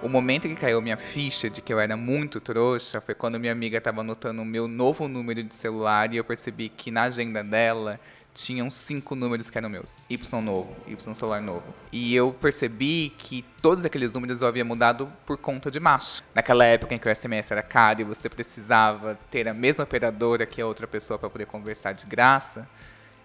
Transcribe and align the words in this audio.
O 0.00 0.08
momento 0.08 0.46
que 0.46 0.54
caiu 0.54 0.80
minha 0.80 0.96
ficha 0.96 1.50
de 1.50 1.60
que 1.60 1.72
eu 1.72 1.80
era 1.80 1.96
muito 1.96 2.40
trouxa 2.40 3.00
foi 3.00 3.16
quando 3.16 3.40
minha 3.40 3.50
amiga 3.50 3.78
estava 3.78 4.00
anotando 4.00 4.40
o 4.40 4.44
meu 4.44 4.68
novo 4.68 5.08
número 5.08 5.42
de 5.42 5.52
celular 5.52 6.14
e 6.14 6.16
eu 6.16 6.24
percebi 6.24 6.68
que 6.68 6.88
na 6.92 7.04
agenda 7.04 7.42
dela 7.42 7.98
tinham 8.32 8.70
cinco 8.70 9.16
números 9.16 9.50
que 9.50 9.58
eram 9.58 9.68
meus. 9.68 9.96
Y 10.08 10.16
novo, 10.40 10.76
Y 10.86 10.96
celular 11.14 11.42
novo. 11.42 11.64
E 11.90 12.14
eu 12.14 12.32
percebi 12.32 13.12
que 13.18 13.44
todos 13.60 13.84
aqueles 13.84 14.12
números 14.12 14.40
eu 14.40 14.46
havia 14.46 14.64
mudado 14.64 15.12
por 15.26 15.36
conta 15.36 15.68
de 15.68 15.80
macho. 15.80 16.22
Naquela 16.32 16.64
época 16.64 16.94
em 16.94 16.98
que 16.98 17.08
o 17.08 17.14
SMS 17.14 17.50
era 17.50 17.62
caro 17.62 18.00
e 18.00 18.04
você 18.04 18.28
precisava 18.28 19.18
ter 19.28 19.48
a 19.48 19.54
mesma 19.54 19.82
operadora 19.82 20.46
que 20.46 20.60
a 20.60 20.66
outra 20.66 20.86
pessoa 20.86 21.18
para 21.18 21.28
poder 21.28 21.46
conversar 21.46 21.92
de 21.92 22.06
graça, 22.06 22.68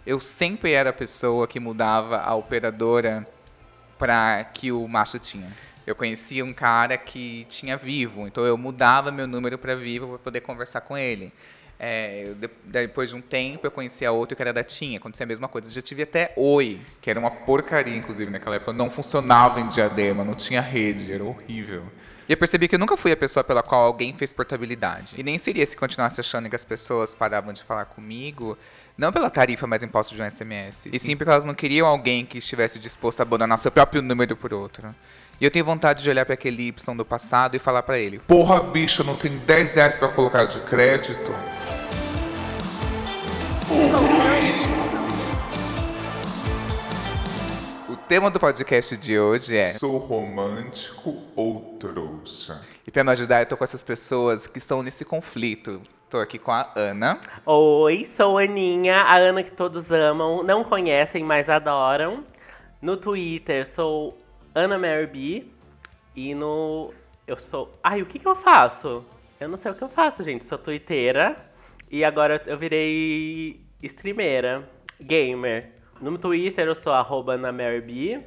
eu 0.08 0.20
sempre 0.20 0.72
era 0.72 0.90
a 0.90 0.94
pessoa 0.94 1.48
que 1.48 1.60
mudava 1.60 2.18
a 2.18 2.34
operadora 2.34 3.28
para 4.00 4.44
que 4.46 4.72
o 4.72 4.88
macho 4.88 5.20
tinha. 5.20 5.48
Eu 5.86 5.96
conhecia 5.96 6.44
um 6.44 6.54
cara 6.54 6.98
que 6.98 7.46
tinha 7.50 7.76
vivo, 7.76 8.28
então 8.28 8.46
eu 8.46 8.58
mudava 8.58 9.12
meu 9.12 9.28
número 9.28 9.58
para 9.58 9.76
vivo 9.76 10.08
para 10.08 10.18
poder 10.20 10.42
conversar 10.42 10.82
com 10.82 10.98
ele. 10.98 11.32
É, 11.80 12.32
de, 12.38 12.50
depois 12.66 13.10
de 13.10 13.16
um 13.16 13.22
tempo 13.22 13.68
eu 13.68 13.72
conhecia 13.72 14.10
outro 14.12 14.36
que 14.36 14.42
era 14.42 14.54
da 14.54 14.64
Tinha, 14.64 14.98
acontecia 14.98 15.26
a 15.26 15.28
mesma 15.28 15.48
coisa. 15.48 15.68
Eu 15.68 15.72
já 15.72 15.82
tive 15.82 16.04
até 16.04 16.32
Oi, 16.38 16.80
que 17.02 17.10
era 17.10 17.20
uma 17.20 17.32
porcaria, 17.32 17.96
inclusive, 17.96 18.32
naquela 18.32 18.56
época. 18.56 18.72
Não 18.72 18.90
funcionava 18.90 19.60
em 19.60 19.68
diadema, 19.68 20.24
não 20.24 20.34
tinha 20.34 20.62
rede, 20.62 21.12
era 21.12 21.24
horrível. 21.24 21.84
E 22.28 22.32
eu 22.32 22.38
percebi 22.38 22.70
que 22.70 22.76
eu 22.76 22.80
nunca 22.80 22.96
fui 22.96 23.12
a 23.12 23.18
pessoa 23.18 23.44
pela 23.44 23.62
qual 23.62 23.84
alguém 23.84 24.14
fez 24.14 24.32
portabilidade. 24.32 25.16
E 25.18 25.24
nem 25.24 25.38
seria 25.38 25.66
se 25.66 25.76
continuasse 25.76 26.22
achando 26.22 26.50
que 26.50 26.56
as 26.56 26.64
pessoas 26.64 27.14
paravam 27.14 27.52
de 27.52 27.62
falar 27.62 27.86
comigo, 27.86 28.58
não 28.98 29.12
pela 29.12 29.30
tarifa 29.30 29.68
mais 29.68 29.84
imposta 29.84 30.16
de 30.16 30.22
um 30.22 30.30
SMS, 30.30 30.86
e 30.86 30.98
sim 31.00 31.18
porque 31.18 31.30
elas 31.30 31.44
não 31.44 31.54
queriam 31.54 31.86
alguém 31.86 32.26
que 32.26 32.38
estivesse 32.38 32.80
disposto 32.80 33.20
a 33.20 33.24
abandonar 33.24 33.58
seu 33.60 33.72
próprio 33.72 34.02
número 34.02 34.38
por 34.38 34.54
outro. 34.54 34.96
E 35.42 35.46
eu 35.46 35.52
tenho 35.52 35.66
vontade 35.66 36.04
de 36.04 36.10
olhar 36.10 36.26
para 36.26 36.36
aquele 36.36 36.68
Y 36.68 36.96
do 36.96 37.04
passado 37.04 37.56
e 37.56 37.60
falar 37.60 37.84
para 37.84 37.98
ele: 37.98 38.20
Porra, 38.20 38.60
bicha, 38.62 39.04
não 39.04 39.16
tem 39.16 39.38
10 39.38 39.76
reais 39.76 39.96
pra 39.96 40.08
colocar 40.08 40.46
de 40.46 40.60
crédito? 40.62 41.34
O 47.90 47.96
tema 47.96 48.30
do 48.30 48.40
podcast 48.40 48.96
de 48.96 49.20
hoje 49.20 49.58
é 49.58 49.72
Sou 49.74 49.98
romântico 49.98 51.18
ou 51.36 51.78
trouxa? 51.80 52.62
E 52.86 52.92
para 52.92 53.04
me 53.04 53.12
ajudar, 53.12 53.42
eu 53.42 53.46
tô 53.48 53.58
com 53.58 53.64
essas 53.64 53.84
pessoas 53.84 54.46
que 54.46 54.60
estão 54.60 54.84
nesse 54.84 55.04
conflito. 55.04 55.82
Tô 56.10 56.20
aqui 56.20 56.38
com 56.38 56.52
a 56.52 56.72
Ana. 56.76 57.20
Oi, 57.46 58.08
sou 58.16 58.38
a 58.38 58.44
Aninha, 58.44 58.98
a 58.98 59.18
Ana 59.18 59.42
que 59.42 59.52
todos 59.52 59.92
amam, 59.92 60.44
não 60.44 60.64
conhecem, 60.64 61.24
mas 61.24 61.50
adoram. 61.50 62.24
No 62.82 62.98
Twitter 62.98 63.68
sou 63.74 64.23
Ana 64.56 64.78
Mary 64.78 65.08
B. 65.08 65.46
E 66.16 66.36
no. 66.36 66.94
Eu 67.26 67.40
sou. 67.40 67.78
Ai, 67.84 68.02
o 68.02 68.06
que, 68.06 68.20
que 68.20 68.28
eu 68.28 68.36
faço? 68.36 69.04
Eu 69.40 69.50
não 69.50 69.58
sei 69.58 69.72
o 69.72 69.76
que 69.76 69.84
eu 69.84 69.90
faço, 69.90 70.24
gente. 70.24 70.46
Sou 70.46 70.58
twitteira. 70.58 71.36
E 71.90 72.04
agora 72.04 72.42
eu 72.46 72.58
virei 72.58 73.60
streameira, 73.82 74.68
gamer. 75.00 75.72
No 76.02 76.18
Twitter 76.18 76.68
eu 76.68 76.76
sou 76.76 76.94
arroba 76.94 77.34
Ana 77.34 77.52
Mary 77.52 77.82
B. 77.82 78.22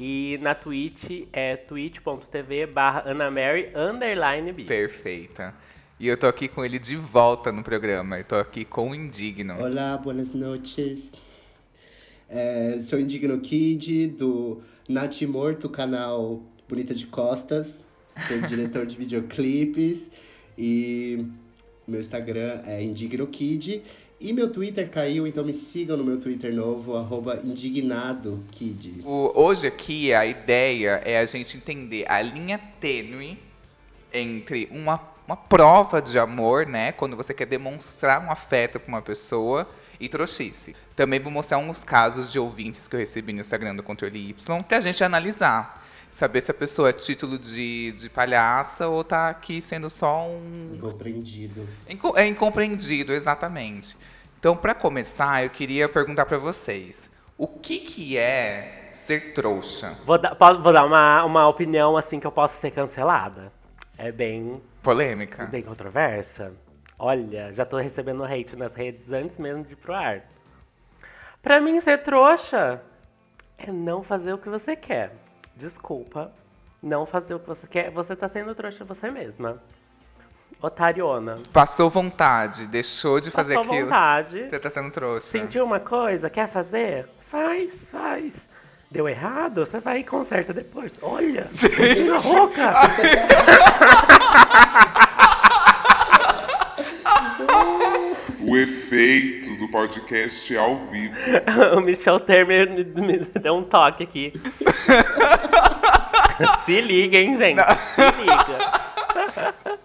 E 0.00 0.38
na 0.40 0.54
Twitch 0.54 1.26
é 1.32 1.56
twitch.tv 1.56 2.66
barra 2.66 3.10
Anamary 3.10 3.72
underline 3.74 4.52
B. 4.52 4.64
Perfeita. 4.64 5.54
E 5.98 6.06
eu 6.06 6.16
tô 6.16 6.28
aqui 6.28 6.46
com 6.46 6.64
ele 6.64 6.78
de 6.78 6.94
volta 6.94 7.50
no 7.50 7.64
programa. 7.64 8.18
Eu 8.18 8.24
tô 8.24 8.36
aqui 8.36 8.64
com 8.64 8.90
o 8.90 8.94
Indigno. 8.94 9.60
Olá, 9.60 9.98
boas 9.98 10.32
noites. 10.32 11.10
É, 12.28 12.78
sou 12.80 13.00
Indigno 13.00 13.40
Kid, 13.40 14.08
do 14.08 14.60
Nath 14.86 15.22
Morto, 15.22 15.68
canal 15.68 16.42
Bonita 16.68 16.94
de 16.94 17.06
Costas. 17.06 17.72
Sou 18.26 18.40
diretor 18.42 18.84
de 18.84 18.96
videoclipes. 18.98 20.10
E 20.56 21.24
meu 21.86 22.00
Instagram 22.00 22.60
é 22.66 22.82
Indigno 22.82 23.26
Kid. 23.26 23.82
E 24.20 24.32
meu 24.32 24.50
Twitter 24.52 24.90
caiu, 24.90 25.26
então 25.26 25.44
me 25.44 25.54
sigam 25.54 25.96
no 25.96 26.04
meu 26.04 26.18
Twitter 26.18 26.52
novo, 26.52 26.92
indignadokid. 27.44 29.00
Hoje 29.04 29.68
aqui 29.68 30.12
a 30.12 30.26
ideia 30.26 31.00
é 31.04 31.20
a 31.20 31.24
gente 31.24 31.56
entender 31.56 32.04
a 32.10 32.20
linha 32.20 32.58
tênue 32.80 33.38
entre 34.12 34.68
uma, 34.72 35.00
uma 35.24 35.36
prova 35.36 36.02
de 36.02 36.18
amor, 36.18 36.66
né? 36.66 36.90
Quando 36.90 37.16
você 37.16 37.32
quer 37.32 37.46
demonstrar 37.46 38.20
um 38.20 38.30
afeto 38.30 38.80
para 38.80 38.88
uma 38.88 39.00
pessoa 39.00 39.68
e 40.00 40.08
trouxice. 40.08 40.74
Também 40.98 41.20
vou 41.20 41.30
mostrar 41.30 41.58
uns 41.58 41.84
casos 41.84 42.28
de 42.28 42.40
ouvintes 42.40 42.88
que 42.88 42.96
eu 42.96 42.98
recebi 42.98 43.32
no 43.32 43.38
Instagram 43.40 43.76
do 43.76 43.84
Controle 43.84 44.30
Y 44.30 44.62
pra 44.64 44.80
gente 44.80 45.04
analisar. 45.04 45.86
Saber 46.10 46.40
se 46.40 46.50
a 46.50 46.54
pessoa 46.54 46.88
é 46.88 46.92
título 46.92 47.38
de, 47.38 47.92
de 47.92 48.10
palhaça 48.10 48.88
ou 48.88 49.04
tá 49.04 49.28
aqui 49.28 49.62
sendo 49.62 49.88
só 49.88 50.26
um, 50.26 50.72
Incompreendido. 50.74 51.68
Inco- 51.88 52.18
É 52.18 52.26
incompreendido, 52.26 53.12
exatamente. 53.12 53.96
Então, 54.40 54.56
para 54.56 54.74
começar, 54.74 55.44
eu 55.44 55.50
queria 55.50 55.88
perguntar 55.88 56.26
para 56.26 56.36
vocês: 56.36 57.08
o 57.36 57.46
que, 57.46 57.78
que 57.78 58.18
é 58.18 58.88
ser 58.90 59.34
trouxa? 59.34 59.96
Vou 60.04 60.18
dar, 60.18 60.34
vou 60.34 60.72
dar 60.72 60.84
uma, 60.84 61.22
uma 61.24 61.46
opinião 61.48 61.96
assim 61.96 62.18
que 62.18 62.26
eu 62.26 62.32
posso 62.32 62.60
ser 62.60 62.72
cancelada. 62.72 63.52
É 63.96 64.10
bem, 64.10 64.60
Polêmica? 64.82 65.44
bem 65.46 65.62
controversa. 65.62 66.52
Olha, 66.98 67.52
já 67.54 67.64
tô 67.64 67.76
recebendo 67.76 68.24
hate 68.24 68.56
nas 68.56 68.74
redes 68.74 69.12
antes 69.12 69.38
mesmo 69.38 69.62
de 69.62 69.74
ir 69.74 69.76
pro 69.76 69.94
ar. 69.94 70.24
Pra 71.48 71.62
mim, 71.62 71.80
ser 71.80 72.02
trouxa 72.02 72.78
é 73.56 73.72
não 73.72 74.02
fazer 74.02 74.34
o 74.34 74.38
que 74.38 74.50
você 74.50 74.76
quer. 74.76 75.14
Desculpa. 75.56 76.30
Não 76.82 77.06
fazer 77.06 77.32
o 77.32 77.38
que 77.38 77.48
você 77.48 77.66
quer. 77.66 77.90
Você 77.90 78.14
tá 78.14 78.28
sendo 78.28 78.54
trouxa 78.54 78.84
você 78.84 79.10
mesma. 79.10 79.56
Otariona. 80.60 81.38
Passou 81.50 81.88
vontade, 81.88 82.66
deixou 82.66 83.18
de 83.18 83.30
fazer 83.30 83.54
Passou 83.54 83.72
aquilo. 83.72 83.86
vontade. 83.86 84.50
Você 84.50 84.58
tá 84.58 84.68
sendo 84.68 84.90
trouxa. 84.90 85.26
Sentiu 85.28 85.64
uma 85.64 85.80
coisa, 85.80 86.28
quer 86.28 86.50
fazer? 86.50 87.08
Faz, 87.30 87.72
faz. 87.90 88.34
Deu 88.90 89.08
errado? 89.08 89.64
Você 89.64 89.80
vai 89.80 90.00
e 90.00 90.04
conserta 90.04 90.52
depois. 90.52 90.92
Olha, 91.00 91.46
menina 91.78 92.18
rouca. 92.18 92.72
O 97.40 97.87
efeito 98.58 99.56
do 99.56 99.68
podcast 99.68 100.54
é 100.54 100.58
ao 100.58 100.76
vivo. 100.86 101.14
o 101.76 101.80
Michel 101.80 102.20
Temer 102.20 102.70
me, 102.70 102.84
me 102.84 103.18
deu 103.18 103.54
um 103.54 103.64
toque 103.64 104.04
aqui. 104.04 104.32
Se 106.64 106.80
liga, 106.80 107.18
hein, 107.18 107.36
gente? 107.36 107.60
Se 107.94 108.00
liga. 108.20 109.76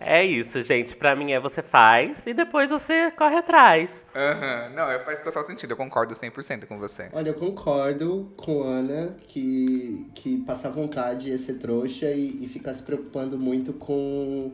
É 0.00 0.24
isso, 0.24 0.60
gente. 0.62 0.96
Pra 0.96 1.14
mim 1.14 1.32
é 1.32 1.38
você 1.40 1.62
faz 1.62 2.18
e 2.26 2.34
depois 2.34 2.70
você 2.70 3.10
corre 3.12 3.36
atrás. 3.36 3.88
Aham. 4.14 4.70
Não, 4.74 4.90
é- 4.90 4.98
faz 5.00 5.20
total 5.22 5.44
sentido, 5.44 5.72
eu 5.72 5.76
concordo 5.76 6.14
100% 6.14 6.66
com 6.66 6.78
você. 6.78 7.08
Olha, 7.12 7.30
eu 7.30 7.34
concordo 7.34 8.32
com 8.36 8.64
a 8.64 8.66
Ana 8.66 9.16
que, 9.28 10.06
que 10.14 10.38
passar 10.38 10.70
vontade 10.70 11.32
é 11.32 11.38
ser 11.38 11.54
trouxa 11.54 12.06
e, 12.10 12.44
e 12.44 12.48
ficar 12.48 12.74
se 12.74 12.82
preocupando 12.82 13.38
muito 13.38 13.72
com, 13.72 14.52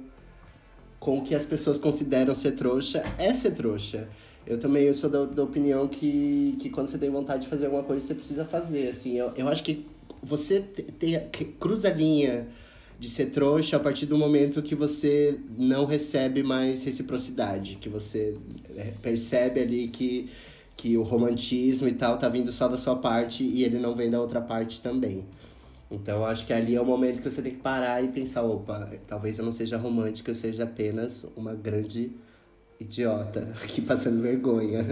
com 1.02 1.18
o 1.18 1.22
que 1.22 1.34
as 1.34 1.44
pessoas 1.44 1.78
consideram 1.78 2.32
ser 2.32 2.52
trouxa 2.52 3.02
é 3.18 3.34
ser 3.34 3.50
trouxa. 3.50 4.08
Eu 4.46 4.56
também 4.58 4.84
eu 4.84 4.94
sou 4.94 5.10
da, 5.10 5.24
da 5.24 5.42
opinião 5.42 5.88
que, 5.88 6.56
que 6.60 6.70
quando 6.70 6.86
você 6.88 6.96
tem 6.96 7.10
vontade 7.10 7.42
de 7.42 7.48
fazer 7.48 7.66
alguma 7.66 7.82
coisa, 7.82 8.06
você 8.06 8.14
precisa 8.14 8.44
fazer. 8.44 8.88
Assim, 8.88 9.18
eu, 9.18 9.32
eu 9.36 9.48
acho 9.48 9.64
que 9.64 9.84
você 10.22 10.60
te- 10.60 10.82
tem, 10.82 11.18
que 11.30 11.44
cruza 11.44 11.88
a 11.88 11.92
linha 11.92 12.46
de 13.00 13.10
ser 13.10 13.26
trouxa 13.26 13.76
a 13.76 13.80
partir 13.80 14.06
do 14.06 14.16
momento 14.16 14.62
que 14.62 14.76
você 14.76 15.40
não 15.58 15.86
recebe 15.86 16.44
mais 16.44 16.84
reciprocidade, 16.84 17.78
que 17.80 17.88
você 17.88 18.36
é, 18.76 18.92
percebe 19.02 19.60
ali 19.60 19.88
que, 19.88 20.30
que 20.76 20.96
o 20.96 21.02
romantismo 21.02 21.88
e 21.88 21.92
tal 21.92 22.16
tá 22.16 22.28
vindo 22.28 22.52
só 22.52 22.68
da 22.68 22.78
sua 22.78 22.94
parte 22.94 23.42
e 23.42 23.64
ele 23.64 23.80
não 23.80 23.92
vem 23.92 24.08
da 24.08 24.20
outra 24.20 24.40
parte 24.40 24.80
também. 24.80 25.24
Então 25.92 26.24
acho 26.24 26.46
que 26.46 26.52
ali 26.52 26.74
é 26.74 26.80
o 26.80 26.84
momento 26.84 27.20
que 27.20 27.30
você 27.30 27.42
tem 27.42 27.52
que 27.52 27.60
parar 27.60 28.02
e 28.02 28.08
pensar, 28.08 28.42
opa, 28.42 28.90
talvez 29.06 29.38
eu 29.38 29.44
não 29.44 29.52
seja 29.52 29.76
romântica, 29.76 30.30
eu 30.30 30.34
seja 30.34 30.64
apenas 30.64 31.24
uma 31.36 31.54
grande 31.54 32.12
idiota 32.82 33.52
aqui 33.62 33.80
passando 33.80 34.20
vergonha. 34.20 34.84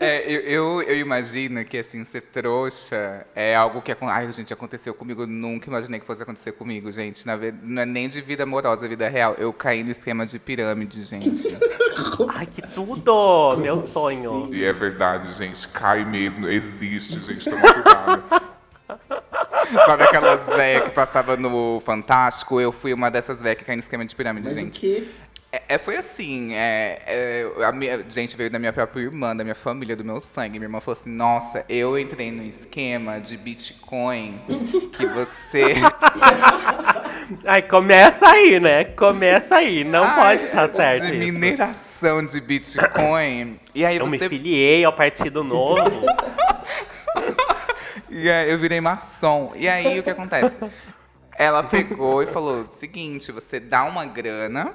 É, 0.00 0.30
eu, 0.30 0.40
eu, 0.40 0.82
eu 0.82 0.96
imagino 0.98 1.64
que, 1.64 1.78
assim, 1.78 2.04
ser 2.04 2.22
trouxa 2.22 3.26
é 3.34 3.54
algo 3.54 3.80
que... 3.80 3.94
Ai, 4.00 4.32
gente, 4.32 4.52
aconteceu 4.52 4.94
comigo. 4.94 5.26
Nunca 5.26 5.68
imaginei 5.68 6.00
que 6.00 6.06
fosse 6.06 6.22
acontecer 6.22 6.52
comigo, 6.52 6.90
gente. 6.90 7.26
Na 7.26 7.36
não 7.62 7.82
é 7.82 7.86
nem 7.86 8.08
de 8.08 8.20
vida 8.20 8.42
amorosa, 8.42 8.86
é 8.86 8.88
vida 8.88 9.08
real. 9.08 9.34
Eu 9.38 9.52
caí 9.52 9.84
no 9.84 9.90
esquema 9.90 10.26
de 10.26 10.38
pirâmide, 10.38 11.04
gente. 11.04 11.56
Ai, 12.28 12.46
que 12.46 12.62
tudo! 12.74 13.56
Meu 13.58 13.86
sonho. 13.88 14.48
E 14.52 14.64
é 14.64 14.72
verdade, 14.72 15.32
gente. 15.34 15.68
Cai 15.68 16.04
mesmo. 16.04 16.48
Existe, 16.48 17.20
gente. 17.20 17.48
Toma 17.48 17.72
cuidado. 17.72 18.52
Sabe 19.86 20.04
aquelas 20.04 20.46
velhas 20.46 20.84
que 20.84 20.90
passavam 20.90 21.36
no 21.36 21.80
Fantástico? 21.84 22.60
Eu 22.60 22.72
fui 22.72 22.92
uma 22.92 23.10
dessas 23.10 23.40
velhas 23.40 23.58
que 23.58 23.64
caiu 23.64 23.76
no 23.76 23.82
esquema 23.82 24.04
de 24.04 24.14
pirâmide, 24.14 24.48
Mas 24.48 24.56
o 24.56 24.60
gente. 24.60 24.80
que? 24.80 25.10
É, 25.54 25.62
é, 25.68 25.78
foi 25.78 25.98
assim, 25.98 26.54
é, 26.54 26.98
é, 27.06 27.46
a 27.62 27.70
minha, 27.72 28.02
gente 28.08 28.34
veio 28.38 28.48
da 28.48 28.58
minha 28.58 28.72
própria 28.72 29.02
irmã, 29.02 29.36
da 29.36 29.44
minha 29.44 29.54
família, 29.54 29.94
do 29.94 30.02
meu 30.02 30.18
sangue. 30.18 30.58
Minha 30.58 30.64
irmã 30.66 30.80
falou 30.80 30.98
assim, 30.98 31.10
nossa, 31.10 31.62
eu 31.68 31.98
entrei 31.98 32.30
no 32.32 32.42
esquema 32.42 33.20
de 33.20 33.36
Bitcoin 33.36 34.40
que 34.96 35.04
você... 35.04 35.74
Ai, 37.44 37.60
começa 37.62 38.26
aí, 38.26 38.58
né? 38.58 38.84
Começa 38.84 39.56
aí, 39.56 39.84
não 39.84 40.04
Ai, 40.04 40.38
pode 40.38 40.44
estar 40.44 40.68
certo 40.70 41.06
De 41.06 41.12
isso. 41.12 41.22
mineração 41.22 42.24
de 42.24 42.40
Bitcoin. 42.40 43.60
E 43.74 43.84
aí 43.84 43.98
Eu 43.98 44.06
me 44.06 44.18
você... 44.18 44.30
filiei 44.30 44.84
ao 44.84 44.92
Partido 44.94 45.44
Novo. 45.44 45.82
E 48.22 48.30
aí 48.30 48.52
eu 48.52 48.56
virei 48.56 48.80
maçom. 48.80 49.52
E 49.56 49.68
aí 49.68 49.98
o 49.98 50.02
que 50.02 50.10
acontece? 50.10 50.56
Ela 51.36 51.60
pegou 51.64 52.22
e 52.22 52.26
falou: 52.26 52.70
seguinte, 52.70 53.32
você 53.32 53.58
dá 53.58 53.82
uma 53.82 54.06
grana 54.06 54.72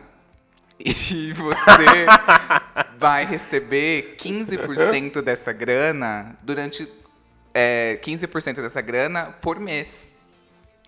e 0.77 1.31
você 1.31 2.05
vai 2.99 3.25
receber 3.25 4.17
15% 4.19 5.21
dessa 5.21 5.53
grana 5.53 6.37
durante. 6.43 6.91
É, 7.53 7.97
15% 8.03 8.55
dessa 8.55 8.81
grana 8.81 9.33
por 9.41 9.61
mês. 9.61 10.11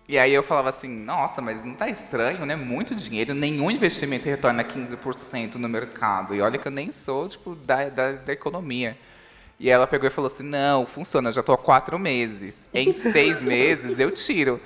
E 0.06 0.18
aí 0.18 0.34
eu 0.34 0.42
falava 0.42 0.68
assim, 0.68 0.88
nossa, 0.88 1.40
mas 1.40 1.64
não 1.64 1.74
tá 1.74 1.88
estranho, 1.88 2.44
né? 2.44 2.56
Muito 2.56 2.94
dinheiro, 2.94 3.32
nenhum 3.32 3.70
investimento 3.70 4.28
retorna 4.28 4.62
15% 4.62 5.54
no 5.54 5.68
mercado. 5.68 6.34
E 6.34 6.40
olha 6.40 6.58
que 6.58 6.68
eu 6.68 6.72
nem 6.72 6.92
sou, 6.92 7.28
tipo, 7.28 7.54
da, 7.54 7.88
da, 7.88 8.12
da 8.12 8.32
economia. 8.32 8.98
E 9.60 9.68
ela 9.68 9.86
pegou 9.86 10.08
e 10.08 10.10
falou 10.10 10.26
assim, 10.26 10.42
não, 10.42 10.86
funciona, 10.86 11.30
já 11.30 11.42
tô 11.42 11.52
há 11.52 11.58
quatro 11.58 11.98
meses. 11.98 12.66
Em 12.72 12.94
seis 12.94 13.40
meses 13.44 13.98
eu 13.98 14.10
tiro. 14.10 14.58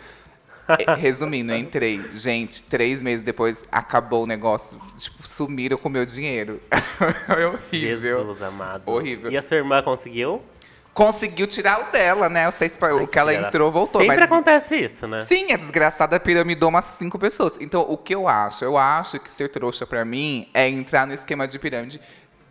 Resumindo, 0.96 1.52
eu 1.52 1.58
entrei. 1.58 2.00
Gente, 2.12 2.62
três 2.62 3.02
meses 3.02 3.20
depois 3.20 3.64
acabou 3.72 4.22
o 4.22 4.26
negócio. 4.26 4.80
Tipo, 4.96 5.28
sumiram 5.28 5.76
com 5.76 5.88
o 5.88 5.92
meu 5.92 6.06
dinheiro. 6.06 6.60
é 7.28 7.44
horrível. 7.44 8.18
Jesus 8.18 8.42
amado. 8.42 8.84
Horrível. 8.86 9.32
E 9.32 9.36
a 9.36 9.42
sua 9.42 9.56
irmã 9.56 9.82
conseguiu? 9.82 10.40
Conseguiu 10.94 11.48
tirar 11.48 11.80
o 11.80 11.90
dela, 11.90 12.28
né? 12.28 12.46
Eu 12.46 12.52
sei 12.52 12.68
se 12.68 12.78
o 12.78 13.08
que 13.08 13.18
ela 13.18 13.34
entrou, 13.34 13.72
voltou. 13.72 14.00
Sempre 14.00 14.16
mas 14.16 14.24
acontece 14.24 14.76
isso, 14.76 15.08
né? 15.08 15.18
Sim, 15.18 15.50
a 15.50 15.56
desgraçada 15.56 16.20
piramidou 16.20 16.68
umas 16.68 16.84
cinco 16.84 17.18
pessoas. 17.18 17.58
Então, 17.60 17.84
o 17.88 17.98
que 17.98 18.14
eu 18.14 18.28
acho? 18.28 18.64
Eu 18.64 18.78
acho 18.78 19.18
que 19.18 19.34
ser 19.34 19.48
trouxa 19.48 19.84
pra 19.84 20.04
mim 20.04 20.48
é 20.54 20.68
entrar 20.68 21.04
no 21.04 21.12
esquema 21.12 21.48
de 21.48 21.58
pirâmide. 21.58 22.00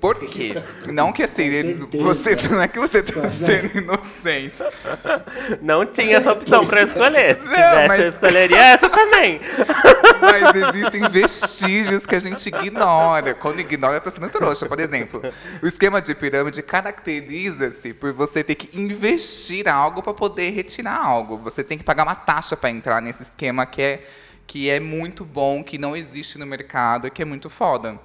Por 0.04 0.20
quê? 0.20 0.62
Não 0.92 1.14
que 1.14 1.24
assim, 1.24 1.78
você 2.04 2.36
não 2.52 2.62
é 2.62 2.68
que 2.68 2.78
você 2.78 3.02
tá 3.02 3.30
sendo 3.30 3.78
inocente. 3.78 4.62
Não 5.62 5.86
tinha 5.86 6.18
essa 6.18 6.34
opção 6.34 6.66
pra 6.66 6.82
eu 6.82 6.88
escolher. 6.88 7.36
Se 7.36 7.46
Não, 7.46 7.52
tivesse, 7.54 7.88
mas- 7.88 8.00
eu 8.02 8.10
escolheria 8.10 8.58
essa 8.58 8.90
também. 8.90 9.40
Mas 10.20 10.56
existem 10.56 11.08
vestígios 11.08 12.06
que 12.06 12.16
a 12.16 12.20
gente 12.20 12.46
ignora. 12.48 13.34
Quando 13.34 13.62
ignora, 13.62 14.02
tá 14.02 14.12
sendo 14.12 14.30
trouxa. 14.30 14.66
Por 14.66 14.80
exemplo, 14.82 15.22
o 15.62 15.68
esquema 15.68 16.02
de 16.02 16.14
pirâmide 16.14 16.62
caracteriza-se 16.62 17.94
por 17.94 18.12
você 18.12 18.44
ter 18.44 18.56
que 18.56 18.78
investir 18.78 19.70
algo 19.70 20.04
para 20.04 20.14
poder 20.14 20.50
retirar 20.50 20.98
algo. 20.98 21.38
Você 21.38 21.64
tem 21.64 21.78
que 21.78 21.84
pagar 21.84 22.04
uma 22.04 22.16
taxa 22.16 22.58
para 22.58 22.70
entrar 22.70 23.02
nesse 23.02 23.24
esquema 23.24 23.66
que 23.66 23.82
é, 23.82 24.06
que 24.46 24.70
é 24.70 24.82
muito 24.82 25.24
bom, 25.24 25.64
que 25.64 25.78
não 25.78 25.96
existe 25.96 26.38
no 26.38 26.46
mercado, 26.46 27.10
que 27.10 27.22
é 27.22 27.26
muito 27.26 27.50
foda. 27.50 27.98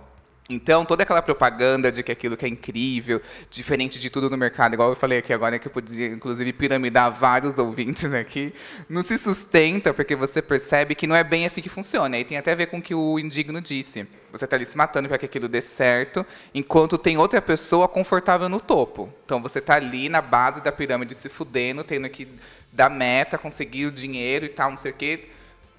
Então, 0.51 0.83
toda 0.83 1.03
aquela 1.03 1.21
propaganda 1.21 1.93
de 1.93 2.03
que 2.03 2.11
aquilo 2.11 2.35
que 2.35 2.47
é 2.47 2.49
incrível, 2.49 3.21
diferente 3.51 4.01
de 4.01 4.09
tudo 4.09 4.31
no 4.31 4.37
mercado, 4.39 4.73
igual 4.73 4.89
eu 4.89 4.97
falei 4.97 5.19
aqui 5.19 5.31
agora, 5.31 5.59
que 5.59 5.69
eu 5.69 5.71
podia, 5.71 6.07
inclusive, 6.07 6.55
piramidar 6.55 7.13
vários 7.13 7.59
ouvintes 7.59 8.11
aqui, 8.15 8.55
não 8.89 9.03
se 9.03 9.19
sustenta 9.19 9.93
porque 9.93 10.17
você 10.17 10.41
percebe 10.41 10.95
que 10.95 11.07
não 11.07 11.15
é 11.15 11.23
bem 11.23 11.45
assim 11.45 11.61
que 11.61 11.69
funciona. 11.69 12.17
E 12.17 12.25
tem 12.25 12.39
até 12.39 12.53
a 12.53 12.55
ver 12.55 12.69
com 12.69 12.79
o 12.79 12.83
que 12.83 12.95
o 12.95 13.19
indigno 13.19 13.61
disse. 13.61 14.07
Você 14.33 14.47
está 14.47 14.57
ali 14.57 14.65
se 14.65 14.75
matando 14.75 15.07
para 15.07 15.19
que 15.19 15.27
aquilo 15.27 15.49
dê 15.49 15.61
certo, 15.61 16.25
enquanto 16.55 16.97
tem 16.97 17.19
outra 17.19 17.43
pessoa 17.43 17.87
confortável 17.87 18.49
no 18.49 18.59
topo. 18.59 19.13
Então, 19.27 19.43
você 19.43 19.59
está 19.59 19.75
ali 19.75 20.09
na 20.09 20.23
base 20.23 20.63
da 20.63 20.73
pirâmide 20.73 21.15
se 21.15 21.29
fudendo, 21.29 21.85
tendo 21.85 22.09
que 22.09 22.27
dar 22.73 22.89
meta, 22.89 23.37
conseguir 23.37 23.85
o 23.85 23.93
dinheiro 23.93 24.47
e 24.47 24.49
tal, 24.49 24.71
não 24.71 24.79
sei 24.79 24.93
o 24.93 24.95
quê. 24.95 25.29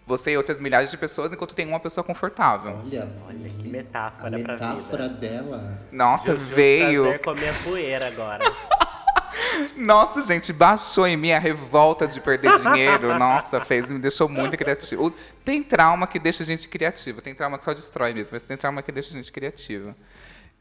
Você 0.09 0.31
e 0.31 0.37
outras 0.37 0.59
milhares 0.59 0.89
de 0.89 0.97
pessoas, 0.97 1.31
enquanto 1.31 1.53
tem 1.53 1.67
uma 1.67 1.79
pessoa 1.79 2.03
confortável. 2.03 2.81
Olha, 2.83 3.07
Olha 3.27 3.47
que 3.47 3.67
a 3.67 3.71
metáfora 3.71 4.39
pra 4.39 4.53
metáfora 4.53 5.03
vida. 5.07 5.19
dela. 5.19 5.77
Nossa, 5.91 6.35
Juju 6.35 6.55
veio. 6.55 7.03
Prazer 7.03 7.23
comer 7.23 7.63
poeira 7.63 8.07
agora. 8.07 8.43
Nossa, 9.77 10.25
gente, 10.25 10.51
baixou 10.51 11.05
em 11.05 11.15
mim 11.15 11.31
a 11.31 11.37
revolta 11.37 12.07
de 12.07 12.19
perder 12.19 12.57
dinheiro. 12.57 13.13
Nossa, 13.19 13.61
fez, 13.61 13.87
me 13.91 13.99
deixou 13.99 14.27
muito 14.27 14.57
criativo. 14.57 15.13
Tem 15.45 15.61
trauma 15.61 16.07
que 16.07 16.17
deixa 16.17 16.41
a 16.41 16.45
gente 16.45 16.67
criativa. 16.67 17.21
Tem 17.21 17.35
trauma 17.35 17.59
que 17.59 17.65
só 17.65 17.73
destrói 17.73 18.11
mesmo, 18.11 18.31
mas 18.33 18.41
tem 18.41 18.57
trauma 18.57 18.81
que 18.81 18.91
deixa 18.91 19.11
a 19.11 19.13
gente 19.13 19.31
criativa. 19.31 19.95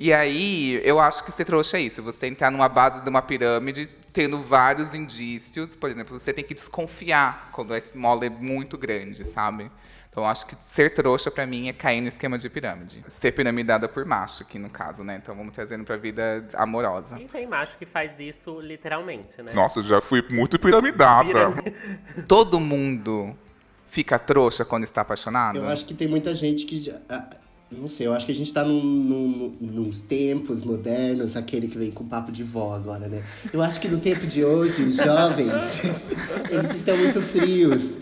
E 0.00 0.12
aí, 0.12 0.80
eu 0.84 1.00
acho 1.00 1.24
que 1.24 1.32
ser 1.32 1.44
trouxa 1.44 1.76
é 1.76 1.80
isso. 1.80 2.00
Você 2.04 2.28
entrar 2.28 2.52
numa 2.52 2.68
base 2.68 3.00
de 3.00 3.08
uma 3.10 3.20
pirâmide, 3.20 3.88
tendo 4.12 4.40
vários 4.40 4.94
indícios. 4.94 5.74
Por 5.74 5.90
exemplo, 5.90 6.16
você 6.18 6.32
tem 6.32 6.44
que 6.44 6.54
desconfiar 6.54 7.50
quando 7.52 7.74
a 7.74 7.78
esmola 7.78 8.24
é 8.24 8.30
muito 8.30 8.78
grande, 8.78 9.24
sabe? 9.24 9.68
Então, 10.08 10.22
eu 10.22 10.28
acho 10.28 10.46
que 10.46 10.56
ser 10.62 10.94
trouxa, 10.94 11.32
pra 11.32 11.44
mim, 11.46 11.68
é 11.68 11.72
cair 11.72 12.00
no 12.00 12.06
esquema 12.06 12.38
de 12.38 12.48
pirâmide. 12.48 13.04
Ser 13.08 13.32
piramidada 13.32 13.88
por 13.88 14.04
macho, 14.04 14.44
aqui 14.44 14.58
no 14.58 14.70
caso, 14.70 15.02
né? 15.02 15.20
Então, 15.20 15.34
vamos 15.34 15.52
trazendo 15.52 15.84
pra 15.84 15.96
vida 15.96 16.48
amorosa. 16.54 17.20
E 17.20 17.26
tem 17.26 17.46
macho 17.46 17.76
que 17.76 17.84
faz 17.84 18.12
isso 18.20 18.60
literalmente, 18.60 19.42
né? 19.42 19.52
Nossa, 19.52 19.82
já 19.82 20.00
fui 20.00 20.24
muito 20.30 20.60
piramidada. 20.60 21.54
Todo 22.28 22.60
mundo 22.60 23.36
fica 23.86 24.16
trouxa 24.16 24.64
quando 24.64 24.84
está 24.84 25.00
apaixonado? 25.00 25.58
Eu 25.58 25.68
acho 25.68 25.84
que 25.84 25.94
tem 25.94 26.06
muita 26.06 26.34
gente 26.36 26.64
que 26.66 26.82
já. 26.82 27.00
Não 27.70 27.86
sei, 27.86 28.06
eu 28.06 28.14
acho 28.14 28.24
que 28.24 28.32
a 28.32 28.34
gente 28.34 28.52
tá 28.52 28.64
num, 28.64 28.82
num, 28.82 29.56
nos 29.60 30.00
tempos 30.00 30.62
modernos, 30.62 31.36
aquele 31.36 31.68
que 31.68 31.76
vem 31.76 31.90
com 31.90 32.04
papo 32.04 32.32
de 32.32 32.42
vó 32.42 32.74
agora, 32.74 33.08
né? 33.08 33.22
Eu 33.52 33.60
acho 33.60 33.78
que 33.78 33.88
no 33.88 34.00
tempo 34.00 34.26
de 34.26 34.42
hoje, 34.42 34.82
os 34.84 34.96
jovens, 34.96 35.52
eles 36.50 36.74
estão 36.74 36.96
muito 36.96 37.20
frios. 37.20 37.92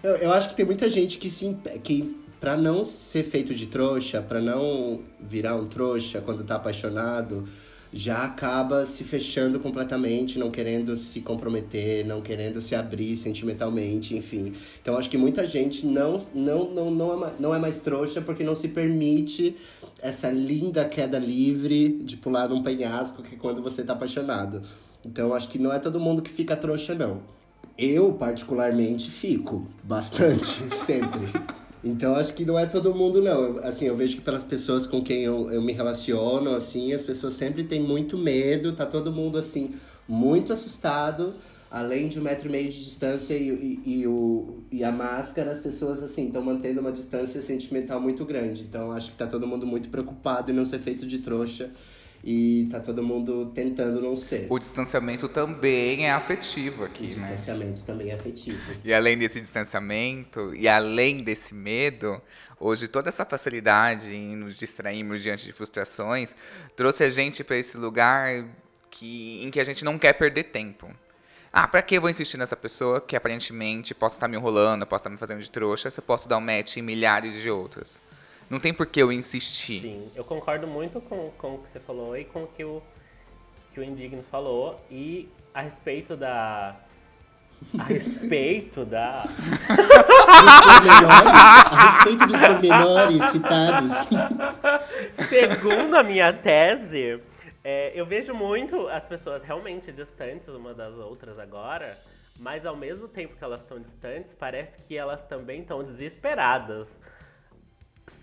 Eu, 0.00 0.14
eu 0.16 0.32
acho 0.32 0.50
que 0.50 0.54
tem 0.54 0.64
muita 0.64 0.88
gente 0.88 1.18
que 1.18 1.28
se 1.28 1.56
que 1.82 2.16
para 2.40 2.56
não 2.56 2.84
ser 2.84 3.24
feito 3.24 3.52
de 3.52 3.66
trouxa, 3.66 4.22
pra 4.22 4.40
não 4.40 5.00
virar 5.20 5.56
um 5.56 5.66
trouxa 5.66 6.20
quando 6.20 6.44
tá 6.44 6.54
apaixonado, 6.56 7.48
já 7.92 8.24
acaba 8.24 8.84
se 8.84 9.04
fechando 9.04 9.60
completamente, 9.60 10.38
não 10.38 10.50
querendo 10.50 10.96
se 10.96 11.20
comprometer, 11.20 12.04
não 12.04 12.20
querendo 12.20 12.60
se 12.60 12.74
abrir 12.74 13.16
sentimentalmente, 13.16 14.14
enfim. 14.14 14.54
Então 14.82 14.96
acho 14.96 15.08
que 15.08 15.16
muita 15.16 15.46
gente 15.46 15.86
não 15.86 16.26
não 16.34 16.70
não 16.70 16.90
não 16.90 17.26
é, 17.26 17.32
não 17.38 17.54
é 17.54 17.58
mais 17.58 17.78
trouxa 17.78 18.20
porque 18.20 18.44
não 18.44 18.54
se 18.54 18.68
permite 18.68 19.56
essa 20.00 20.30
linda 20.30 20.84
queda 20.84 21.18
livre 21.18 21.88
de 21.88 22.16
pular 22.16 22.48
num 22.48 22.62
penhasco 22.62 23.22
que 23.22 23.34
é 23.34 23.38
quando 23.38 23.62
você 23.62 23.82
tá 23.82 23.92
apaixonado. 23.92 24.62
Então 25.04 25.34
acho 25.34 25.48
que 25.48 25.58
não 25.58 25.72
é 25.72 25.78
todo 25.78 26.00
mundo 26.00 26.22
que 26.22 26.30
fica 26.30 26.56
trouxa 26.56 26.94
não. 26.94 27.20
Eu, 27.78 28.14
particularmente, 28.14 29.10
fico 29.10 29.66
bastante, 29.84 30.62
sempre. 30.74 31.30
Então, 31.86 32.14
acho 32.16 32.34
que 32.34 32.44
não 32.44 32.58
é 32.58 32.66
todo 32.66 32.94
mundo, 32.94 33.20
não. 33.22 33.42
Eu- 33.56 33.64
Assim, 33.64 33.86
eu 33.86 33.94
vejo 33.96 34.16
que 34.16 34.22
pelas 34.22 34.42
pessoas 34.44 34.86
com 34.86 35.02
quem 35.02 35.22
eu, 35.22 35.50
eu 35.50 35.62
me 35.62 35.72
relaciono, 35.72 36.50
assim, 36.50 36.92
as 36.92 37.02
pessoas 37.02 37.34
sempre 37.34 37.64
têm 37.64 37.80
muito 37.80 38.16
medo, 38.18 38.72
tá 38.72 38.84
todo 38.86 39.12
mundo, 39.12 39.38
assim, 39.38 39.74
muito 40.08 40.52
assustado. 40.52 41.34
Além 41.70 42.08
de 42.08 42.18
um 42.20 42.22
metro 42.22 42.48
e 42.48 42.52
meio 42.52 42.70
de 42.70 42.82
distância 42.82 43.34
e, 43.34 43.80
e, 43.84 44.00
e 44.00 44.06
o, 44.06 44.62
e 44.70 44.84
a 44.84 44.90
máscara, 44.92 45.50
as 45.50 45.58
pessoas, 45.58 46.02
assim, 46.02 46.26
estão 46.28 46.42
mantendo 46.42 46.80
uma 46.80 46.92
distância 46.92 47.42
sentimental 47.42 48.00
muito 48.00 48.24
grande. 48.24 48.62
Então, 48.62 48.92
acho 48.92 49.10
que 49.10 49.16
tá 49.16 49.26
todo 49.26 49.46
mundo 49.46 49.66
muito 49.66 49.88
preocupado 49.88 50.50
em 50.50 50.54
não 50.54 50.64
ser 50.64 50.78
feito 50.78 51.06
de 51.06 51.18
trouxa. 51.18 51.70
E 52.28 52.66
tá 52.72 52.80
todo 52.80 53.04
mundo 53.04 53.52
tentando 53.54 54.00
não 54.00 54.16
ser. 54.16 54.48
O 54.50 54.58
distanciamento 54.58 55.28
também 55.28 56.06
é 56.06 56.10
afetivo 56.10 56.82
O 56.82 56.86
aqui, 56.86 57.04
né? 57.04 57.08
distanciamento 57.10 57.84
também 57.84 58.10
é 58.10 58.14
afetivo. 58.14 58.58
E 58.84 58.92
além 58.92 59.16
desse 59.16 59.40
distanciamento, 59.40 60.52
e 60.52 60.66
além 60.66 61.22
desse 61.22 61.54
medo, 61.54 62.20
hoje 62.58 62.88
toda 62.88 63.10
essa 63.10 63.24
facilidade 63.24 64.12
em 64.12 64.34
nos 64.34 64.56
distrairmos 64.56 65.22
diante 65.22 65.46
de 65.46 65.52
frustrações 65.52 66.34
trouxe 66.74 67.04
a 67.04 67.10
gente 67.10 67.44
para 67.44 67.58
esse 67.58 67.76
lugar 67.76 68.44
que, 68.90 69.44
em 69.44 69.48
que 69.48 69.60
a 69.60 69.64
gente 69.64 69.84
não 69.84 69.96
quer 69.96 70.14
perder 70.14 70.44
tempo. 70.44 70.90
Ah, 71.52 71.68
pra 71.68 71.80
que 71.80 71.96
eu 71.96 72.00
vou 72.00 72.10
insistir 72.10 72.36
nessa 72.38 72.56
pessoa 72.56 73.00
que 73.00 73.14
aparentemente 73.14 73.94
possa 73.94 74.16
estar 74.16 74.26
me 74.26 74.36
enrolando, 74.36 74.84
possa 74.84 75.02
estar 75.02 75.10
me 75.10 75.16
fazendo 75.16 75.40
de 75.42 75.50
trouxa, 75.50 75.92
se 75.92 76.00
eu 76.00 76.04
posso 76.04 76.28
dar 76.28 76.38
um 76.38 76.40
match 76.40 76.76
em 76.76 76.82
milhares 76.82 77.34
de 77.40 77.48
outras? 77.48 78.00
Não 78.48 78.60
tem 78.60 78.72
por 78.72 78.86
que 78.86 79.02
eu 79.02 79.10
insistir. 79.10 79.80
Sim, 79.82 80.10
eu 80.14 80.24
concordo 80.24 80.66
muito 80.66 81.00
com, 81.00 81.30
com 81.36 81.54
o 81.56 81.58
que 81.58 81.72
você 81.72 81.80
falou 81.80 82.16
e 82.16 82.24
com 82.24 82.44
o 82.44 82.46
que 82.46 82.64
o, 82.64 82.82
que 83.74 83.80
o 83.80 83.84
Indigno 83.84 84.22
falou. 84.30 84.80
E 84.90 85.28
a 85.52 85.62
respeito 85.62 86.16
da. 86.16 86.76
A 87.78 87.82
respeito 87.84 88.84
da. 88.84 89.24
a 91.68 91.98
respeito 91.98 92.26
dos 92.26 92.40
pormenores 92.40 93.22
citados. 93.30 93.92
Segundo 95.28 95.96
a 95.96 96.02
minha 96.02 96.32
tese, 96.32 97.20
é, 97.64 97.90
eu 97.96 98.06
vejo 98.06 98.32
muito 98.32 98.86
as 98.88 99.02
pessoas 99.06 99.42
realmente 99.42 99.90
distantes 99.90 100.46
umas 100.48 100.76
das 100.76 100.94
outras 100.94 101.36
agora, 101.36 101.98
mas 102.38 102.64
ao 102.64 102.76
mesmo 102.76 103.08
tempo 103.08 103.34
que 103.36 103.42
elas 103.42 103.62
estão 103.62 103.80
distantes, 103.80 104.32
parece 104.38 104.80
que 104.82 104.96
elas 104.96 105.20
também 105.26 105.62
estão 105.62 105.82
desesperadas. 105.82 106.86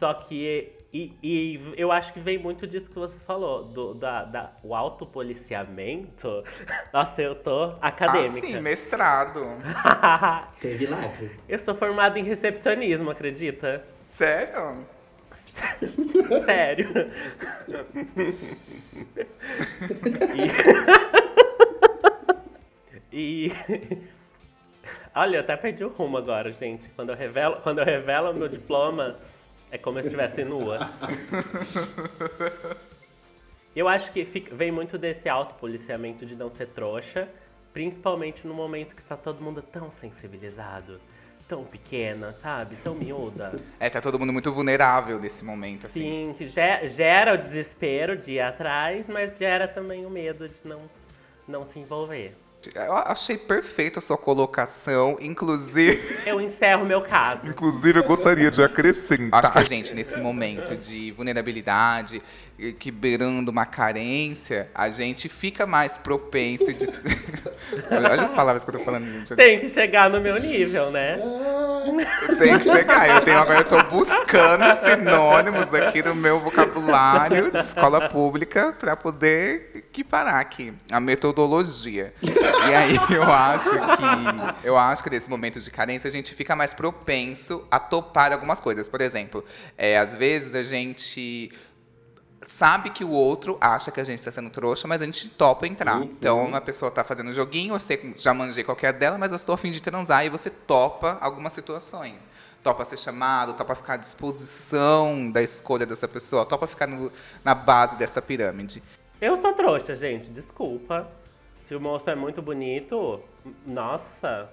Só 0.03 0.13
que 0.15 0.69
E, 0.91 1.13
e 1.23 1.73
eu 1.77 1.89
acho 1.89 2.11
que 2.11 2.19
vem 2.19 2.37
muito 2.37 2.67
disso 2.67 2.89
que 2.89 2.99
você 2.99 3.17
falou, 3.19 3.63
do 3.63 3.93
da, 3.93 4.25
da, 4.25 4.51
o 4.61 4.75
autopoliciamento. 4.75 6.43
Nossa, 6.91 7.21
eu 7.21 7.35
tô 7.35 7.73
acadêmica. 7.81 8.45
Ah, 8.45 8.51
sim, 8.51 8.59
mestrado. 8.59 9.39
Teve 10.59 10.87
live. 10.87 11.31
eu 11.47 11.57
sou 11.59 11.73
formada 11.73 12.19
em 12.19 12.23
recepcionismo, 12.25 13.09
acredita? 13.11 13.81
Sério? 14.07 14.85
Sério. 16.43 16.89
E... 23.09 23.47
e... 23.47 23.53
Olha, 25.15 25.37
eu 25.37 25.41
até 25.41 25.55
perdi 25.55 25.85
o 25.85 25.89
rumo 25.89 26.17
agora, 26.17 26.51
gente. 26.51 26.89
Quando 26.89 27.11
eu 27.11 27.15
revelo, 27.15 27.61
quando 27.61 27.79
eu 27.79 27.85
revelo 27.85 28.31
o 28.31 28.33
meu 28.33 28.49
diploma, 28.49 29.17
é 29.73 29.77
como 29.79 29.99
se 29.99 30.05
estivesse 30.05 30.43
nua. 30.45 30.77
Eu 33.75 33.87
acho 33.87 34.11
que 34.11 34.23
fica- 34.25 34.53
vem 34.55 34.71
muito 34.71 34.99
desse 34.99 35.27
autopoliciamento 35.27 36.25
de 36.27 36.35
não 36.35 36.51
ser 36.51 36.67
trouxa, 36.67 37.27
principalmente 37.73 38.45
no 38.45 38.53
momento 38.53 38.95
que 38.95 39.01
tá 39.01 39.17
todo 39.17 39.41
mundo 39.41 39.63
tão 39.63 39.91
sensibilizado, 39.99 41.01
tão 41.47 41.63
pequena, 41.63 42.33
sabe? 42.33 42.75
Tão 42.83 42.93
miúda. 42.93 43.59
É, 43.79 43.89
tá 43.89 43.99
todo 43.99 44.19
mundo 44.19 44.31
muito 44.31 44.53
vulnerável 44.53 45.19
nesse 45.19 45.43
momento, 45.43 45.87
assim. 45.87 46.01
Sim, 46.01 46.35
que 46.37 46.45
ge- 46.47 46.87
gera 46.89 47.33
o 47.33 47.37
desespero 47.37 48.15
de 48.15 48.33
ir 48.33 48.41
atrás, 48.41 49.07
mas 49.07 49.35
gera 49.39 49.67
também 49.67 50.05
o 50.05 50.09
medo 50.09 50.47
de 50.47 50.55
não, 50.63 50.81
não 51.47 51.65
se 51.65 51.79
envolver. 51.79 52.35
Eu 52.73 52.93
achei 52.93 53.37
perfeita 53.37 53.99
a 53.99 54.01
sua 54.01 54.17
colocação, 54.17 55.17
inclusive. 55.19 55.99
Eu 56.25 56.39
encerro 56.39 56.85
meu 56.85 57.01
caso. 57.01 57.41
Inclusive, 57.45 57.99
eu 57.99 58.03
gostaria 58.03 58.49
de 58.49 58.63
acrescentar. 58.63 59.45
Acho 59.45 59.51
que 59.51 59.59
a 59.59 59.63
gente, 59.63 59.93
nesse 59.93 60.17
momento 60.17 60.75
de 60.75 61.11
vulnerabilidade, 61.11 62.21
que 62.79 62.91
beirando 62.91 63.51
uma 63.51 63.65
carência, 63.65 64.69
a 64.73 64.89
gente 64.89 65.27
fica 65.27 65.65
mais 65.65 65.97
propenso 65.97 66.71
de. 66.71 66.85
Olha 67.91 68.21
as 68.21 68.31
palavras 68.31 68.63
que 68.63 68.69
eu 68.69 68.77
tô 68.77 68.85
falando, 68.85 69.05
gente. 69.11 69.35
Tem 69.35 69.59
que 69.59 69.69
chegar 69.69 70.09
no 70.09 70.21
meu 70.21 70.39
nível, 70.39 70.91
né? 70.91 71.17
Tem 72.37 72.57
que 72.57 72.65
chegar. 72.65 73.09
Eu 73.09 73.21
tenho 73.21 73.39
agora, 73.39 73.59
eu 73.59 73.65
tô 73.65 73.83
buscando 73.85 74.63
sinônimos 74.85 75.73
aqui 75.73 76.01
no 76.03 76.15
meu 76.15 76.39
vocabulário 76.39 77.51
de 77.51 77.59
escola 77.59 78.07
pública 78.07 78.73
para 78.79 78.95
poder 78.95 79.71
equiparar 79.75 80.35
aqui 80.35 80.73
a 80.91 80.99
metodologia. 80.99 82.13
E 82.69 82.73
aí 82.75 82.95
eu 83.13 83.23
acho 83.23 83.69
que 83.69 84.67
eu 84.67 84.77
acho 84.77 85.03
que 85.03 85.09
nesse 85.09 85.29
momento 85.29 85.59
de 85.59 85.69
carência 85.71 86.07
a 86.07 86.11
gente 86.11 86.33
fica 86.35 86.55
mais 86.55 86.73
propenso 86.73 87.65
a 87.69 87.79
topar 87.79 88.31
algumas 88.31 88.59
coisas. 88.59 88.87
Por 88.87 89.01
exemplo, 89.01 89.43
é, 89.77 89.97
às 89.97 90.13
vezes 90.13 90.53
a 90.55 90.63
gente 90.63 91.51
sabe 92.45 92.89
que 92.89 93.03
o 93.03 93.09
outro 93.09 93.57
acha 93.61 93.89
que 93.91 93.99
a 94.01 94.03
gente 94.03 94.19
está 94.19 94.31
sendo 94.31 94.49
trouxa, 94.49 94.87
mas 94.87 95.01
a 95.01 95.05
gente 95.05 95.29
topa 95.29 95.65
entrar. 95.65 95.97
Uhum. 95.97 96.03
Então, 96.03 96.45
uma 96.45 96.59
pessoa 96.61 96.91
tá 96.91 97.03
fazendo 97.03 97.29
um 97.31 97.33
joguinho, 97.33 97.73
você 97.73 98.13
já 98.17 98.33
manjei 98.33 98.63
qualquer 98.63 98.93
dela, 98.93 99.17
mas 99.17 99.31
eu 99.31 99.37
estou 99.37 99.55
a 99.55 99.57
fim 99.57 99.71
de 99.71 99.81
transar 99.81 100.25
e 100.25 100.29
você 100.29 100.49
topa 100.49 101.17
algumas 101.21 101.53
situações. 101.53 102.27
Topa 102.61 102.85
ser 102.85 102.97
chamado, 102.97 103.53
topa 103.53 103.75
ficar 103.75 103.93
à 103.93 103.97
disposição 103.97 105.29
da 105.31 105.41
escolha 105.41 105.85
dessa 105.85 106.07
pessoa, 106.07 106.45
topa 106.45 106.67
ficar 106.67 106.87
no- 106.87 107.11
na 107.43 107.53
base 107.55 107.95
dessa 107.95 108.21
pirâmide. 108.21 108.81
Eu 109.21 109.37
sou 109.37 109.53
trouxa, 109.53 109.95
gente, 109.95 110.29
desculpa. 110.29 111.07
Se 111.67 111.75
o 111.75 111.79
moço 111.79 112.09
é 112.09 112.15
muito 112.15 112.41
bonito, 112.41 113.21
nossa. 113.65 114.49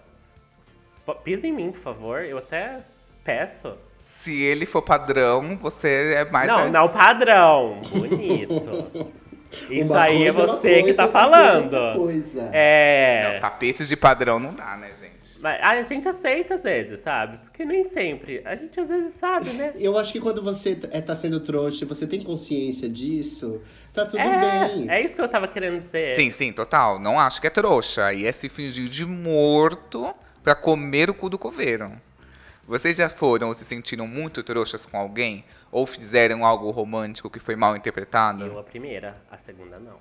Pisa 1.25 1.47
em 1.47 1.53
mim, 1.53 1.73
por 1.73 1.81
favor. 1.81 2.21
Eu 2.25 2.39
até 2.39 2.81
peço. 3.25 3.75
Se 4.01 4.43
ele 4.43 4.65
for 4.65 4.83
padrão, 4.83 5.57
você 5.57 6.15
é 6.15 6.25
mais. 6.31 6.49
não, 6.49 6.61
é- 6.61 6.71
não 6.71 6.89
padrão. 6.89 7.81
Bonito. 7.91 9.11
Isso 9.69 9.93
Uma 9.93 10.03
aí 10.03 10.23
é 10.23 10.33
coisa 10.33 10.45
uma 10.45 10.55
você 10.61 10.75
que 10.77 10.83
coisa, 10.83 10.97
tá 10.97 11.05
outra 11.07 11.21
coisa 11.23 11.37
é 11.37 11.51
falando. 11.51 11.75
outra 11.75 11.95
coisa. 11.99 12.51
É. 12.55 13.31
Não, 13.33 13.41
tapete 13.41 13.85
de 13.85 13.97
padrão 13.97 14.39
não 14.39 14.55
dá, 14.55 14.77
né, 14.77 14.91
gente? 14.99 15.20
Mas 15.41 15.61
a 15.63 15.83
gente 15.83 16.07
aceita 16.07 16.55
às 16.57 16.63
vezes, 16.63 17.03
sabe? 17.03 17.39
Porque 17.39 17.65
nem 17.65 17.89
sempre. 17.91 18.43
A 18.45 18.55
gente 18.55 18.79
às 18.79 18.87
vezes 18.89 19.15
sabe, 19.19 19.51
né? 19.55 19.73
Eu 19.77 19.97
acho 19.97 20.13
que 20.13 20.21
quando 20.21 20.43
você 20.43 20.79
é, 20.91 21.01
tá 21.01 21.17
sendo 21.17 21.41
trouxa, 21.41 21.87
você 21.87 22.07
tem 22.07 22.23
consciência 22.23 22.89
disso, 22.89 23.61
tá 23.95 24.05
tudo 24.05 24.21
É, 24.21 24.69
bem. 24.69 24.91
é 24.91 25.03
isso 25.03 25.15
que 25.15 25.21
eu 25.21 25.29
tava 25.29 25.49
querendo 25.49 25.81
dizer. 25.81 26.11
Sim, 26.15 26.31
sim, 26.31 26.53
total. 26.53 26.99
Não 26.99 27.19
acho 27.19 27.41
que 27.41 27.47
é 27.47 27.51
trouxa. 27.51 28.05
Aí 28.07 28.27
é 28.27 28.33
se 28.33 28.49
fingir 28.49 28.89
de 28.89 29.07
morto 29.07 30.15
pra 30.43 30.55
comer 30.55 31.09
o 31.09 31.15
cu 31.15 31.31
do 31.31 31.39
coveiro. 31.39 31.91
Vocês 32.67 32.97
já 32.99 33.09
foram 33.09 33.49
ou 33.49 33.55
se 33.55 33.65
sentiram 33.65 34.07
muito 34.07 34.43
trouxas 34.43 34.85
com 34.87 34.97
alguém? 34.99 35.45
Ou 35.73 35.87
fizeram 35.87 36.45
algo 36.45 36.71
romântico 36.71 37.31
que 37.31 37.39
foi 37.41 37.57
mal 37.57 37.75
interpretado? 37.77 38.45
Eu 38.45 38.59
a 38.59 38.63
primeira, 38.63 39.17
a 39.31 39.37
segunda 39.39 39.79
não. 39.79 39.97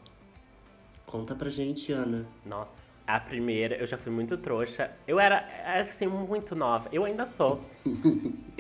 Conta 1.06 1.34
pra 1.34 1.50
gente, 1.50 1.92
Ana. 1.92 2.26
Nossa, 2.46 2.70
a 3.10 3.20
primeira 3.20 3.76
eu 3.76 3.88
já 3.88 3.98
fui 3.98 4.12
muito 4.12 4.38
trouxa. 4.38 4.92
Eu 5.08 5.20
era, 5.20 5.44
assim, 5.82 6.06
muito 6.06 6.56
nova. 6.56 6.88
Eu 6.92 7.06
ainda 7.06 7.26
sou. 7.26 7.60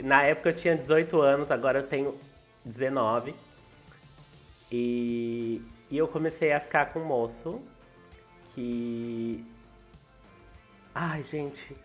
Na 0.01 0.23
época 0.23 0.49
eu 0.49 0.55
tinha 0.55 0.75
18 0.75 1.21
anos, 1.21 1.51
agora 1.51 1.79
eu 1.79 1.87
tenho 1.87 2.17
19. 2.65 3.35
E, 4.71 5.61
e 5.91 5.95
eu 5.95 6.07
comecei 6.07 6.51
a 6.51 6.59
ficar 6.59 6.87
com 6.87 6.99
um 6.99 7.05
moço 7.05 7.61
que. 8.55 9.45
Ai, 10.95 11.21
gente, 11.21 11.77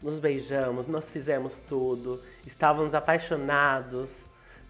nos 0.00 0.20
beijamos, 0.20 0.86
nós 0.86 1.04
fizemos 1.10 1.52
tudo, 1.68 2.22
estávamos 2.46 2.94
apaixonados. 2.94 4.08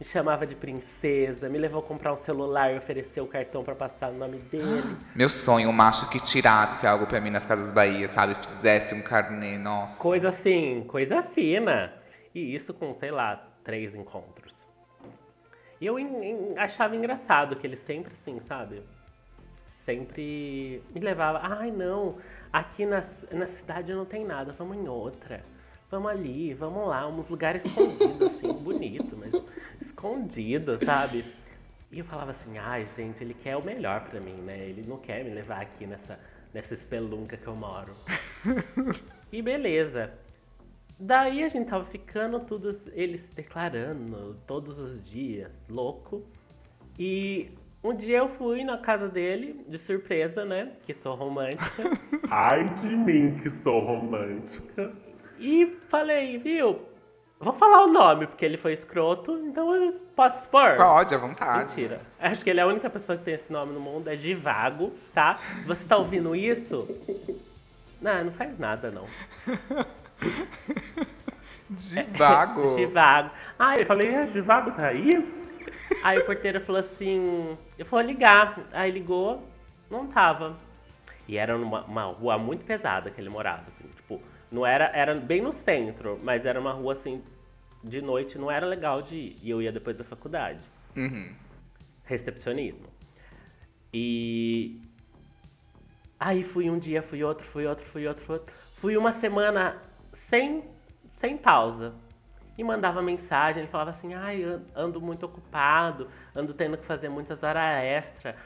Me 0.05 0.11
chamava 0.11 0.47
de 0.47 0.55
princesa, 0.55 1.49
me 1.49 1.57
levou 1.57 1.81
a 1.81 1.83
comprar 1.83 2.13
um 2.13 2.19
celular 2.19 2.71
e 2.71 2.77
ofereceu 2.77 3.25
o 3.25 3.27
cartão 3.27 3.65
para 3.65 3.75
passar 3.75 4.11
o 4.11 4.13
nome 4.13 4.37
dele. 4.37 4.99
Meu 5.17 5.31
sonho, 5.31 5.71
um 5.71 5.73
macho 5.73 6.11
que 6.11 6.21
tirasse 6.21 6.87
algo 6.87 7.07
pra 7.07 7.23
mim 7.23 7.31
nas 7.31 7.47
Casas 7.47 7.73
Bahia, 7.73 8.07
sabe? 8.07 8.35
Fizesse 8.35 8.95
um 8.95 9.01
carnê, 9.01 9.57
nossa. 9.57 9.99
Coisa 9.99 10.29
assim, 10.29 10.85
coisa 10.87 11.23
fina. 11.23 11.91
E 12.35 12.55
isso 12.55 12.75
com, 12.75 12.95
sei 13.01 13.11
lá, 13.11 13.49
três 13.65 13.95
encontros. 13.95 14.53
E 15.81 15.87
eu 15.87 15.97
achava 16.59 16.95
engraçado 16.95 17.57
que 17.57 17.67
ele 17.67 17.79
sempre 17.87 18.13
assim, 18.13 18.43
sabe? 18.47 18.83
Sempre 19.87 20.83
me 20.95 21.01
levava. 21.01 21.41
Ai, 21.43 21.71
não, 21.71 22.19
aqui 22.53 22.85
na, 22.85 23.03
na 23.33 23.47
cidade 23.47 23.95
não 23.95 24.05
tem 24.05 24.23
nada, 24.23 24.53
vamos 24.53 24.77
em 24.77 24.87
outra. 24.87 25.43
Vamos 25.91 26.11
ali, 26.11 26.53
vamos 26.55 26.89
lá, 26.89 27.07
uns 27.07 27.29
lugares 27.29 27.65
escondidos, 27.65 28.23
assim, 28.23 28.53
bonito, 28.53 29.17
mas 29.17 29.33
escondido, 30.05 30.79
sabe? 30.85 31.25
E 31.91 31.99
eu 32.01 32.05
falava 32.05 32.33
assim, 32.33 32.59
ai, 32.59 32.87
gente, 32.97 33.23
ele 33.23 33.35
quer 33.35 33.57
o 33.57 33.65
melhor 33.65 34.03
pra 34.09 34.21
mim, 34.21 34.35
né? 34.43 34.59
Ele 34.59 34.85
não 34.87 34.99
quer 34.99 35.25
me 35.25 35.31
levar 35.31 35.63
aqui 35.63 35.87
nessa, 35.87 36.19
nessa 36.53 36.75
espelunca 36.75 37.37
que 37.37 37.47
eu 37.47 37.57
moro. 37.57 37.95
E 39.33 39.41
beleza. 39.41 40.13
Daí 40.99 41.43
a 41.43 41.49
gente 41.49 41.69
tava 41.69 41.85
ficando, 41.87 42.39
todos 42.41 42.77
eles 42.93 43.23
se 43.23 43.35
declarando 43.35 44.37
todos 44.47 44.79
os 44.79 45.05
dias, 45.05 45.53
louco. 45.69 46.23
E 46.99 47.51
um 47.83 47.95
dia 47.95 48.19
eu 48.19 48.29
fui 48.37 48.63
na 48.63 48.79
casa 48.79 49.09
dele, 49.09 49.65
de 49.67 49.79
surpresa, 49.79 50.45
né? 50.45 50.73
Que 50.85 50.95
sou 50.95 51.15
romântica. 51.15 51.83
Ai 52.31 52.65
de 52.75 52.97
mim 52.97 53.39
que 53.41 53.51
sou 53.51 53.81
romântica. 53.81 54.93
E 55.39 55.67
falei, 55.89 56.39
viu? 56.39 56.94
Vou 57.45 57.53
falar 57.53 57.85
o 57.85 57.89
nome, 57.89 58.27
porque 58.27 58.43
ele 58.43 58.57
foi 58.57 58.73
escroto, 58.73 59.33
então 59.45 59.75
eu 59.75 59.93
posso 60.17 60.39
expor. 60.39 60.77
Pode, 60.79 61.15
à 61.15 61.19
vontade. 61.19 61.77
Mentira. 61.77 62.01
Acho 62.19 62.43
que 62.43 62.49
ele 62.49 62.59
é 62.59 62.63
a 62.63 62.67
única 62.67 62.89
pessoa 62.89 63.19
que 63.19 63.25
tem 63.25 63.35
esse 63.35 63.53
nome 63.53 63.75
no 63.75 63.81
mundo, 63.81 64.09
é 64.09 64.17
Divago, 64.17 64.95
tá? 65.13 65.39
Você 65.67 65.85
tá 65.85 65.99
ouvindo 65.99 66.35
isso, 66.35 66.89
não, 68.01 68.25
não 68.25 68.33
faz 68.33 68.59
nada, 68.59 68.91
não. 68.91 69.05
Divago. 71.69 72.77
Divago. 72.81 73.31
Ah, 73.59 73.75
eu 73.79 73.85
falei, 73.85 74.09
é, 74.09 74.25
Divago 74.25 74.73
tá 74.73 74.87
aí? 74.87 75.11
Aí 76.03 76.19
o 76.19 76.25
porteiro 76.25 76.63
falou 76.63 76.81
assim, 76.81 77.59
eu 77.79 77.85
vou 77.85 78.01
ligar. 78.01 78.59
Aí 78.73 78.91
ligou, 78.91 79.47
não 79.91 80.07
tava. 80.07 80.57
E 81.29 81.37
era 81.37 81.59
numa 81.59 81.83
uma 81.85 82.05
rua 82.05 82.39
muito 82.39 82.65
pesada 82.65 83.11
que 83.11 83.21
ele 83.21 83.29
morava, 83.29 83.65
assim, 83.69 83.89
tipo, 83.97 84.21
não 84.51 84.65
era, 84.65 84.91
era 84.95 85.15
bem 85.15 85.43
no 85.43 85.53
centro, 85.53 86.19
mas 86.23 86.47
era 86.47 86.59
uma 86.59 86.73
rua 86.73 86.95
assim, 86.95 87.23
de 87.85 88.01
noite 88.03 88.37
não 88.39 88.51
era 88.51 88.67
legal 88.67 89.03
de 89.03 89.15
ir. 89.15 89.39
E 89.43 89.51
eu 89.51 89.61
ia 89.63 89.71
depois 89.71 89.97
da 89.97 90.05
faculdade. 90.05 90.61
Uhum. 90.97 91.33
recepcionismo. 92.05 92.87
E 93.93 94.81
aí 96.19 96.43
fui 96.45 96.69
um 96.71 96.79
dia, 96.79 97.03
fui 97.03 97.23
outro, 97.23 97.45
fui 97.47 97.67
outro, 97.67 97.85
fui 97.87 98.07
outro, 98.07 98.25
fui 98.25 98.35
outro. 98.37 98.55
Fui 98.77 98.97
uma 98.97 99.13
semana 99.13 99.81
sem, 100.29 100.65
sem 101.21 101.37
pausa. 101.37 101.95
E 102.57 102.63
mandava 102.63 103.03
mensagem, 103.03 103.63
ele 103.63 103.71
falava 103.71 103.91
assim, 103.91 104.15
ai, 104.15 104.43
an- 104.45 104.63
ando 104.77 105.01
muito 105.01 105.27
ocupado, 105.27 106.09
ando 106.35 106.55
tendo 106.55 106.77
que 106.79 106.85
fazer 106.87 107.09
muitas 107.09 107.43
horas 107.43 107.83
extra. 107.83 108.37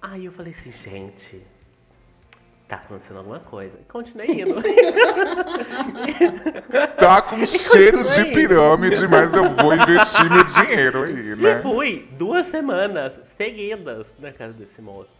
Aí 0.00 0.24
eu 0.24 0.32
falei 0.32 0.52
assim, 0.52 0.72
gente, 0.72 1.42
tá 2.68 2.76
acontecendo 2.76 3.18
alguma 3.18 3.40
coisa. 3.40 3.78
E 3.80 3.84
continuei 3.84 4.42
indo. 4.42 4.56
Tá 6.98 7.22
com 7.22 7.44
cheiro 7.46 8.02
de 8.02 8.24
pirâmide, 8.32 9.06
mas 9.06 9.32
eu 9.32 9.50
vou 9.50 9.74
investir 9.74 10.30
meu 10.30 10.44
dinheiro 10.44 11.04
aí, 11.04 11.30
E 11.30 11.36
né? 11.36 11.60
fui 11.62 12.08
duas 12.12 12.46
semanas 12.46 13.12
seguidas 13.36 14.06
na 14.18 14.32
casa 14.32 14.52
desse 14.54 14.80
moço. 14.82 15.10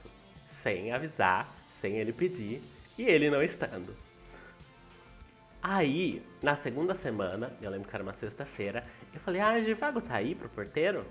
Sem 0.62 0.92
avisar, 0.92 1.46
sem 1.80 1.96
ele 1.98 2.12
pedir. 2.12 2.62
E 2.98 3.02
ele 3.04 3.30
não 3.30 3.42
estando. 3.42 3.94
Aí, 5.62 6.22
na 6.42 6.56
segunda 6.56 6.94
semana, 6.94 7.50
eu 7.60 7.70
lembro 7.70 7.88
que 7.88 7.94
era 7.94 8.02
uma 8.02 8.14
sexta-feira, 8.14 8.84
eu 9.12 9.20
falei, 9.20 9.40
ah, 9.40 9.60
Givago 9.60 10.00
tá 10.00 10.14
aí 10.16 10.34
pro 10.34 10.48
porteiro? 10.48 11.04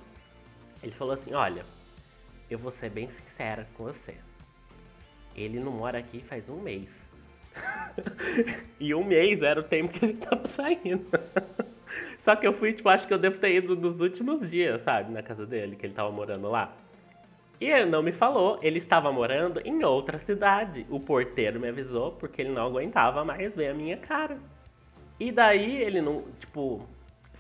Ele 0.81 0.93
falou 0.93 1.13
assim, 1.13 1.33
olha, 1.33 1.65
eu 2.49 2.57
vou 2.57 2.71
ser 2.71 2.89
bem 2.89 3.09
sincera 3.09 3.67
com 3.75 3.85
você. 3.85 4.15
Ele 5.35 5.59
não 5.59 5.71
mora 5.71 5.97
aqui 5.97 6.21
faz 6.21 6.47
um 6.49 6.61
mês. 6.61 6.87
e 8.79 8.93
um 8.93 9.03
mês 9.03 9.41
era 9.41 9.59
o 9.59 9.63
tempo 9.63 9.93
que 9.93 10.05
a 10.05 10.07
gente 10.07 10.19
tava 10.19 10.47
saindo. 10.47 11.05
Só 12.19 12.35
que 12.35 12.45
eu 12.45 12.53
fui, 12.53 12.73
tipo, 12.73 12.89
acho 12.89 13.07
que 13.07 13.13
eu 13.13 13.17
devo 13.17 13.37
ter 13.37 13.55
ido 13.55 13.75
nos 13.75 13.99
últimos 14.01 14.49
dias, 14.49 14.81
sabe, 14.81 15.11
na 15.11 15.21
casa 15.21 15.45
dele, 15.45 15.75
que 15.75 15.85
ele 15.85 15.93
tava 15.93 16.11
morando 16.11 16.49
lá. 16.49 16.73
E 17.59 17.65
ele 17.65 17.89
não 17.89 18.03
me 18.03 18.11
falou, 18.11 18.59
ele 18.61 18.77
estava 18.77 19.11
morando 19.11 19.61
em 19.63 19.83
outra 19.83 20.19
cidade. 20.19 20.85
O 20.89 20.99
porteiro 20.99 21.59
me 21.59 21.69
avisou 21.69 22.11
porque 22.11 22.41
ele 22.41 22.49
não 22.49 22.65
aguentava 22.65 23.23
mais 23.23 23.55
ver 23.55 23.69
a 23.69 23.73
minha 23.73 23.97
cara. 23.97 24.37
E 25.19 25.31
daí 25.31 25.81
ele 25.81 26.01
não, 26.01 26.23
tipo, 26.39 26.85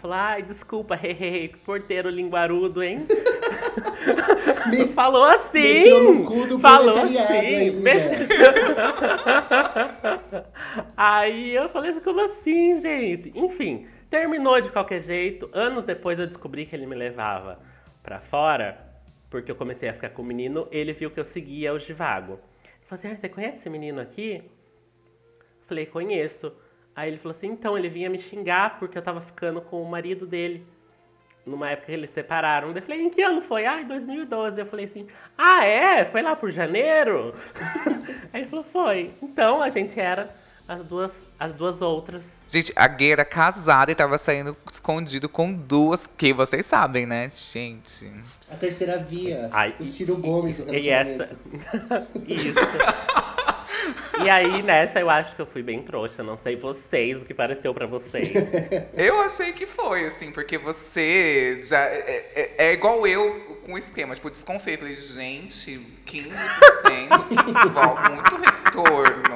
falou: 0.05 0.13
ai, 0.15 0.43
desculpa, 0.43 0.95
hehehe, 1.01 1.49
porteiro 1.65 2.09
linguarudo, 2.09 2.83
hein? 2.83 2.99
Me- 4.69 4.87
falou 4.87 5.23
assim! 5.23 6.23
Cu 6.23 6.47
do 6.47 6.59
falou 6.59 6.97
assim! 6.97 7.17
ainda. 7.17 7.91
Aí 10.95 11.55
eu 11.55 11.69
falei 11.69 11.91
assim, 11.91 11.99
como 12.01 12.21
assim, 12.21 12.79
gente? 12.79 13.31
Enfim, 13.35 13.87
terminou 14.09 14.61
de 14.61 14.69
qualquer 14.69 15.01
jeito. 15.01 15.49
Anos 15.53 15.83
depois 15.85 16.19
eu 16.19 16.27
descobri 16.27 16.65
que 16.65 16.75
ele 16.75 16.85
me 16.85 16.95
levava 16.95 17.59
pra 18.03 18.19
fora, 18.19 18.77
porque 19.29 19.51
eu 19.51 19.55
comecei 19.55 19.89
a 19.89 19.93
ficar 19.93 20.09
com 20.09 20.21
o 20.21 20.25
menino, 20.25 20.67
ele 20.71 20.93
viu 20.93 21.09
que 21.09 21.19
eu 21.19 21.25
seguia 21.25 21.73
o 21.73 21.79
Givago. 21.79 22.33
Ele 22.33 22.85
falou 22.87 22.99
assim, 22.99 23.07
ah, 23.11 23.17
você 23.19 23.29
conhece 23.29 23.57
esse 23.57 23.69
menino 23.69 23.99
aqui? 23.99 24.43
Falei, 25.67 25.85
conheço. 25.87 26.53
Aí 26.95 27.09
ele 27.09 27.17
falou 27.17 27.35
assim, 27.37 27.47
então, 27.47 27.77
ele 27.77 27.89
vinha 27.89 28.09
me 28.09 28.17
xingar 28.17 28.79
porque 28.79 28.97
eu 28.97 29.01
tava 29.01 29.21
ficando 29.21 29.59
com 29.61 29.81
o 29.81 29.89
marido 29.89 30.25
dele. 30.25 30.65
Numa 31.45 31.69
época 31.69 31.87
que 31.87 31.91
eles 31.91 32.09
separaram. 32.11 32.73
Daí 32.73 32.81
Eu 32.81 32.85
falei, 32.87 33.01
em 33.01 33.09
que 33.09 33.21
ano 33.21 33.41
foi? 33.41 33.65
Ah, 33.65 33.81
em 33.81 33.85
2012. 33.85 34.59
Eu 34.59 34.65
falei 34.65 34.85
assim, 34.85 35.07
ah, 35.37 35.63
é? 35.63 36.05
Foi 36.05 36.21
lá 36.21 36.35
por 36.35 36.49
janeiro? 36.49 37.35
Aí 38.33 38.41
ele 38.41 38.49
falou, 38.49 38.65
foi. 38.71 39.11
Então 39.21 39.61
a 39.61 39.69
gente 39.69 39.99
era 39.99 40.33
as 40.67 40.83
duas, 40.83 41.11
as 41.39 41.53
duas 41.53 41.81
outras. 41.81 42.23
Gente, 42.49 42.71
a 42.75 42.87
gay 42.87 43.11
era 43.11 43.25
casada 43.25 43.91
e 43.91 43.95
tava 43.95 44.17
saindo 44.17 44.55
escondido 44.71 45.27
com 45.27 45.53
duas, 45.53 46.07
que 46.07 46.33
vocês 46.33 46.65
sabem, 46.65 47.05
né, 47.05 47.29
gente? 47.35 48.11
A 48.49 48.55
terceira 48.55 48.97
via. 48.97 49.49
Ai, 49.51 49.75
o 49.79 49.85
Ciro 49.85 50.15
Gomes 50.17 50.55
do 50.57 50.73
E 50.73 50.89
essa. 50.89 51.29
Isso. 52.27 52.59
E 54.23 54.29
aí, 54.29 54.61
nessa, 54.63 54.99
eu 54.99 55.09
acho 55.09 55.35
que 55.35 55.41
eu 55.41 55.45
fui 55.45 55.61
bem 55.61 55.81
trouxa. 55.83 56.23
Não 56.23 56.37
sei 56.37 56.55
vocês, 56.55 57.21
o 57.21 57.25
que 57.25 57.33
pareceu 57.33 57.73
pra 57.73 57.85
vocês. 57.85 58.31
Eu 58.97 59.19
achei 59.21 59.51
que 59.51 59.65
foi, 59.65 60.05
assim, 60.05 60.31
porque 60.31 60.57
você 60.57 61.61
já. 61.63 61.81
É, 61.81 62.25
é- 62.35 62.55
é 62.69 62.73
igual 62.73 63.05
eu 63.05 63.59
com 63.65 63.73
o 63.73 63.77
esquema, 63.77 64.15
tipo, 64.15 64.29
desconfiei. 64.31 64.77
Falei, 64.77 64.95
gente, 64.95 65.79
15%, 66.05 67.27
que 67.27 67.69
muito 68.11 68.35
retorno. 68.35 69.35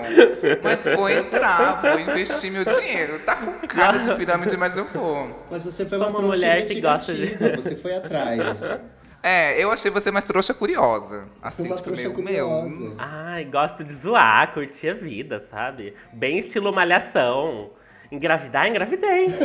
Mas 0.63 0.83
vou 0.95 1.09
entrar, 1.09 1.81
vou 1.81 1.99
investir 1.99 2.51
meu 2.51 2.63
dinheiro. 2.65 3.19
Tá 3.19 3.35
com 3.35 3.67
cara 3.67 3.97
de 3.99 4.13
pirâmide, 4.15 4.55
mas 4.57 4.77
eu 4.77 4.85
vou. 4.85 5.45
Mas 5.51 5.63
você 5.65 5.85
foi 5.85 5.97
uma 5.97 6.07
uma 6.07 6.17
trouxa 6.17 6.35
mulher 6.37 6.65
que 6.65 6.79
gosta 6.81 7.13
de- 7.13 7.35
você 7.55 7.75
foi 7.75 7.95
atrás. 7.95 8.61
É, 9.21 9.61
eu 9.61 9.71
achei 9.71 9.91
você 9.91 10.11
mais 10.11 10.23
trouxa 10.23 10.53
curiosa. 10.53 11.27
Assim, 11.41 11.63
Uma 11.63 11.75
tipo, 11.75 11.83
trouxa 11.91 12.01
meio, 12.03 12.13
curiosa. 12.13 12.69
meu. 12.69 12.95
Ai, 12.97 13.43
gosto 13.45 13.83
de 13.83 13.93
zoar, 13.95 14.53
curtir 14.53 14.89
a 14.89 14.93
vida, 14.93 15.45
sabe? 15.51 15.93
Bem 16.13 16.39
estilo 16.39 16.71
malhação. 16.71 17.71
Engravidar, 18.11 18.67
engravidei. 18.67 19.27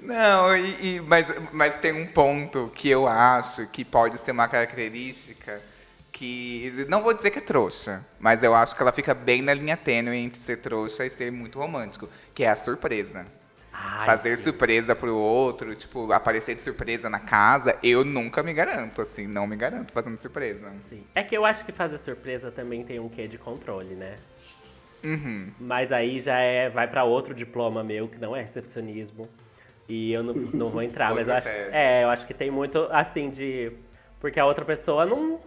Não, 0.00 0.54
e, 0.56 0.96
e- 0.96 1.00
mas, 1.00 1.26
mas 1.52 1.76
tem 1.80 1.92
um 1.92 2.06
ponto 2.06 2.70
que 2.74 2.88
eu 2.90 3.06
acho 3.06 3.66
que 3.68 3.84
pode 3.84 4.18
ser 4.18 4.32
uma 4.32 4.46
característica 4.48 5.60
que. 6.12 6.84
Não 6.88 7.02
vou 7.02 7.14
dizer 7.14 7.30
que 7.30 7.38
é 7.38 7.42
trouxa, 7.42 8.04
mas 8.20 8.42
eu 8.42 8.54
acho 8.54 8.76
que 8.76 8.82
ela 8.82 8.92
fica 8.92 9.14
bem 9.14 9.40
na 9.40 9.54
linha 9.54 9.76
tênue 9.76 10.16
entre 10.16 10.38
ser 10.38 10.58
trouxa 10.58 11.06
e 11.06 11.10
ser 11.10 11.32
muito 11.32 11.58
romântico, 11.58 12.08
que 12.34 12.44
é 12.44 12.50
a 12.50 12.56
surpresa. 12.56 13.24
Ai, 13.72 14.06
Fazer 14.06 14.36
sim. 14.36 14.44
surpresa 14.44 14.94
pro 14.94 15.14
outro, 15.16 15.74
tipo, 15.74 16.12
aparecer 16.12 16.54
de 16.54 16.62
surpresa 16.62 17.10
na 17.10 17.18
casa, 17.18 17.76
eu 17.82 18.04
nunca 18.04 18.42
me 18.42 18.52
garanto, 18.52 19.02
assim, 19.02 19.26
não 19.26 19.46
me 19.46 19.56
garanto 19.56 19.92
fazendo 19.92 20.16
surpresa. 20.18 20.72
Sim. 20.88 21.04
É 21.14 21.22
que 21.22 21.36
eu 21.36 21.44
acho 21.44 21.64
que 21.64 21.72
fazer 21.72 21.98
surpresa 21.98 22.50
também 22.50 22.84
tem 22.84 22.98
um 23.00 23.08
quê 23.08 23.26
de 23.26 23.36
controle, 23.36 23.94
né? 23.94 24.16
Uhum. 25.04 25.50
Mas 25.60 25.92
aí 25.92 26.18
já 26.20 26.38
é, 26.38 26.70
vai 26.70 26.88
pra 26.88 27.04
outro 27.04 27.34
diploma 27.34 27.84
meu, 27.84 28.08
que 28.08 28.18
não 28.18 28.34
é 28.34 28.42
recepcionismo. 28.42 29.28
E 29.88 30.12
eu 30.12 30.22
não, 30.22 30.34
não 30.34 30.68
vou 30.68 30.82
entrar, 30.82 31.12
mas 31.14 31.28
eu 31.28 31.34
acho, 31.34 31.48
é, 31.48 32.04
eu 32.04 32.08
acho 32.08 32.26
que 32.26 32.32
tem 32.32 32.50
muito 32.50 32.88
assim 32.90 33.30
de. 33.30 33.72
Porque 34.18 34.40
a 34.40 34.46
outra 34.46 34.64
pessoa 34.64 35.04
não. 35.04 35.38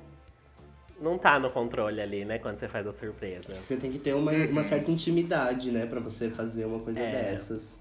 Não 0.99 1.17
tá 1.17 1.39
no 1.39 1.49
controle 1.51 2.01
ali, 2.01 2.25
né? 2.25 2.39
Quando 2.39 2.60
você 2.60 2.67
faz 2.67 2.88
a 2.88 2.93
surpresa. 2.93 3.53
Você 3.53 3.77
tem 3.77 3.91
que 3.91 3.99
ter 3.99 4.13
uma, 4.13 4.31
uma 4.31 4.63
certa 4.63 4.89
intimidade, 4.89 5.71
né, 5.71 5.86
pra 5.86 5.99
você 5.99 6.29
fazer 6.29 6.65
uma 6.65 6.79
coisa 6.79 6.99
É. 6.99 7.12
dessas. 7.12 7.77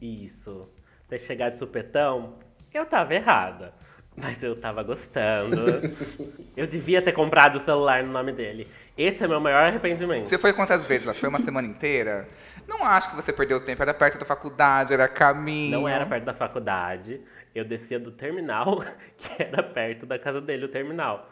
Isso. 0.00 0.68
Você 1.08 1.18
chegar 1.18 1.50
de 1.50 1.58
supetão, 1.58 2.34
eu 2.72 2.86
tava 2.86 3.14
errada. 3.14 3.72
Mas 4.16 4.42
eu 4.42 4.56
tava 4.56 4.82
gostando. 4.82 5.64
eu 6.56 6.66
devia 6.66 7.00
ter 7.00 7.12
comprado 7.12 7.56
o 7.56 7.60
celular 7.60 8.02
no 8.02 8.12
nome 8.12 8.32
dele. 8.32 8.66
Esse 8.96 9.22
é 9.22 9.28
meu 9.28 9.40
maior 9.40 9.62
arrependimento. 9.64 10.26
Você 10.28 10.38
foi 10.38 10.52
quantas 10.52 10.84
vezes? 10.84 11.06
lá? 11.06 11.14
Foi 11.14 11.28
uma 11.28 11.38
semana 11.38 11.68
inteira? 11.68 12.26
Não 12.66 12.84
acho 12.84 13.10
que 13.10 13.16
você 13.16 13.32
perdeu 13.32 13.64
tempo, 13.64 13.80
era 13.80 13.94
perto 13.94 14.18
da 14.18 14.26
faculdade, 14.26 14.92
era 14.92 15.06
caminho. 15.08 15.70
Não 15.70 15.88
era 15.88 16.04
perto 16.04 16.24
da 16.24 16.34
faculdade. 16.34 17.20
Eu 17.54 17.64
descia 17.64 17.98
do 17.98 18.10
terminal, 18.10 18.84
que 19.16 19.42
era 19.42 19.62
perto 19.62 20.04
da 20.04 20.18
casa 20.18 20.40
dele, 20.40 20.64
o 20.64 20.68
terminal. 20.68 21.30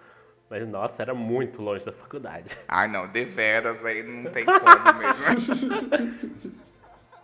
Mas, 0.48 0.68
nossa, 0.68 0.94
era 1.02 1.12
muito 1.14 1.60
longe 1.60 1.84
da 1.84 1.92
faculdade. 1.92 2.46
Ai, 2.68 2.86
não, 2.88 3.08
deveras 3.08 3.84
aí 3.84 4.02
não 4.02 4.30
tem 4.30 4.44
como 4.44 4.60
mesmo. 4.98 6.66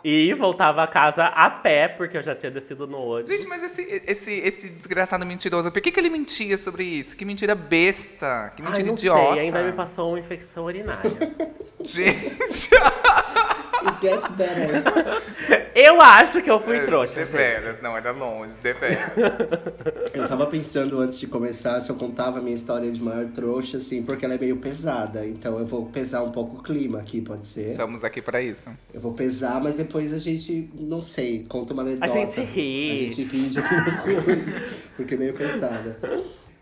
E 0.04 0.34
voltava 0.34 0.82
a 0.82 0.86
casa 0.88 1.26
a 1.26 1.48
pé, 1.48 1.86
porque 1.86 2.16
eu 2.16 2.22
já 2.24 2.34
tinha 2.34 2.50
descido 2.50 2.88
no 2.88 2.98
ônibus. 2.98 3.30
Gente, 3.30 3.46
mas 3.46 3.62
esse, 3.62 4.02
esse, 4.04 4.32
esse 4.32 4.68
desgraçado 4.68 5.24
mentiroso, 5.24 5.70
por 5.70 5.80
que, 5.80 5.92
que 5.92 6.00
ele 6.00 6.10
mentia 6.10 6.58
sobre 6.58 6.82
isso? 6.82 7.16
Que 7.16 7.24
mentira 7.24 7.54
besta, 7.54 8.52
que 8.56 8.62
Ai, 8.62 8.66
mentira 8.68 8.86
não 8.88 8.94
idiota. 8.94 9.34
sei, 9.34 9.42
ainda 9.42 9.62
me 9.62 9.72
passou 9.72 10.08
uma 10.08 10.18
infecção 10.18 10.64
urinária. 10.64 11.08
Gente, 11.84 12.70
It 13.84 14.00
gets 14.00 14.30
better. 14.30 14.82
eu 15.74 16.00
acho 16.00 16.42
que 16.42 16.50
eu 16.50 16.60
fui 16.60 16.80
trouxa. 16.80 17.14
gente. 17.14 17.30
deveras, 17.30 17.82
não, 17.82 17.96
era 17.96 18.10
longe, 18.12 18.54
deveras. 18.62 19.12
Eu 20.12 20.26
tava 20.26 20.46
pensando 20.46 21.00
antes 21.00 21.18
de 21.18 21.26
começar 21.26 21.80
se 21.80 21.90
eu 21.90 21.96
contava 21.96 22.38
a 22.38 22.42
minha 22.42 22.54
história 22.54 22.90
de 22.90 23.00
maior 23.02 23.26
trouxa, 23.28 23.78
assim, 23.78 24.02
porque 24.02 24.24
ela 24.26 24.34
é 24.34 24.38
meio 24.38 24.58
pesada. 24.58 25.26
Então 25.26 25.58
eu 25.58 25.64
vou 25.64 25.86
pesar 25.86 26.22
um 26.22 26.30
pouco 26.30 26.58
o 26.58 26.62
clima 26.62 26.98
aqui, 26.98 27.22
pode 27.22 27.46
ser? 27.46 27.70
Estamos 27.70 28.04
aqui 28.04 28.20
pra 28.20 28.42
isso. 28.42 28.68
Eu 28.92 29.00
vou 29.00 29.14
pesar, 29.14 29.58
mas 29.62 29.74
depois 29.74 30.12
a 30.12 30.18
gente, 30.18 30.68
não 30.74 31.00
sei, 31.00 31.46
conta 31.48 31.72
uma 31.72 31.82
anedota. 31.82 32.12
gente 32.12 32.40
ri. 32.42 32.90
A 32.92 32.96
gente 32.96 33.24
ri 33.24 33.48
de 33.48 33.58
alguma 33.58 33.96
coisa, 34.02 34.62
porque 34.96 35.14
é 35.14 35.16
meio 35.16 35.32
pesada. 35.34 35.98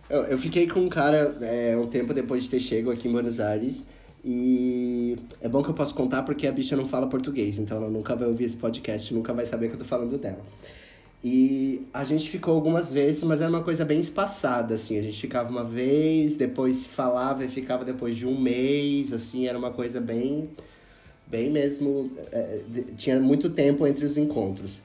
Eu, 0.09 0.22
eu 0.24 0.38
fiquei 0.38 0.68
com 0.68 0.80
um 0.80 0.88
cara 0.88 1.37
é, 1.42 1.76
um 1.76 1.87
tempo 1.87 2.14
depois 2.14 2.44
de 2.44 2.50
ter 2.50 2.61
chego 2.61 2.90
aqui 2.90 3.09
em 3.09 3.12
Buenos 3.12 3.40
Aires. 3.40 3.87
E 4.24 5.16
é 5.40 5.48
bom 5.48 5.62
que 5.62 5.70
eu 5.70 5.74
posso 5.74 5.94
contar 5.94 6.22
porque 6.22 6.46
a 6.46 6.52
bicha 6.52 6.76
não 6.76 6.85
fala 6.85 7.06
português, 7.06 7.59
então 7.59 7.78
ela 7.78 7.88
nunca 7.88 8.14
vai 8.14 8.28
ouvir 8.28 8.44
esse 8.44 8.56
podcast, 8.56 9.14
nunca 9.14 9.33
vai 9.33 9.46
saber 9.46 9.68
que 9.68 9.74
eu 9.74 9.78
tô 9.78 9.85
falando 9.85 10.18
dela. 10.18 10.44
E 11.22 11.87
a 11.92 12.02
gente 12.02 12.30
ficou 12.30 12.54
algumas 12.54 12.90
vezes, 12.90 13.22
mas 13.24 13.42
era 13.42 13.50
uma 13.50 13.62
coisa 13.62 13.85
bem 13.85 14.00
espaçada, 14.00 14.74
assim. 14.74 14.98
A 14.98 15.02
gente 15.02 15.20
ficava 15.20 15.50
uma 15.50 15.64
vez, 15.64 16.37
depois 16.37 16.76
se 16.76 16.88
falava 16.88 17.44
e 17.44 17.48
ficava 17.48 17.85
depois 17.85 18.16
de 18.16 18.26
um 18.26 18.40
mês, 18.40 19.12
assim. 19.12 19.46
Era 19.46 19.59
uma 19.59 19.70
coisa 19.70 20.00
bem, 20.00 20.48
bem 21.26 21.50
mesmo... 21.50 22.11
é, 22.33 22.61
tinha 22.96 23.20
muito 23.20 23.50
tempo 23.50 23.87
entre 23.87 24.04
os 24.06 24.16
encontros. 24.16 24.80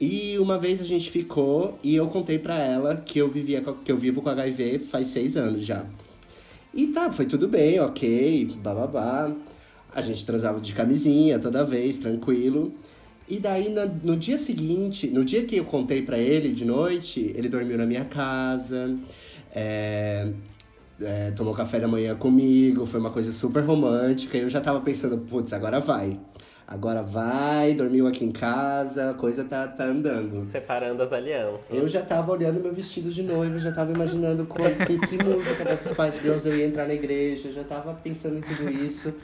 E 0.00 0.36
uma 0.38 0.58
vez 0.58 0.80
a 0.80 0.84
gente 0.84 1.10
ficou 1.10 1.78
e 1.82 1.94
eu 1.94 2.08
contei 2.08 2.38
pra 2.38 2.58
ela 2.58 2.96
que 2.96 3.18
eu, 3.18 3.28
vivia, 3.28 3.62
que 3.84 3.90
eu 3.90 3.96
vivo 3.96 4.20
com 4.20 4.28
HIV 4.28 4.80
faz 4.80 5.08
seis 5.08 5.36
anos 5.36 5.64
já. 5.64 5.86
E 6.72 6.88
tá, 6.88 7.10
foi 7.10 7.26
tudo 7.26 7.48
bem, 7.48 7.80
ok, 7.80 8.56
bababá. 8.62 9.32
A 9.92 10.02
gente 10.02 10.24
transava 10.24 10.60
de 10.60 10.74
camisinha 10.74 11.38
toda 11.38 11.64
vez, 11.64 11.98
tranquilo. 11.98 12.72
E 13.28 13.38
daí, 13.38 13.74
no, 14.02 14.16
dia 14.16 14.38
seguinte, 14.38 15.08
no 15.08 15.24
dia 15.24 15.44
que 15.44 15.56
eu 15.56 15.64
contei 15.64 16.02
pra 16.02 16.18
ele 16.18 16.52
de 16.52 16.64
noite, 16.64 17.32
ele 17.36 17.48
dormiu 17.48 17.76
na 17.76 17.84
minha 17.84 18.04
casa, 18.04 18.96
é, 19.54 20.28
é, 21.00 21.30
tomou 21.32 21.52
café 21.52 21.78
da 21.78 21.86
manhã 21.86 22.14
comigo, 22.14 22.86
foi 22.86 23.00
uma 23.00 23.10
coisa 23.10 23.32
super 23.32 23.64
romântica. 23.64 24.38
E 24.38 24.40
eu 24.40 24.48
já 24.48 24.60
tava 24.60 24.80
pensando, 24.80 25.18
putz, 25.18 25.52
agora 25.52 25.78
vai. 25.80 26.18
Agora 26.70 27.02
vai, 27.02 27.72
dormiu 27.72 28.06
aqui 28.06 28.26
em 28.26 28.30
casa, 28.30 29.12
a 29.12 29.14
coisa 29.14 29.42
tá, 29.42 29.66
tá 29.66 29.84
andando. 29.84 30.52
Separando 30.52 31.02
as 31.02 31.10
alianças. 31.10 31.60
Eu 31.70 31.88
já 31.88 32.02
tava 32.02 32.30
olhando 32.30 32.60
meu 32.60 32.74
vestido 32.74 33.10
de 33.10 33.22
noiva, 33.22 33.58
já 33.58 33.72
tava 33.72 33.90
imaginando 33.90 34.44
com, 34.44 34.58
com 34.58 35.06
que 35.06 35.16
música 35.24 35.64
das 35.64 35.80
Spice 35.80 36.20
Girls 36.20 36.46
eu 36.46 36.54
ia 36.54 36.66
entrar 36.66 36.86
na 36.86 36.92
igreja, 36.92 37.50
já 37.50 37.64
tava 37.64 37.94
pensando 37.94 38.36
em 38.36 38.40
tudo 38.42 38.70
isso. 38.70 39.14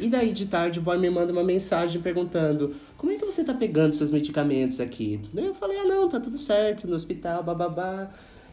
E 0.00 0.08
daí 0.08 0.32
de 0.32 0.46
tarde 0.46 0.78
o 0.78 0.82
boy 0.82 0.96
me 0.96 1.10
manda 1.10 1.30
uma 1.30 1.44
mensagem 1.44 2.00
perguntando: 2.00 2.74
Como 2.96 3.12
é 3.12 3.16
que 3.16 3.24
você 3.26 3.44
tá 3.44 3.52
pegando 3.52 3.94
seus 3.94 4.10
medicamentos 4.10 4.80
aqui? 4.80 5.20
Daí 5.30 5.44
eu 5.44 5.54
falei: 5.54 5.76
Ah, 5.80 5.84
não, 5.84 6.08
tá 6.08 6.18
tudo 6.18 6.38
certo, 6.38 6.88
no 6.88 6.96
hospital, 6.96 7.42
bababá. 7.42 8.08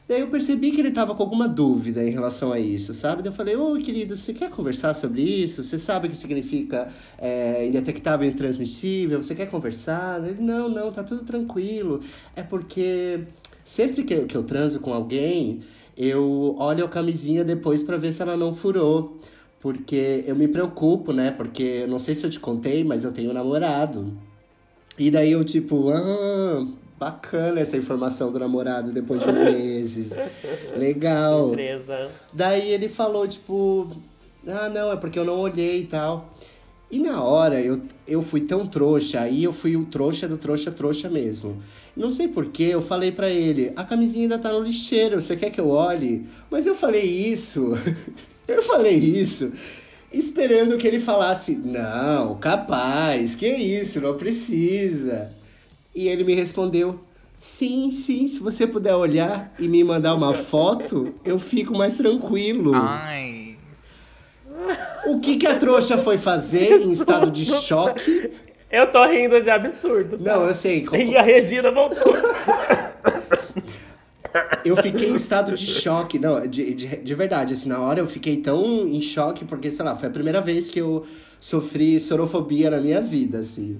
Daí 0.08 0.22
eu 0.22 0.28
percebi 0.28 0.70
que 0.72 0.80
ele 0.80 0.91
tava 0.91 1.15
com 1.15 1.24
alguma 1.24 1.48
dúvida 1.48 2.04
em 2.04 2.12
relação 2.12 2.52
a 2.52 2.60
isso, 2.60 2.94
sabe? 2.94 3.24
Daí 3.24 3.32
eu 3.32 3.36
falei, 3.36 3.56
ô 3.56 3.76
querido, 3.78 4.15
você 4.15 4.34
quer 4.34 4.52
conversar 4.52 4.94
sobre 4.94 5.24
isso? 5.24 5.63
Você 5.63 5.80
sabe 5.80 6.08
o 6.08 6.12
que 6.12 6.15
significa 6.15 6.89
é, 7.18 7.65
indetectável 7.65 8.28
e 8.28 8.32
intransmissível? 8.32 9.24
Você 9.24 9.34
quer 9.34 9.48
conversar? 9.48 10.24
Ele, 10.24 10.39
não, 10.39 10.70
não, 10.70 10.91
tá 10.91 11.04
tudo 11.04 11.24
tranquilo. 11.24 12.02
É 12.36 12.44
porque 12.44 13.22
sempre 13.63 14.04
que 14.04 14.13
eu, 14.13 14.28
que 14.28 14.38
eu 14.38 14.44
transo 14.44 14.80
com 14.80 14.94
alguém, 14.94 15.62
eu 15.98 16.56
olho 16.60 16.86
a 16.86 16.89
camisinha 16.89 17.44
depois 17.44 17.84
para 17.84 17.98
ver 17.98 18.13
se 18.13 18.22
ela 18.22 18.38
não 18.38 18.54
furou. 18.54 19.18
Porque 19.60 20.24
eu 20.28 20.36
me 20.36 20.48
preocupo, 20.48 21.12
né? 21.12 21.32
Porque 21.32 21.88
não 21.88 21.98
sei 21.98 22.13
se 22.13 22.24
eu 22.24 22.30
te 22.30 22.39
contei, 22.39 22.84
mas 22.84 23.04
eu 23.04 23.12
tenho 23.12 23.32
um 23.32 23.34
namorado. 23.34 24.15
E 25.00 25.10
daí 25.10 25.32
eu, 25.32 25.44
tipo, 25.44 25.89
ah, 25.89 26.68
bacana 26.97 27.60
essa 27.60 27.77
informação 27.77 28.31
do 28.31 28.39
namorado 28.39 28.91
depois 28.91 29.21
de 29.21 29.29
uns 29.29 29.39
meses. 29.51 30.13
Legal. 30.75 31.47
Surpresa. 31.47 32.12
Daí 32.34 32.71
ele 32.71 32.89
falou, 32.89 33.27
tipo, 33.27 33.89
ah, 34.47 34.69
não, 34.69 34.91
é 34.91 34.95
porque 34.95 35.19
eu 35.19 35.25
não 35.25 35.39
olhei 35.39 35.81
e 35.81 35.86
tal. 35.86 36.34
E 36.89 36.99
na 36.99 37.23
hora 37.23 37.60
eu, 37.60 37.81
eu 38.08 38.21
fui 38.21 38.41
tão 38.41 38.67
trouxa, 38.67 39.19
aí 39.19 39.43
eu 39.43 39.51
fui 39.51 39.75
o 39.75 39.86
trouxa 39.86 40.27
do 40.27 40.38
trouxa 40.38 40.71
trouxa 40.71 41.10
mesmo. 41.10 41.62
Não 41.95 42.12
sei 42.12 42.27
porquê, 42.27 42.63
eu 42.63 42.81
falei 42.81 43.12
pra 43.12 43.29
ele, 43.29 43.71
a 43.75 43.84
camisinha 43.84 44.23
ainda 44.23 44.38
tá 44.38 44.51
no 44.51 44.62
lixeiro, 44.62 45.21
você 45.21 45.36
quer 45.36 45.49
que 45.49 45.60
eu 45.60 45.69
olhe? 45.69 46.27
Mas 46.51 46.65
eu 46.65 46.75
falei 46.75 47.03
isso, 47.03 47.71
eu 48.47 48.62
falei 48.62 48.95
isso, 48.95 49.51
esperando 50.12 50.77
que 50.77 50.86
ele 50.86 50.99
falasse, 50.99 51.55
não, 51.55 52.36
capaz, 52.36 53.34
que 53.34 53.47
isso, 53.47 54.01
não 54.01 54.15
precisa. 54.15 55.31
E 55.95 56.08
ele 56.10 56.23
me 56.25 56.36
respondeu, 56.36 56.99
sim, 57.39 57.89
sim, 57.91 58.27
se 58.27 58.39
você 58.39 58.67
puder 58.67 58.93
olhar 58.95 59.53
e 59.58 59.67
me 59.67 59.84
mandar 59.84 60.13
uma 60.13 60.34
foto, 60.34 61.13
eu 61.23 61.39
fico 61.39 61.75
mais 61.77 61.95
tranquilo. 61.97 62.73
Ai. 62.75 63.55
O 65.08 65.19
que, 65.19 65.38
que 65.38 65.47
a 65.47 65.55
trouxa 65.58 65.97
foi 65.97 66.17
fazer 66.17 66.81
em 66.81 66.91
estado 66.91 67.31
de 67.31 67.45
choque? 67.45 68.31
Eu 68.71 68.91
tô 68.91 69.05
rindo 69.05 69.41
de 69.41 69.49
absurdo. 69.49 70.17
tá? 70.17 70.36
Não, 70.38 70.47
eu 70.47 70.53
sei. 70.55 70.84
co- 70.84 70.95
E 70.95 71.15
a 71.15 71.21
Regina 71.21 71.71
voltou. 71.71 72.13
Eu 74.65 74.75
fiquei 74.75 75.10
em 75.12 75.15
estado 75.15 75.53
de 75.53 75.65
choque. 75.65 76.19
Não, 76.19 76.45
de, 76.45 76.73
de, 76.73 76.88
de 76.97 77.15
verdade, 77.15 77.53
assim, 77.53 77.69
na 77.69 77.79
hora 77.79 77.99
eu 78.01 78.08
fiquei 78.08 78.36
tão 78.38 78.86
em 78.88 79.01
choque, 79.01 79.45
porque, 79.45 79.71
sei 79.71 79.86
lá, 79.86 79.95
foi 79.95 80.10
a 80.10 80.12
primeira 80.12 80.41
vez 80.41 80.67
que 80.69 80.79
eu 80.79 81.05
sofri 81.39 81.97
sorofobia 82.01 82.69
na 82.69 82.81
minha 82.81 82.99
vida, 82.99 83.38
assim. 83.39 83.77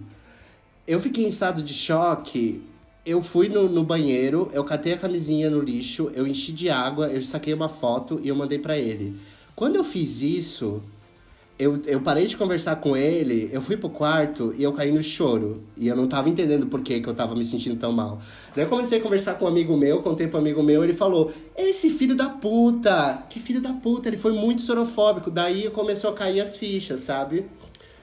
Eu 0.88 1.00
fiquei 1.00 1.26
em 1.26 1.28
estado 1.28 1.64
de 1.64 1.74
choque. 1.74 2.62
Eu 3.04 3.22
fui 3.22 3.50
no, 3.50 3.68
no 3.68 3.84
banheiro, 3.84 4.50
eu 4.54 4.64
catei 4.64 4.94
a 4.94 4.98
camisinha 4.98 5.50
no 5.50 5.60
lixo, 5.60 6.12
eu 6.16 6.26
enchi 6.26 6.52
de 6.52 6.70
água, 6.70 7.08
eu 7.08 7.22
saquei 7.22 7.54
uma 7.54 7.70
foto 7.70 8.20
e 8.24 8.28
eu 8.30 8.36
mandei 8.36 8.58
pra 8.58 8.78
ele. 8.78 9.16
Quando 9.56 9.76
eu 9.76 9.84
fiz 9.84 10.22
isso, 10.22 10.82
eu, 11.58 11.82
eu 11.86 12.02
parei 12.02 12.28
de 12.28 12.36
conversar 12.36 12.76
com 12.78 12.98
ele, 12.98 13.50
eu 13.52 13.62
fui 13.62 13.78
pro 13.78 13.90
quarto 13.90 14.54
e 14.58 14.64
eu 14.64 14.74
caí 14.74 14.92
no 14.92 15.02
choro. 15.02 15.64
E 15.78 15.88
eu 15.88 15.96
não 15.96 16.08
tava 16.08 16.30
entendendo 16.30 16.68
por 16.68 16.82
que, 16.82 17.00
que 17.00 17.08
eu 17.08 17.14
tava 17.14 17.36
me 17.36 17.46
sentindo 17.46 17.80
tão 17.80 17.92
mal. 17.92 18.22
Daí 18.56 18.66
eu 18.66 18.70
comecei 18.70 19.00
a 19.00 19.02
conversar 19.02 19.36
com 19.36 19.46
um 19.46 19.48
amigo 19.48 19.78
meu, 19.78 20.02
contei 20.02 20.28
pro 20.28 20.40
amigo 20.40 20.62
meu, 20.62 20.84
ele 20.84 20.94
falou: 20.94 21.32
Esse 21.56 21.90
filho 21.90 22.16
da 22.16 22.30
puta! 22.30 23.24
Que 23.30 23.40
filho 23.40 23.62
da 23.62 23.74
puta! 23.74 24.10
Ele 24.10 24.18
foi 24.18 24.34
muito 24.34 24.62
sorofóbico. 24.62 25.32
Daí 25.32 25.70
começou 25.70 26.12
a 26.12 26.14
cair 26.14 26.42
as 26.42 26.58
fichas, 26.58 27.02
sabe? 27.02 27.46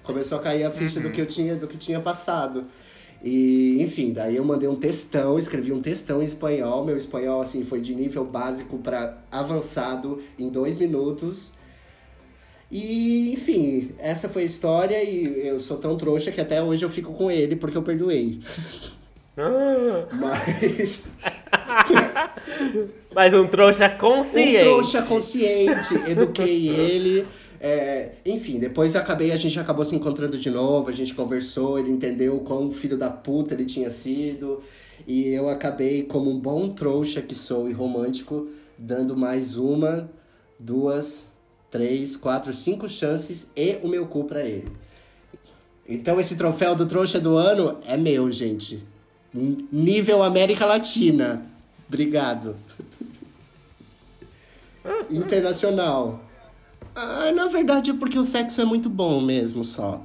Começou 0.03 0.38
a 0.38 0.41
cair 0.41 0.65
a 0.65 0.71
ficha 0.71 1.01
do 1.01 1.11
que 1.11 1.21
eu 1.21 1.27
tinha, 1.27 1.55
do 1.55 1.67
que 1.69 1.77
tinha 1.77 2.01
passado. 2.01 2.65
E, 3.23 3.81
enfim, 3.81 4.12
daí 4.12 4.37
eu 4.37 4.45
mandei 4.45 4.69
um 4.69 4.75
textão, 4.75 5.38
escrevi 5.38 5.73
um 5.73 5.81
textão 5.81 6.21
em 6.21 6.25
espanhol. 6.25 6.85
Meu 6.85 6.97
espanhol, 6.97 7.41
assim, 7.41 7.65
foi 7.65 7.81
de 7.81 7.95
nível 7.95 8.25
básico 8.25 8.79
para 8.79 9.19
avançado 9.31 10.21
em 10.38 10.49
dois 10.49 10.77
minutos. 10.77 11.53
E, 12.71 13.33
enfim, 13.33 13.91
essa 13.99 14.29
foi 14.29 14.43
a 14.43 14.47
história 14.47 15.05
e 15.05 15.47
eu 15.47 15.61
sou 15.61 15.77
tão 15.77 15.97
trouxa 15.97 16.33
que 16.33 16.41
até 16.41 16.62
hoje 16.62 16.85
eu 16.85 16.88
fico 16.88 17.12
com 17.12 17.31
ele 17.31 17.55
porque 17.55 17.77
eu 17.77 17.83
perdoei. 17.83 18.41
Ah, 19.37 20.09
Mas 20.12 21.03
Mas 23.15 23.35
um 23.35 23.47
trouxa 23.47 23.87
um 23.87 23.99
consciente. 23.99 24.59
trouxa 24.59 25.03
consciente, 25.03 25.95
eduquei 26.09 26.69
ele. 26.69 27.27
É, 27.64 28.14
enfim, 28.27 28.59
depois 28.59 28.96
acabei, 28.96 29.31
a 29.31 29.37
gente 29.37 29.57
acabou 29.61 29.85
se 29.85 29.94
encontrando 29.94 30.37
de 30.37 30.51
novo, 30.51 30.90
a 30.90 30.92
gente 30.92 31.14
conversou, 31.14 31.79
ele 31.79 31.92
entendeu 31.92 32.35
o 32.35 32.40
quão 32.40 32.72
filho 32.72 32.98
da 32.98 33.09
puta 33.09 33.55
ele 33.55 33.64
tinha 33.64 33.88
sido. 33.88 34.61
E 35.07 35.29
eu 35.29 35.48
acabei, 35.48 36.03
como 36.03 36.29
um 36.29 36.40
bom 36.40 36.68
trouxa 36.68 37.22
que 37.22 37.37
sou 37.37 37.70
e 37.70 37.72
romântico, 37.72 38.48
dando 38.77 39.16
mais 39.16 39.57
uma, 39.57 40.11
duas, 40.59 41.22
três, 41.70 42.16
quatro, 42.16 42.53
cinco 42.53 42.88
chances 42.88 43.46
e 43.55 43.79
o 43.81 43.87
meu 43.87 44.07
cu 44.07 44.25
pra 44.25 44.44
ele. 44.44 44.72
Então 45.88 46.18
esse 46.18 46.35
troféu 46.35 46.75
do 46.75 46.85
trouxa 46.85 47.20
do 47.20 47.37
ano 47.37 47.79
é 47.87 47.96
meu, 47.96 48.29
gente. 48.33 48.83
Nível 49.33 50.20
América 50.25 50.66
Latina. 50.66 51.46
Obrigado. 51.87 52.57
Internacional. 55.09 56.32
Ah, 56.94 57.33
na 57.33 57.46
verdade 57.46 57.90
é 57.90 57.94
porque 57.94 58.18
o 58.18 58.24
sexo 58.24 58.61
é 58.61 58.64
muito 58.64 58.88
bom 58.90 59.20
mesmo, 59.20 59.64
só. 59.64 60.05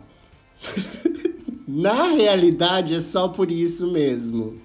na 1.68 2.14
realidade 2.14 2.96
é 2.96 3.02
só 3.02 3.28
por 3.28 3.52
isso 3.52 3.92
mesmo. 3.92 4.62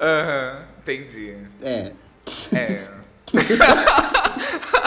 Aham, 0.00 0.64
entendi. 0.80 1.36
É. 1.62 1.92
É. 2.52 2.88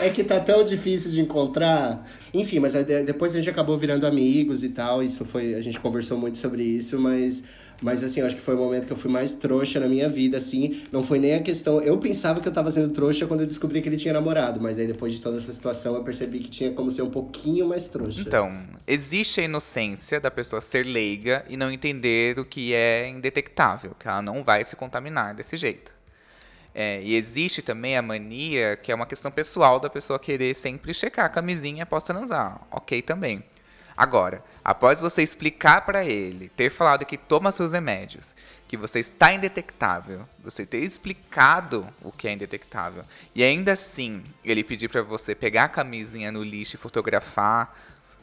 É 0.00 0.10
que 0.10 0.22
tá 0.22 0.38
tão 0.38 0.62
difícil 0.62 1.10
de 1.10 1.22
encontrar. 1.22 2.06
Enfim, 2.34 2.58
mas 2.58 2.74
depois 3.06 3.32
a 3.32 3.38
gente 3.38 3.48
acabou 3.48 3.78
virando 3.78 4.06
amigos 4.06 4.62
e 4.62 4.68
tal. 4.68 5.02
Isso 5.02 5.24
foi. 5.24 5.54
A 5.54 5.62
gente 5.62 5.80
conversou 5.80 6.18
muito 6.18 6.36
sobre 6.36 6.62
isso, 6.62 6.98
mas. 6.98 7.42
Mas 7.82 8.02
assim, 8.02 8.20
eu 8.20 8.26
acho 8.26 8.36
que 8.36 8.40
foi 8.40 8.54
o 8.54 8.58
momento 8.58 8.86
que 8.86 8.92
eu 8.92 8.96
fui 8.96 9.10
mais 9.10 9.32
trouxa 9.32 9.80
na 9.80 9.86
minha 9.86 10.08
vida, 10.08 10.36
assim. 10.36 10.82
Não 10.90 11.02
foi 11.02 11.18
nem 11.18 11.34
a 11.34 11.42
questão. 11.42 11.80
Eu 11.80 11.98
pensava 11.98 12.40
que 12.40 12.48
eu 12.48 12.52
tava 12.52 12.70
sendo 12.70 12.92
trouxa 12.92 13.26
quando 13.26 13.40
eu 13.40 13.46
descobri 13.46 13.82
que 13.82 13.88
ele 13.88 13.96
tinha 13.96 14.14
namorado, 14.14 14.60
mas 14.60 14.78
aí 14.78 14.86
depois 14.86 15.12
de 15.12 15.20
toda 15.20 15.38
essa 15.38 15.52
situação 15.52 15.94
eu 15.94 16.02
percebi 16.02 16.38
que 16.38 16.48
tinha 16.48 16.72
como 16.72 16.90
ser 16.90 17.02
um 17.02 17.10
pouquinho 17.10 17.68
mais 17.68 17.86
trouxa. 17.86 18.20
Então, 18.20 18.62
existe 18.86 19.40
a 19.40 19.44
inocência 19.44 20.20
da 20.20 20.30
pessoa 20.30 20.60
ser 20.60 20.84
leiga 20.86 21.44
e 21.48 21.56
não 21.56 21.70
entender 21.70 22.38
o 22.38 22.44
que 22.44 22.72
é 22.72 23.08
indetectável, 23.08 23.94
que 23.98 24.08
ela 24.08 24.22
não 24.22 24.42
vai 24.42 24.64
se 24.64 24.76
contaminar 24.76 25.34
desse 25.34 25.56
jeito. 25.56 25.94
É, 26.74 27.00
e 27.02 27.14
existe 27.14 27.62
também 27.62 27.96
a 27.96 28.02
mania, 28.02 28.76
que 28.76 28.90
é 28.90 28.94
uma 28.94 29.06
questão 29.06 29.30
pessoal 29.30 29.78
da 29.78 29.88
pessoa 29.88 30.18
querer 30.18 30.56
sempre 30.56 30.92
checar 30.92 31.26
a 31.26 31.28
camisinha 31.28 31.84
após 31.84 32.02
transar. 32.02 32.66
Ok 32.70 33.00
também. 33.02 33.44
Agora, 33.96 34.42
após 34.64 34.98
você 34.98 35.22
explicar 35.22 35.82
pra 35.84 36.04
ele, 36.04 36.48
ter 36.56 36.70
falado 36.70 37.04
que 37.04 37.18
toma 37.18 37.52
seus 37.52 37.72
remédios, 37.72 38.34
que 38.66 38.76
você 38.76 38.98
está 39.00 39.32
indetectável, 39.32 40.26
você 40.42 40.64
ter 40.64 40.78
explicado 40.78 41.86
o 42.02 42.10
que 42.10 42.26
é 42.26 42.32
indetectável, 42.32 43.04
e 43.34 43.44
ainda 43.44 43.72
assim 43.74 44.24
ele 44.44 44.64
pedir 44.64 44.88
pra 44.88 45.02
você 45.02 45.34
pegar 45.34 45.64
a 45.64 45.68
camisinha 45.68 46.32
no 46.32 46.42
lixo 46.42 46.76
e 46.76 46.78
fotografar, 46.78 47.78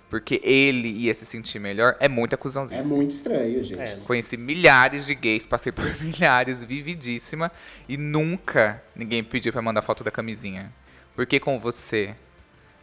porque 0.10 0.42
ele 0.44 0.90
ia 0.90 1.14
se 1.14 1.26
sentir 1.26 1.58
melhor, 1.60 1.96
é 2.00 2.10
muita 2.10 2.36
É 2.36 2.38
cuzãozinha. 2.38 2.84
muito 2.84 3.12
estranho, 3.12 3.64
gente. 3.64 3.80
É. 3.82 3.96
Conheci 3.98 4.36
milhares 4.36 5.06
de 5.06 5.16
gays, 5.16 5.48
passei 5.48 5.72
por 5.72 5.86
milhares, 6.02 6.64
vividíssima, 6.64 7.50
e 7.88 7.96
nunca 7.96 8.84
ninguém 8.96 9.24
pediu 9.24 9.54
pra 9.54 9.62
mandar 9.62 9.82
foto 9.84 10.04
da 10.04 10.12
camisinha. 10.12 10.74
Por 11.16 11.26
que 11.26 11.40
com 11.40 11.60
você, 11.60 12.14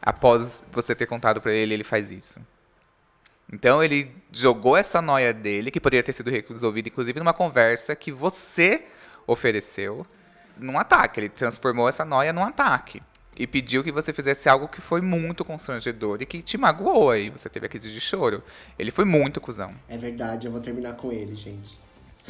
após 0.01 0.65
você 0.73 0.95
ter 0.95 1.07
contado 1.07 1.41
pra 1.41 1.53
ele, 1.53 1.75
ele 1.75 1.85
faz 1.85 2.11
isso? 2.11 2.41
Então 3.53 3.83
ele 3.83 4.15
jogou 4.31 4.77
essa 4.77 5.01
noia 5.01 5.33
dele, 5.33 5.71
que 5.71 5.81
poderia 5.81 6.03
ter 6.03 6.13
sido 6.13 6.31
resolvida, 6.31 6.89
inclusive, 6.89 7.19
numa 7.19 7.33
conversa 7.33 7.97
que 7.97 8.13
você 8.13 8.85
ofereceu, 9.27 10.07
num 10.59 10.79
ataque. 10.79 11.21
Ele 11.21 11.29
transformou 11.29 11.89
essa 11.89 12.05
noia 12.05 12.33
num 12.33 12.43
ataque. 12.45 13.03
e 13.37 13.47
pediu 13.47 13.85
que 13.85 13.93
você 13.93 14.13
fizesse 14.13 14.49
algo 14.49 14.67
que 14.67 14.81
foi 14.81 15.01
muito 15.01 15.45
constrangedor 15.45 16.21
e 16.21 16.27
que 16.27 16.43
te 16.43 16.59
magoou 16.59 17.11
aí. 17.11 17.31
Você 17.31 17.49
teve 17.49 17.67
a 17.67 17.69
crise 17.69 17.89
de 17.89 18.01
choro. 18.01 18.43
Ele 18.77 18.91
foi 18.91 19.05
muito 19.05 19.41
cuzão. 19.41 19.73
É 19.89 19.97
verdade, 19.97 20.49
eu 20.49 20.53
vou 20.53 20.61
terminar 20.61 20.95
com 20.95 21.13
ele, 21.13 21.37
gente. 21.37 21.79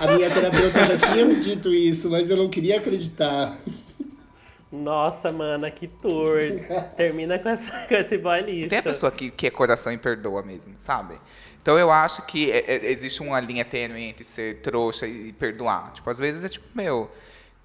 A 0.00 0.06
minha 0.12 0.30
terapeuta 0.30 0.84
já 0.86 0.98
tinha 0.98 1.24
me 1.24 1.36
dito 1.36 1.72
isso, 1.72 2.10
mas 2.10 2.30
eu 2.30 2.36
não 2.36 2.48
queria 2.48 2.78
acreditar. 2.78 3.56
Nossa, 4.70 5.32
mana, 5.32 5.70
que 5.70 5.88
tour. 5.88 6.38
Termina 6.96 7.38
com, 7.38 7.48
essa, 7.48 7.70
com 7.88 7.94
esse 7.94 8.18
boy 8.18 8.40
lixo. 8.42 8.68
Tem 8.68 8.78
a 8.78 8.82
pessoa 8.82 9.10
que, 9.10 9.30
que 9.30 9.46
é 9.46 9.50
coração 9.50 9.92
e 9.92 9.96
perdoa 9.98 10.42
mesmo, 10.42 10.74
sabe? 10.78 11.18
Então 11.62 11.78
eu 11.78 11.90
acho 11.90 12.22
que 12.26 12.50
é- 12.52 12.64
é- 12.66 12.90
existe 12.92 13.22
uma 13.22 13.40
linha 13.40 13.64
tênue 13.64 14.02
entre 14.02 14.24
ser 14.24 14.60
trouxa 14.60 15.06
e 15.06 15.32
perdoar. 15.32 15.92
Tipo, 15.92 16.10
às 16.10 16.18
vezes 16.18 16.44
é 16.44 16.48
tipo, 16.48 16.66
meu, 16.74 17.10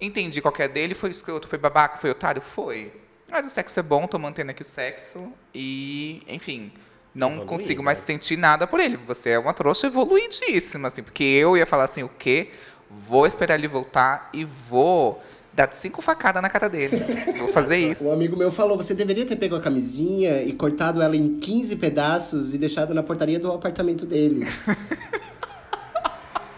entendi 0.00 0.40
qual 0.40 0.52
que 0.52 0.62
é 0.62 0.68
dele, 0.68 0.94
foi 0.94 1.10
escroto, 1.10 1.46
foi 1.46 1.58
babaca, 1.58 1.98
foi 1.98 2.10
otário, 2.10 2.40
foi. 2.40 2.92
Mas 3.30 3.46
o 3.46 3.50
sexo 3.50 3.78
é 3.80 3.82
bom, 3.82 4.06
tô 4.06 4.18
mantendo 4.18 4.50
aqui 4.50 4.62
o 4.62 4.64
sexo 4.66 5.32
e, 5.54 6.22
enfim, 6.28 6.72
não 7.14 7.44
consigo 7.46 7.82
mais 7.82 7.98
sentir 7.98 8.36
nada 8.36 8.66
por 8.66 8.80
ele. 8.80 8.96
Você 9.06 9.30
é 9.30 9.38
uma 9.38 9.52
trouxa 9.52 9.88
evoluidíssima, 9.88 10.88
assim, 10.88 11.02
porque 11.02 11.24
eu 11.24 11.56
ia 11.56 11.66
falar 11.66 11.84
assim, 11.84 12.02
o 12.02 12.08
quê? 12.08 12.50
Vou 12.90 13.26
esperar 13.26 13.54
ele 13.56 13.66
voltar 13.68 14.28
e 14.32 14.44
vou 14.44 15.22
dar 15.54 15.72
cinco 15.72 16.02
facadas 16.02 16.42
na 16.42 16.50
cara 16.50 16.68
dele. 16.68 16.98
vou 17.38 17.48
fazer 17.48 17.78
isso. 17.92 18.04
Um 18.04 18.12
amigo 18.12 18.36
meu 18.36 18.50
falou: 18.50 18.76
você 18.76 18.94
deveria 18.94 19.24
ter 19.24 19.36
pego 19.36 19.56
a 19.56 19.60
camisinha 19.60 20.42
e 20.42 20.52
cortado 20.52 21.00
ela 21.00 21.16
em 21.16 21.38
15 21.38 21.76
pedaços 21.76 22.54
e 22.54 22.58
deixado 22.58 22.92
na 22.92 23.02
portaria 23.02 23.38
do 23.38 23.50
apartamento 23.52 24.04
dele. 24.04 24.46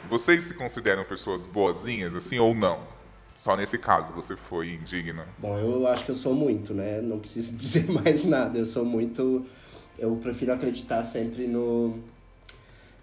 Vocês 0.09 0.45
se 0.45 0.55
consideram 0.55 1.05
pessoas 1.05 1.47
boazinhas, 1.47 2.15
assim, 2.15 2.39
ou 2.39 2.55
não? 2.55 2.79
Só 3.37 3.57
nesse 3.57 3.77
caso 3.77 4.13
você 4.13 4.37
foi 4.37 4.71
indigna. 4.71 5.27
Bom, 5.37 5.59
eu 5.59 5.87
acho 5.89 6.05
que 6.05 6.11
eu 6.11 6.15
sou 6.15 6.33
muito, 6.33 6.73
né? 6.73 7.01
Não 7.01 7.19
preciso 7.19 7.53
dizer 7.57 7.91
mais 7.91 8.25
nada. 8.25 8.59
Eu 8.59 8.65
sou 8.65 8.85
muito. 8.85 9.45
Eu 9.99 10.15
prefiro 10.17 10.53
acreditar 10.53 11.05
sempre 11.05 11.47
no, 11.47 11.99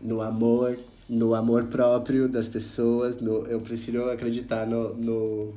no 0.01 0.21
amor, 0.21 0.79
no 1.09 1.35
amor 1.35 1.65
próprio 1.65 2.27
das 2.27 2.47
pessoas. 2.47 3.17
No, 3.17 3.45
eu 3.47 3.59
prefiro 3.59 4.09
acreditar 4.09 4.65
no, 4.65 4.93
no, 4.95 5.53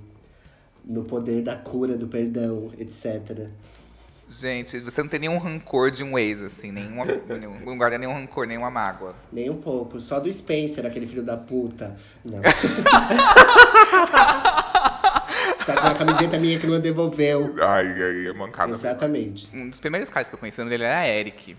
no 0.87 1.05
poder 1.05 1.43
da 1.43 1.57
cura, 1.57 1.97
do 1.97 2.07
perdão, 2.07 2.71
etc. 2.79 3.49
Gente, 4.29 4.81
você 4.81 5.03
não 5.03 5.09
tem 5.09 5.21
nenhum 5.21 5.39
rancor 5.39 5.91
de 5.91 6.03
um 6.03 6.19
ex, 6.19 6.43
assim, 6.43 6.73
nenhuma, 6.73 7.05
nenhum, 7.05 7.61
não 7.61 7.79
guarda 7.79 7.97
nenhum 7.97 8.13
rancor, 8.13 8.45
nenhuma 8.47 8.71
mágoa. 8.71 9.15
Nem 9.33 9.49
um 9.49 9.57
pouco. 9.57 10.01
Só 10.01 10.19
do 10.19 10.33
Spencer, 10.33 10.85
aquele 10.85 11.07
filho 11.07 11.23
da 11.23 11.37
puta. 11.37 11.97
Não. 12.25 12.41
tá 15.65 15.75
com 15.77 15.81
uma 15.81 15.95
camiseta 15.95 16.39
minha 16.39 16.59
que 16.59 16.67
não 16.67 16.81
devolveu. 16.81 17.55
Ai, 17.63 17.87
ai, 17.87 18.27
é 18.27 18.33
mancada. 18.33 18.73
Exatamente. 18.73 19.49
Um 19.55 19.69
dos 19.69 19.79
primeiros 19.79 20.11
caras 20.11 20.29
que 20.29 20.35
eu 20.35 20.39
conheci 20.39 20.65
dele 20.65 20.83
era 20.83 21.07
Eric. 21.07 21.57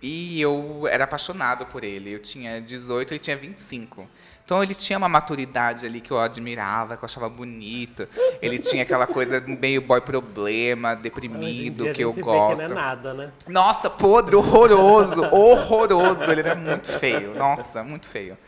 E 0.00 0.40
eu 0.40 0.86
era 0.86 1.02
apaixonado 1.04 1.66
por 1.66 1.82
ele. 1.82 2.12
Eu 2.12 2.20
tinha 2.20 2.60
18, 2.60 3.14
ele 3.14 3.18
tinha 3.18 3.36
25. 3.36 4.08
Então 4.46 4.62
ele 4.62 4.76
tinha 4.76 4.96
uma 4.96 5.08
maturidade 5.08 5.84
ali 5.84 6.00
que 6.00 6.12
eu 6.12 6.20
admirava, 6.20 6.96
que 6.96 7.02
eu 7.02 7.06
achava 7.06 7.28
bonito. 7.28 8.08
Ele 8.40 8.60
tinha 8.60 8.84
aquela 8.84 9.04
coisa 9.04 9.40
meio 9.44 9.82
boy 9.82 10.00
problema, 10.00 10.94
deprimido, 10.94 11.92
que 11.92 12.04
eu 12.04 12.12
gosto. 12.12 12.62
Que 12.62 12.68
não 12.68 12.70
é 12.70 12.80
nada, 12.80 13.12
né? 13.12 13.32
Nossa, 13.48 13.90
podre, 13.90 14.36
horroroso, 14.36 15.24
horroroso. 15.34 16.22
Ele 16.30 16.42
era 16.42 16.54
muito 16.54 16.92
feio, 16.92 17.34
nossa, 17.34 17.82
muito 17.82 18.08
feio. 18.08 18.38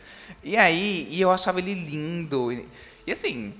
E 0.41 0.55
aí, 0.55 1.05
e 1.11 1.19
eu 1.19 1.31
achava 1.31 1.59
ele 1.59 1.73
lindo. 1.73 2.49
E, 3.05 3.11
assim, 3.11 3.53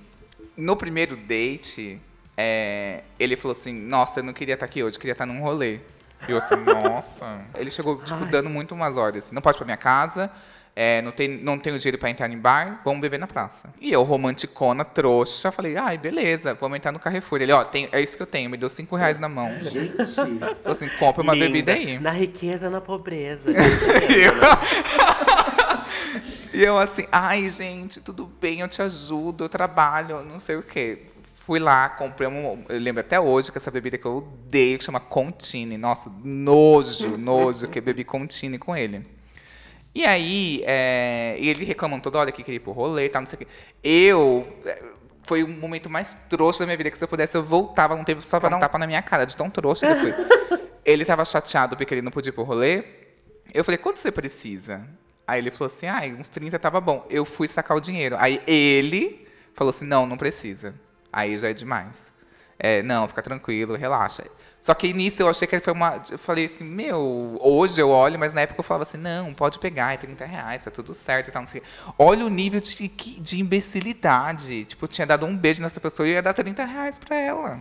no 0.56 0.74
primeiro 0.78 1.18
date, 1.18 2.00
é, 2.38 3.02
ele 3.18 3.36
falou 3.36 3.54
assim, 3.54 3.74
nossa, 3.74 4.20
eu 4.20 4.24
não 4.24 4.32
queria 4.32 4.54
estar 4.54 4.64
aqui 4.64 4.82
hoje, 4.82 4.98
queria 4.98 5.12
estar 5.12 5.26
num 5.26 5.42
rolê. 5.42 5.80
E 6.26 6.32
eu 6.32 6.38
assim, 6.38 6.56
nossa. 6.56 7.42
Ele 7.54 7.70
chegou, 7.70 7.96
tipo, 8.02 8.24
Ai. 8.24 8.30
dando 8.30 8.48
muito 8.48 8.74
umas 8.74 8.96
ordens, 8.96 9.24
assim, 9.24 9.34
não 9.34 9.42
pode 9.42 9.56
ir 9.56 9.58
pra 9.58 9.66
minha 9.66 9.76
casa, 9.76 10.30
é, 10.74 11.02
não, 11.02 11.12
tem, 11.12 11.28
não 11.28 11.58
tenho 11.58 11.78
dinheiro 11.78 11.98
pra 11.98 12.08
entrar 12.08 12.30
em 12.30 12.38
bar, 12.38 12.80
vamos 12.84 13.00
beber 13.00 13.18
na 13.18 13.26
praça. 13.26 13.72
E 13.80 13.92
eu, 13.92 14.02
romanticona, 14.02 14.84
trouxa, 14.84 15.50
falei, 15.50 15.76
ai, 15.76 15.98
beleza, 15.98 16.54
vamos 16.54 16.76
entrar 16.76 16.92
no 16.92 16.98
Carrefour. 16.98 17.42
Ele, 17.42 17.52
ó, 17.52 17.64
tem, 17.64 17.88
é 17.92 18.00
isso 18.00 18.16
que 18.16 18.22
eu 18.22 18.26
tenho, 18.26 18.48
me 18.48 18.56
deu 18.56 18.70
cinco 18.70 18.96
reais 18.96 19.18
na 19.18 19.28
mão. 19.28 19.58
Gente, 19.60 19.96
Falou 20.14 20.56
assim, 20.66 20.88
compra 20.98 21.22
uma 21.22 21.34
Linda. 21.34 21.46
bebida 21.46 21.72
aí. 21.72 21.98
Na 21.98 22.12
riqueza, 22.12 22.70
na 22.70 22.80
pobreza. 22.80 23.50
E 24.10 24.22
eu, 24.22 24.32
e 26.60 26.64
eu 26.64 26.78
assim, 26.78 27.06
ai, 27.12 27.48
gente, 27.48 28.00
tudo 28.00 28.26
bem, 28.40 28.60
eu 28.60 28.68
te 28.68 28.82
ajudo, 28.82 29.44
eu 29.44 29.48
trabalho, 29.48 30.22
não 30.24 30.40
sei 30.40 30.56
o 30.56 30.62
quê. 30.62 31.02
Fui 31.46 31.58
lá, 31.58 31.88
comprei 31.88 32.28
um. 32.28 32.64
Eu 32.68 32.78
lembro 32.78 33.00
até 33.00 33.18
hoje 33.18 33.50
que 33.50 33.58
essa 33.58 33.70
bebida 33.70 33.98
que 33.98 34.06
eu 34.06 34.18
odeio, 34.18 34.78
que 34.78 34.84
chama 34.84 35.00
Contine. 35.00 35.76
Nossa, 35.76 36.10
nojo, 36.22 37.16
nojo, 37.16 37.66
que 37.66 37.78
eu 37.78 37.82
bebi 37.82 38.04
Contine 38.04 38.58
com 38.58 38.76
ele. 38.76 39.04
E 39.94 40.04
aí, 40.06 40.62
é, 40.64 41.36
ele 41.38 41.64
reclamando 41.64 42.02
toda 42.02 42.18
hora 42.18 42.32
que 42.32 42.42
queria 42.42 42.56
ir 42.56 42.60
pro 42.60 42.72
rolê 42.72 43.06
e 43.06 43.08
tal, 43.08 43.22
não 43.22 43.26
sei 43.26 43.36
o 43.36 43.38
quê. 43.40 43.46
Eu. 43.82 44.46
é, 44.64 44.82
Foi 45.24 45.42
o 45.42 45.48
momento 45.48 45.90
mais 45.90 46.14
trouxa 46.28 46.60
da 46.60 46.66
minha 46.66 46.76
vida, 46.76 46.90
que 46.90 46.98
se 46.98 47.04
eu 47.04 47.08
pudesse, 47.08 47.36
eu 47.36 47.44
voltava 47.44 47.96
num 47.96 48.04
tempo 48.04 48.22
só 48.22 48.38
pra 48.40 48.48
dar 48.48 48.56
um 48.56 48.60
tapa 48.60 48.78
na 48.78 48.86
minha 48.86 49.02
cara, 49.02 49.24
de 49.24 49.36
tão 49.36 49.50
trouxa 49.50 49.86
que 49.86 49.92
eu 49.92 49.96
fui. 49.96 50.14
Ele 50.84 51.04
tava 51.04 51.24
chateado 51.24 51.76
porque 51.76 51.92
ele 51.94 52.02
não 52.02 52.10
podia 52.10 52.30
ir 52.30 52.32
pro 52.32 52.42
rolê. 52.42 52.82
Eu 53.52 53.64
falei, 53.64 53.78
quanto 53.78 53.98
você 53.98 54.10
precisa? 54.10 54.82
Aí 55.26 55.38
ele 55.38 55.50
falou 55.50 55.66
assim, 55.66 55.86
ah, 55.86 56.00
uns 56.18 56.28
30 56.30 56.58
tava 56.58 56.80
bom. 56.80 57.06
Eu 57.10 57.24
fui 57.24 57.46
sacar 57.46 57.76
o 57.76 57.80
dinheiro. 57.80 58.16
Aí 58.18 58.40
ele 58.46 59.28
falou 59.54 59.70
assim, 59.70 59.84
não, 59.84 60.06
não 60.06 60.16
precisa. 60.16 60.74
Aí 61.12 61.36
já 61.36 61.50
é 61.50 61.52
demais. 61.52 62.10
É, 62.58 62.82
não, 62.82 63.06
fica 63.06 63.22
tranquilo, 63.22 63.76
relaxa. 63.76 64.24
Só 64.60 64.74
que 64.74 64.92
nisso 64.92 65.22
eu 65.22 65.28
achei 65.28 65.48
que 65.48 65.54
ele 65.54 65.62
foi 65.62 65.72
uma. 65.72 66.02
Eu 66.10 66.18
falei 66.18 66.44
assim, 66.44 66.64
meu, 66.64 67.38
hoje 67.40 67.80
eu 67.80 67.88
olho, 67.88 68.18
mas 68.18 68.34
na 68.34 68.42
época 68.42 68.60
eu 68.60 68.64
falava 68.64 68.82
assim, 68.82 68.98
não, 68.98 69.32
pode 69.32 69.58
pegar, 69.58 69.94
é 69.94 69.96
30 69.96 70.24
reais, 70.26 70.64
tá 70.64 70.70
tudo 70.70 70.92
certo 70.92 71.28
e 71.28 71.32
tal, 71.32 71.42
não 71.42 71.46
sei. 71.46 71.62
Olha 71.98 72.26
o 72.26 72.28
nível 72.28 72.60
de, 72.60 72.88
de 72.88 73.40
imbecilidade. 73.40 74.66
Tipo, 74.66 74.84
eu 74.84 74.88
tinha 74.88 75.06
dado 75.06 75.24
um 75.24 75.34
beijo 75.36 75.62
nessa 75.62 75.80
pessoa 75.80 76.06
e 76.06 76.12
ia 76.12 76.22
dar 76.22 76.34
30 76.34 76.64
reais 76.64 76.98
pra 76.98 77.16
ela. 77.16 77.60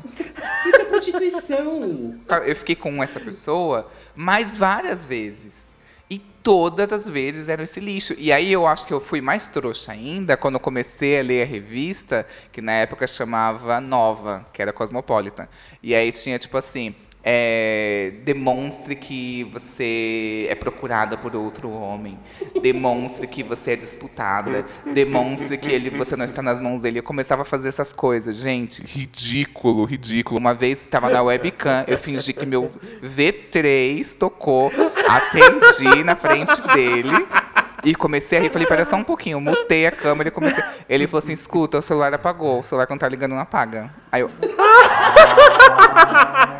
isso 0.68 0.82
é 0.82 0.86
prostituição. 0.86 2.20
Eu 2.46 2.56
fiquei 2.56 2.76
com 2.76 3.02
essa 3.02 3.20
pessoa 3.20 3.90
mais 4.14 4.56
várias 4.56 5.06
vezes. 5.06 5.69
E 6.10 6.17
todas 6.17 6.91
as 6.91 7.08
vezes 7.08 7.50
era 7.50 7.63
esse 7.63 7.80
lixo. 7.80 8.15
E 8.17 8.32
aí 8.32 8.52
eu 8.52 8.65
acho 8.65 8.88
que 8.88 8.93
eu 8.93 9.00
fui 9.00 9.22
mais 9.22 9.48
trouxa 9.48 9.91
ainda 9.91 10.36
quando 10.36 10.56
eu 10.56 10.60
comecei 10.60 11.19
a 11.19 11.24
ler 11.24 11.43
a 11.43 11.45
revista, 11.45 12.26
que 12.52 12.62
na 12.62 12.72
época 12.72 13.06
chamava 13.06 13.80
Nova, 13.80 14.45
que 14.52 14.62
era 14.62 14.74
Cosmopolitan. 14.74 15.48
E 15.84 15.93
aí 15.93 16.12
tinha 16.12 16.39
tipo 16.39 16.58
assim. 16.58 16.95
É, 17.24 18.14
demonstre 18.24 18.96
que 18.96 19.44
você 19.52 20.48
é 20.50 20.56
procurada 20.56 21.18
por 21.18 21.36
outro 21.36 21.70
homem. 21.70 22.18
Demonstre 22.62 23.28
que 23.28 23.44
você 23.44 23.72
é 23.72 23.76
disputada. 23.76 24.66
Demonstre 24.94 25.58
que 25.58 25.70
ele, 25.70 25.90
você 25.90 26.16
não 26.16 26.26
está 26.26 26.42
nas 26.42 26.62
mãos 26.62 26.82
dele. 26.82 27.00
Eu 27.00 27.04
começava 27.04 27.42
a 27.42 27.46
fazer 27.46 27.68
essas 27.68 27.92
coisas, 27.92 28.38
gente. 28.38 28.82
Ridículo, 28.84 29.84
ridículo. 29.84 30.40
Uma 30.40 30.54
vez 30.54 30.82
estava 30.82 31.10
na 31.10 31.22
webcam, 31.22 31.84
eu 31.88 31.98
fingi 31.98 32.32
que 32.32 32.46
meu 32.46 32.72
V3 33.04 34.16
tocou, 34.16 34.72
atendi 35.08 36.04
na 36.04 36.16
frente 36.16 36.62
dele 36.74 37.12
e 37.84 37.94
comecei 37.96 38.40
a 38.40 38.42
rir. 38.42 38.50
Falei, 38.50 38.68
pera 38.68 38.86
só 38.86 38.96
um 38.96 39.04
pouquinho, 39.04 39.36
eu 39.36 39.42
mutei 39.42 39.86
a 39.86 39.92
câmera 39.92 40.30
e 40.30 40.32
comecei. 40.32 40.64
Ele 40.88 41.08
falou 41.08 41.24
assim: 41.24 41.34
escuta, 41.34 41.78
o 41.78 41.82
celular 41.82 42.14
apagou, 42.14 42.62
o 42.62 42.64
celular 42.64 42.88
quando 42.88 43.02
tá 43.02 43.10
ligando 43.10 43.32
não 43.32 43.40
apaga. 43.40 43.94
Aí 44.12 44.22
eu. 44.22 44.32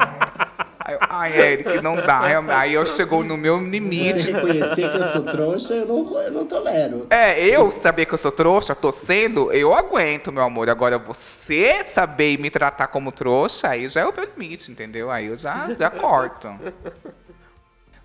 Eu, 0.92 1.00
ai, 1.02 1.40
Eric, 1.40 1.82
não 1.82 1.96
dá. 1.96 2.20
realmente." 2.22 2.56
Aí 2.56 2.74
eu 2.74 2.86
chegou 2.86 3.24
no 3.24 3.38
meu 3.38 3.58
Você 3.60 3.70
limite. 3.70 4.32
reconhecer 4.32 4.92
que 4.92 4.98
eu 4.98 5.06
sou 5.06 5.24
trouxa, 5.24 5.74
eu 5.74 5.86
não, 5.86 6.22
eu 6.22 6.32
não 6.32 6.46
tolero. 6.46 7.08
É, 7.10 7.40
eu 7.46 7.70
saber 7.72 8.06
que 8.06 8.14
eu 8.14 8.18
sou 8.18 8.32
trouxa, 8.32 8.76
tô 8.76 8.92
sendo, 8.92 9.52
eu 9.52 9.74
aguento, 9.74 10.32
meu 10.32 10.44
amor. 10.44 10.70
Agora, 10.70 10.98
você 10.98 11.84
saber 11.86 12.38
me 12.40 12.50
tratar 12.50 12.88
como 12.88 13.12
trouxa, 13.12 13.70
aí 13.70 13.88
já 13.88 14.02
é 14.02 14.06
o 14.06 14.14
meu 14.16 14.26
limite, 14.26 14.72
entendeu? 14.72 15.10
Aí 15.12 15.28
eu 15.28 15.36
já, 15.36 15.70
já 15.78 15.90
corto. 15.90 16.50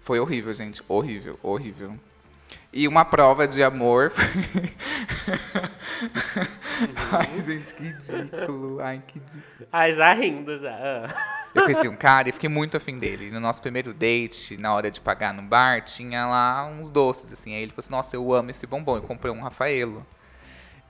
Foi 0.01 0.20
horrível, 0.20 0.53
gente. 0.53 0.83
Horrível, 0.88 1.38
horrível. 1.42 1.92
E 2.76 2.88
uma 2.88 3.04
prova 3.04 3.46
de 3.46 3.62
amor. 3.62 4.12
Ai, 7.12 7.40
gente, 7.40 7.72
que 7.72 7.84
ridículo. 7.84 8.80
Ai, 8.80 9.00
que 9.06 9.20
ridículo. 9.20 9.68
Ai, 9.70 9.92
já 9.92 10.12
rindo, 10.12 10.58
já. 10.58 10.72
Ah. 10.72 11.44
Eu 11.54 11.62
conheci 11.62 11.87
um 11.87 11.94
cara 11.94 12.28
e 12.28 12.32
fiquei 12.32 12.48
muito 12.48 12.76
afim 12.76 12.98
dele. 12.98 13.30
No 13.30 13.38
nosso 13.38 13.62
primeiro 13.62 13.94
date, 13.94 14.56
na 14.56 14.74
hora 14.74 14.90
de 14.90 15.00
pagar 15.00 15.32
no 15.32 15.42
bar, 15.42 15.82
tinha 15.82 16.26
lá 16.26 16.66
uns 16.66 16.90
doces, 16.90 17.32
assim. 17.32 17.54
Aí 17.54 17.62
ele 17.62 17.70
falou 17.70 17.78
assim, 17.78 17.92
nossa, 17.92 18.16
eu 18.16 18.34
amo 18.34 18.50
esse 18.50 18.66
bombom. 18.66 18.96
Eu 18.96 19.02
comprei 19.02 19.32
um 19.32 19.40
Rafaelo. 19.40 20.04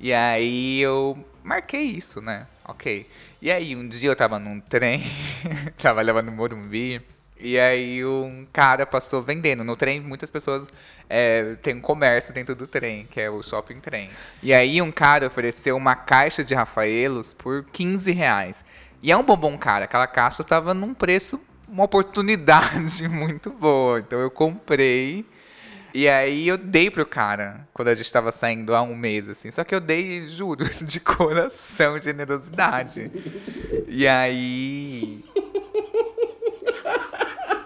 E 0.00 0.10
aí 0.10 0.80
eu 0.80 1.22
marquei 1.42 1.82
isso, 1.82 2.22
né? 2.22 2.46
Ok. 2.66 3.06
E 3.42 3.50
aí 3.50 3.76
um 3.76 3.86
dia 3.86 4.08
eu 4.08 4.16
tava 4.16 4.38
num 4.38 4.58
trem, 4.58 5.02
trabalhava 5.76 6.22
no 6.22 6.32
Morumbi, 6.32 7.02
E 7.38 7.58
aí 7.58 8.04
um 8.04 8.46
cara 8.52 8.86
passou 8.86 9.20
vendendo. 9.20 9.64
No 9.64 9.76
trem, 9.76 10.00
muitas 10.00 10.30
pessoas 10.30 10.66
é, 11.08 11.56
tem 11.56 11.76
um 11.76 11.80
comércio 11.80 12.32
dentro 12.32 12.54
do 12.54 12.66
trem, 12.66 13.06
que 13.10 13.20
é 13.20 13.28
o 13.28 13.42
shopping 13.42 13.80
trem. 13.80 14.08
E 14.42 14.54
aí 14.54 14.80
um 14.80 14.92
cara 14.92 15.26
ofereceu 15.26 15.76
uma 15.76 15.94
caixa 15.94 16.44
de 16.44 16.54
Rafaelos 16.54 17.32
por 17.32 17.64
15 17.72 18.12
reais. 18.12 18.64
E 19.02 19.12
é 19.12 19.16
um 19.16 19.22
bombom 19.22 19.58
cara, 19.58 19.84
aquela 19.84 20.06
caixa 20.06 20.42
estava 20.42 20.72
num 20.72 20.94
preço, 20.94 21.40
uma 21.68 21.84
oportunidade 21.84 23.06
muito 23.08 23.50
boa. 23.50 23.98
Então 23.98 24.18
eu 24.20 24.30
comprei. 24.30 25.26
E 25.92 26.08
aí 26.08 26.48
eu 26.48 26.56
dei 26.58 26.90
pro 26.90 27.06
cara, 27.06 27.68
quando 27.72 27.88
a 27.88 27.94
gente 27.94 28.10
tava 28.10 28.32
saindo 28.32 28.74
há 28.74 28.82
um 28.82 28.96
mês, 28.96 29.28
assim. 29.28 29.50
Só 29.50 29.62
que 29.62 29.74
eu 29.74 29.80
dei, 29.80 30.26
juro, 30.26 30.64
de 30.82 30.98
coração, 30.98 31.98
generosidade. 31.98 33.10
E 33.86 34.06
aí. 34.08 35.22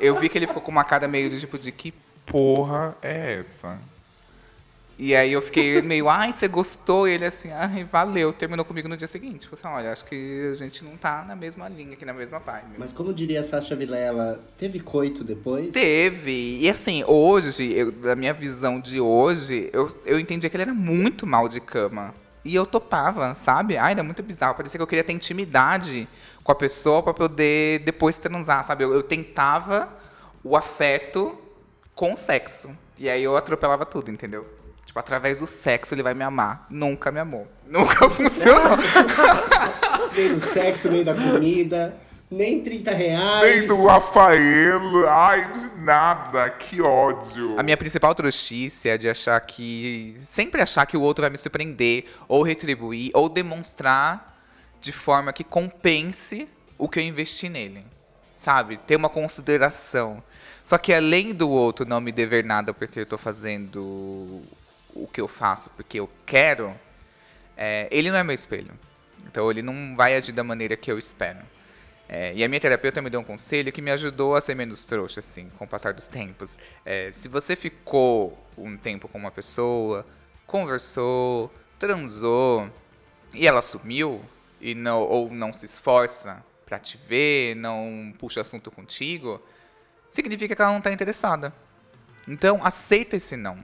Eu 0.00 0.16
vi 0.18 0.28
que 0.28 0.38
ele 0.38 0.46
ficou 0.46 0.62
com 0.62 0.70
uma 0.70 0.84
cara 0.84 1.06
meio 1.08 1.28
de 1.28 1.40
tipo 1.40 1.58
de 1.58 1.72
que 1.72 1.92
Porra 2.30 2.94
é 3.00 3.40
essa? 3.40 3.78
E 4.98 5.14
aí 5.14 5.32
eu 5.32 5.40
fiquei 5.40 5.80
meio, 5.80 6.08
ai, 6.08 6.34
você 6.34 6.48
gostou? 6.48 7.06
E 7.08 7.12
ele 7.12 7.24
assim, 7.24 7.50
ai, 7.52 7.84
valeu. 7.84 8.32
Terminou 8.32 8.64
comigo 8.64 8.88
no 8.88 8.96
dia 8.96 9.06
seguinte. 9.06 9.46
Falei 9.48 9.60
assim, 9.60 9.68
olha, 9.68 9.92
acho 9.92 10.04
que 10.04 10.48
a 10.50 10.54
gente 10.54 10.84
não 10.84 10.96
tá 10.96 11.24
na 11.26 11.36
mesma 11.36 11.68
linha 11.68 11.92
aqui, 11.92 12.04
na 12.04 12.12
mesma 12.12 12.40
vibe. 12.40 12.74
Mas 12.76 12.92
como 12.92 13.14
diria 13.14 13.40
a 13.40 13.44
Sasha 13.44 13.76
Vilela, 13.76 14.44
teve 14.58 14.80
coito 14.80 15.22
depois? 15.22 15.70
Teve. 15.70 16.58
E 16.60 16.68
assim, 16.68 17.04
hoje, 17.06 17.72
eu, 17.72 17.92
da 17.92 18.16
minha 18.16 18.34
visão 18.34 18.80
de 18.80 19.00
hoje, 19.00 19.70
eu, 19.72 19.88
eu 20.04 20.18
entendi 20.18 20.50
que 20.50 20.56
ele 20.56 20.64
era 20.64 20.74
muito 20.74 21.26
mal 21.26 21.48
de 21.48 21.60
cama. 21.60 22.12
E 22.44 22.54
eu 22.54 22.66
topava, 22.66 23.34
sabe? 23.34 23.76
Ai, 23.76 23.92
era 23.92 24.02
muito 24.02 24.22
bizarro. 24.22 24.56
Parecia 24.56 24.78
que 24.78 24.82
eu 24.82 24.86
queria 24.86 25.04
ter 25.04 25.12
intimidade 25.12 26.08
com 26.48 26.52
a 26.52 26.54
pessoa 26.54 27.02
pra 27.02 27.12
poder 27.12 27.80
depois 27.80 28.16
transar, 28.16 28.64
sabe? 28.64 28.82
Eu, 28.82 28.94
eu 28.94 29.02
tentava 29.02 29.86
o 30.42 30.56
afeto 30.56 31.38
com 31.94 32.16
sexo. 32.16 32.70
E 32.96 33.10
aí 33.10 33.22
eu 33.22 33.36
atropelava 33.36 33.84
tudo, 33.84 34.10
entendeu? 34.10 34.48
Tipo, 34.86 34.98
através 34.98 35.40
do 35.40 35.46
sexo 35.46 35.92
ele 35.92 36.02
vai 36.02 36.14
me 36.14 36.24
amar. 36.24 36.66
Nunca 36.70 37.12
me 37.12 37.20
amou. 37.20 37.46
Nunca 37.68 38.08
funcionou. 38.08 38.78
Nem 40.16 40.36
do 40.36 40.40
sexo, 40.40 40.90
nem 40.90 41.04
da 41.04 41.14
comida, 41.14 41.94
nem 42.30 42.62
30 42.62 42.92
reais. 42.92 43.58
Nem 43.58 43.68
do 43.68 43.84
Rafael. 43.84 45.06
Ai, 45.06 45.52
de 45.52 45.82
nada. 45.82 46.48
Que 46.48 46.80
ódio. 46.80 47.60
A 47.60 47.62
minha 47.62 47.76
principal 47.76 48.14
trouxice 48.14 48.88
é 48.88 48.96
de 48.96 49.06
achar 49.06 49.38
que. 49.42 50.16
Sempre 50.24 50.62
achar 50.62 50.86
que 50.86 50.96
o 50.96 51.02
outro 51.02 51.20
vai 51.20 51.30
me 51.30 51.36
surpreender, 51.36 52.06
ou 52.26 52.42
retribuir, 52.42 53.10
ou 53.12 53.28
demonstrar 53.28 54.37
de 54.80 54.92
forma 54.92 55.32
que 55.32 55.44
compense 55.44 56.48
o 56.76 56.88
que 56.88 56.98
eu 56.98 57.02
investi 57.02 57.48
nele. 57.48 57.84
Sabe? 58.36 58.76
Ter 58.78 58.96
uma 58.96 59.08
consideração. 59.08 60.22
Só 60.64 60.78
que 60.78 60.92
além 60.92 61.34
do 61.34 61.50
outro 61.50 61.86
não 61.86 62.00
me 62.00 62.12
dever 62.12 62.44
nada 62.44 62.72
porque 62.72 63.00
eu 63.00 63.06
tô 63.06 63.18
fazendo 63.18 64.42
o 64.94 65.08
que 65.12 65.20
eu 65.20 65.28
faço 65.28 65.70
porque 65.70 65.98
eu 65.98 66.08
quero, 66.26 66.74
é, 67.56 67.88
ele 67.90 68.10
não 68.10 68.18
é 68.18 68.24
meu 68.24 68.34
espelho. 68.34 68.72
Então 69.26 69.50
ele 69.50 69.62
não 69.62 69.96
vai 69.96 70.14
agir 70.16 70.32
da 70.32 70.44
maneira 70.44 70.76
que 70.76 70.90
eu 70.90 70.98
espero. 70.98 71.40
É, 72.08 72.32
e 72.34 72.42
a 72.42 72.48
minha 72.48 72.60
terapeuta 72.60 73.02
me 73.02 73.10
deu 73.10 73.20
um 73.20 73.24
conselho 73.24 73.70
que 73.70 73.82
me 73.82 73.90
ajudou 73.90 74.34
a 74.34 74.40
ser 74.40 74.54
menos 74.54 74.84
trouxa, 74.84 75.20
assim, 75.20 75.50
com 75.58 75.66
o 75.66 75.68
passar 75.68 75.92
dos 75.92 76.08
tempos. 76.08 76.56
É, 76.84 77.10
se 77.12 77.28
você 77.28 77.54
ficou 77.54 78.38
um 78.56 78.78
tempo 78.78 79.06
com 79.08 79.18
uma 79.18 79.30
pessoa, 79.30 80.06
conversou, 80.46 81.52
transou, 81.78 82.70
e 83.34 83.46
ela 83.46 83.60
sumiu, 83.60 84.22
e 84.60 84.74
não, 84.74 85.00
ou 85.02 85.30
não 85.30 85.52
se 85.52 85.66
esforça 85.66 86.44
pra 86.66 86.78
te 86.78 86.98
ver, 87.06 87.56
não 87.56 88.12
puxa 88.18 88.40
assunto 88.40 88.70
contigo, 88.70 89.42
significa 90.10 90.54
que 90.54 90.60
ela 90.62 90.72
não 90.72 90.80
tá 90.80 90.92
interessada. 90.92 91.52
Então, 92.26 92.60
aceita 92.62 93.16
esse 93.16 93.36
não. 93.36 93.58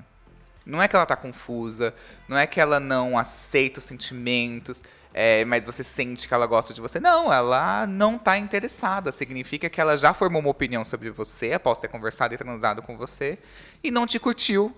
Não 0.64 0.80
é 0.80 0.88
que 0.88 0.96
ela 0.96 1.04
tá 1.04 1.14
confusa, 1.14 1.94
não 2.26 2.38
é 2.38 2.46
que 2.46 2.58
ela 2.58 2.80
não 2.80 3.18
aceita 3.18 3.80
os 3.80 3.84
sentimentos, 3.84 4.82
é, 5.12 5.44
mas 5.44 5.64
você 5.64 5.84
sente 5.84 6.26
que 6.26 6.34
ela 6.34 6.46
gosta 6.46 6.74
de 6.74 6.80
você. 6.80 6.98
Não, 6.98 7.32
ela 7.32 7.86
não 7.86 8.18
tá 8.18 8.36
interessada. 8.36 9.12
Significa 9.12 9.70
que 9.70 9.80
ela 9.80 9.96
já 9.96 10.12
formou 10.12 10.40
uma 10.40 10.50
opinião 10.50 10.84
sobre 10.84 11.10
você 11.10 11.52
após 11.52 11.78
ter 11.78 11.88
conversado 11.88 12.34
e 12.34 12.38
transado 12.38 12.82
com 12.82 12.96
você 12.96 13.38
e 13.82 13.90
não 13.90 14.06
te 14.06 14.18
curtiu. 14.18 14.74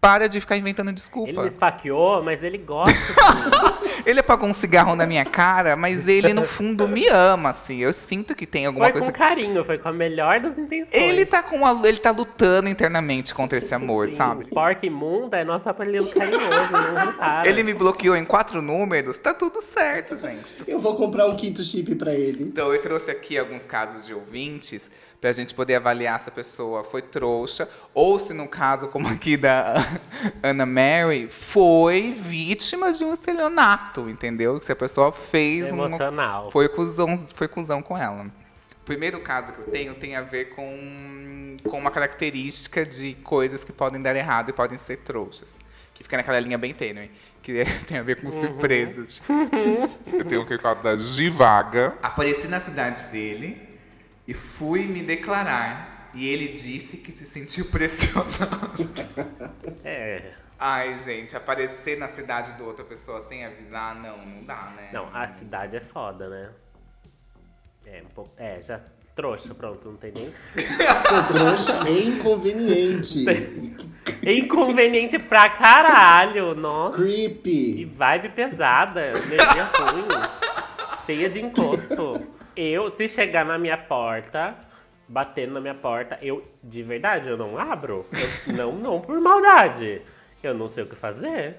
Para 0.00 0.28
de 0.28 0.40
ficar 0.40 0.56
inventando 0.56 0.92
desculpa. 0.92 1.30
Ele 1.30 1.40
me 1.42 1.48
esfaqueou, 1.48 2.22
mas 2.22 2.42
ele 2.42 2.58
gosta. 2.58 2.90
Ele 4.06 4.20
apagou 4.20 4.48
um 4.48 4.54
cigarro 4.54 4.96
na 4.96 5.06
minha 5.06 5.24
cara, 5.24 5.76
mas 5.76 6.08
ele 6.08 6.32
no 6.32 6.44
fundo 6.44 6.88
me 6.88 7.06
ama, 7.08 7.50
assim. 7.50 7.78
Eu 7.78 7.92
sinto 7.92 8.34
que 8.34 8.46
tem 8.46 8.66
alguma 8.66 8.86
foi 8.86 8.92
coisa. 8.92 9.12
com 9.12 9.18
carinho, 9.18 9.64
foi 9.64 9.78
com 9.78 9.88
a 9.88 9.92
melhor 9.92 10.40
das 10.40 10.56
intenções. 10.56 10.90
Ele 10.92 11.26
tá 11.26 11.42
com 11.42 11.66
a... 11.66 11.86
ele 11.86 11.98
tá 11.98 12.10
lutando 12.10 12.68
internamente 12.68 13.34
contra 13.34 13.58
esse 13.58 13.74
amor, 13.74 14.08
Sim, 14.08 14.16
sabe? 14.16 14.48
Porca 14.48 14.86
imunda 14.86 15.36
é 15.36 15.44
nosso 15.44 15.68
apelido 15.68 16.06
carinhoso, 16.08 16.72
não 16.72 17.06
repara. 17.06 17.48
Ele 17.48 17.62
me 17.62 17.74
bloqueou 17.74 18.16
em 18.16 18.24
quatro 18.24 18.62
números, 18.62 19.18
tá 19.18 19.34
tudo 19.34 19.60
certo, 19.60 20.16
gente. 20.16 20.54
Eu 20.66 20.78
vou 20.78 20.96
comprar 20.96 21.26
um 21.26 21.36
quinto 21.36 21.62
chip 21.62 21.94
pra 21.94 22.14
ele. 22.14 22.42
Então 22.42 22.72
eu 22.72 22.80
trouxe 22.80 23.10
aqui 23.10 23.36
alguns 23.38 23.66
casos 23.66 24.06
de 24.06 24.14
ouvintes 24.14 24.90
pra 25.20 25.32
gente 25.32 25.54
poder 25.54 25.74
avaliar 25.74 26.18
se 26.18 26.30
a 26.30 26.32
pessoa 26.32 26.82
foi 26.82 27.02
trouxa 27.02 27.68
ou 27.92 28.18
se 28.18 28.32
no 28.32 28.48
caso 28.48 28.88
como 28.88 29.06
aqui 29.06 29.36
da 29.36 29.74
Ana 30.42 30.64
Mary 30.64 31.28
foi 31.28 32.12
vítima 32.18 32.92
de 32.92 33.04
um 33.04 33.12
estelionato, 33.12 34.08
entendeu? 34.08 34.60
Se 34.62 34.72
a 34.72 34.76
pessoa 34.76 35.12
fez 35.12 35.70
uma 35.70 35.86
Emocional. 35.86 36.50
foi 36.50 36.68
cuzão, 36.68 37.18
foi 37.34 37.48
cuzão 37.48 37.82
com 37.82 37.96
ela. 37.96 38.24
O 38.80 38.84
primeiro 38.84 39.20
caso 39.20 39.52
que 39.52 39.58
eu 39.60 39.66
tenho 39.66 39.94
tem 39.94 40.16
a 40.16 40.22
ver 40.22 40.46
com, 40.46 41.56
com 41.68 41.78
uma 41.78 41.90
característica 41.90 42.84
de 42.84 43.14
coisas 43.16 43.62
que 43.62 43.72
podem 43.72 44.00
dar 44.00 44.16
errado 44.16 44.48
e 44.48 44.52
podem 44.52 44.78
ser 44.78 44.98
trouxas. 44.98 45.54
Que 45.92 46.02
fica 46.02 46.16
naquela 46.16 46.40
linha 46.40 46.56
bem 46.56 46.72
tênue. 46.72 47.10
Que 47.42 47.62
tem 47.86 47.98
a 47.98 48.02
ver 48.02 48.20
com 48.20 48.32
surpresas. 48.32 49.14
Tipo, 49.14 49.32
Eu 50.16 50.24
tenho 50.24 50.40
um 50.40 50.46
recado 50.46 50.82
da 50.82 50.96
Givaga. 50.96 51.94
Apareci 52.02 52.48
na 52.48 52.58
cidade 52.58 53.04
dele 53.12 53.69
e 54.30 54.34
fui 54.34 54.86
me 54.86 55.02
declarar. 55.02 56.08
E 56.14 56.28
ele 56.28 56.52
disse 56.52 56.96
que 56.98 57.10
se 57.10 57.26
sentiu 57.26 57.64
pressionado. 57.66 58.88
É. 59.84 60.32
Ai, 60.56 60.98
gente, 61.00 61.36
aparecer 61.36 61.98
na 61.98 62.06
cidade 62.06 62.52
de 62.56 62.62
outra 62.62 62.84
pessoa 62.84 63.22
sem 63.22 63.44
avisar, 63.44 63.96
não, 63.96 64.18
não 64.18 64.44
dá, 64.44 64.72
né? 64.76 64.90
Não, 64.92 65.08
a 65.12 65.26
cidade 65.36 65.76
é 65.76 65.80
foda, 65.80 66.28
né? 66.28 66.50
É, 67.86 68.02
um 68.02 68.14
pouco. 68.14 68.30
É, 68.36 68.62
já. 68.62 68.80
Trouxa, 69.16 69.52
pronto, 69.52 69.88
não 69.88 69.96
tem 69.96 70.12
nem. 70.12 70.30
Pô, 70.30 71.32
trouxa 71.32 71.88
e 71.88 72.06
inconveniente. 72.08 73.24
Inconveniente 74.22 75.18
pra 75.18 75.50
caralho, 75.50 76.54
nossa. 76.54 77.02
E 77.02 77.28
Creepy. 77.28 77.84
vibe 77.86 78.28
pesada, 78.30 79.08
energia 79.08 79.64
ruim, 79.64 81.04
cheia 81.04 81.28
de 81.28 81.40
encosto. 81.40 82.39
Eu, 82.56 82.90
se 82.96 83.08
chegar 83.08 83.44
na 83.44 83.58
minha 83.58 83.76
porta, 83.78 84.54
batendo 85.08 85.54
na 85.54 85.60
minha 85.60 85.74
porta, 85.74 86.18
eu, 86.22 86.46
de 86.62 86.82
verdade, 86.82 87.28
eu 87.28 87.36
não 87.36 87.58
abro. 87.58 88.06
Eu- 88.46 88.52
não, 88.54 88.72
não 88.72 89.00
por 89.00 89.20
maldade. 89.20 90.02
Eu 90.42 90.54
não 90.54 90.68
sei 90.68 90.84
o 90.84 90.86
que 90.86 90.96
fazer. 90.96 91.56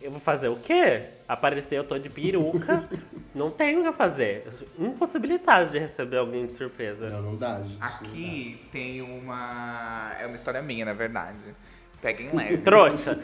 Eu 0.00 0.10
vou 0.10 0.20
fazer 0.20 0.48
o 0.48 0.56
quê? 0.56 1.04
Aparecer, 1.28 1.76
eu 1.78 1.84
tô 1.84 1.96
de 1.96 2.10
peruca, 2.10 2.88
não 3.34 3.50
tenho 3.50 3.80
o 3.80 3.84
que 3.84 3.96
fazer. 3.96 4.48
Impossibilitado 4.76 5.70
de 5.70 5.78
receber 5.78 6.16
alguém 6.16 6.46
de 6.46 6.54
surpresa. 6.54 7.08
Não, 7.08 7.22
não 7.22 7.36
dá, 7.36 7.60
gente. 7.60 7.78
Aqui 7.80 8.68
tem 8.72 9.00
uma. 9.00 10.12
É 10.20 10.26
uma 10.26 10.34
história 10.34 10.60
minha, 10.60 10.84
na 10.84 10.92
verdade. 10.92 11.54
Peguem 12.02 12.28
leve. 12.34 12.58
Trouxa. 12.58 13.18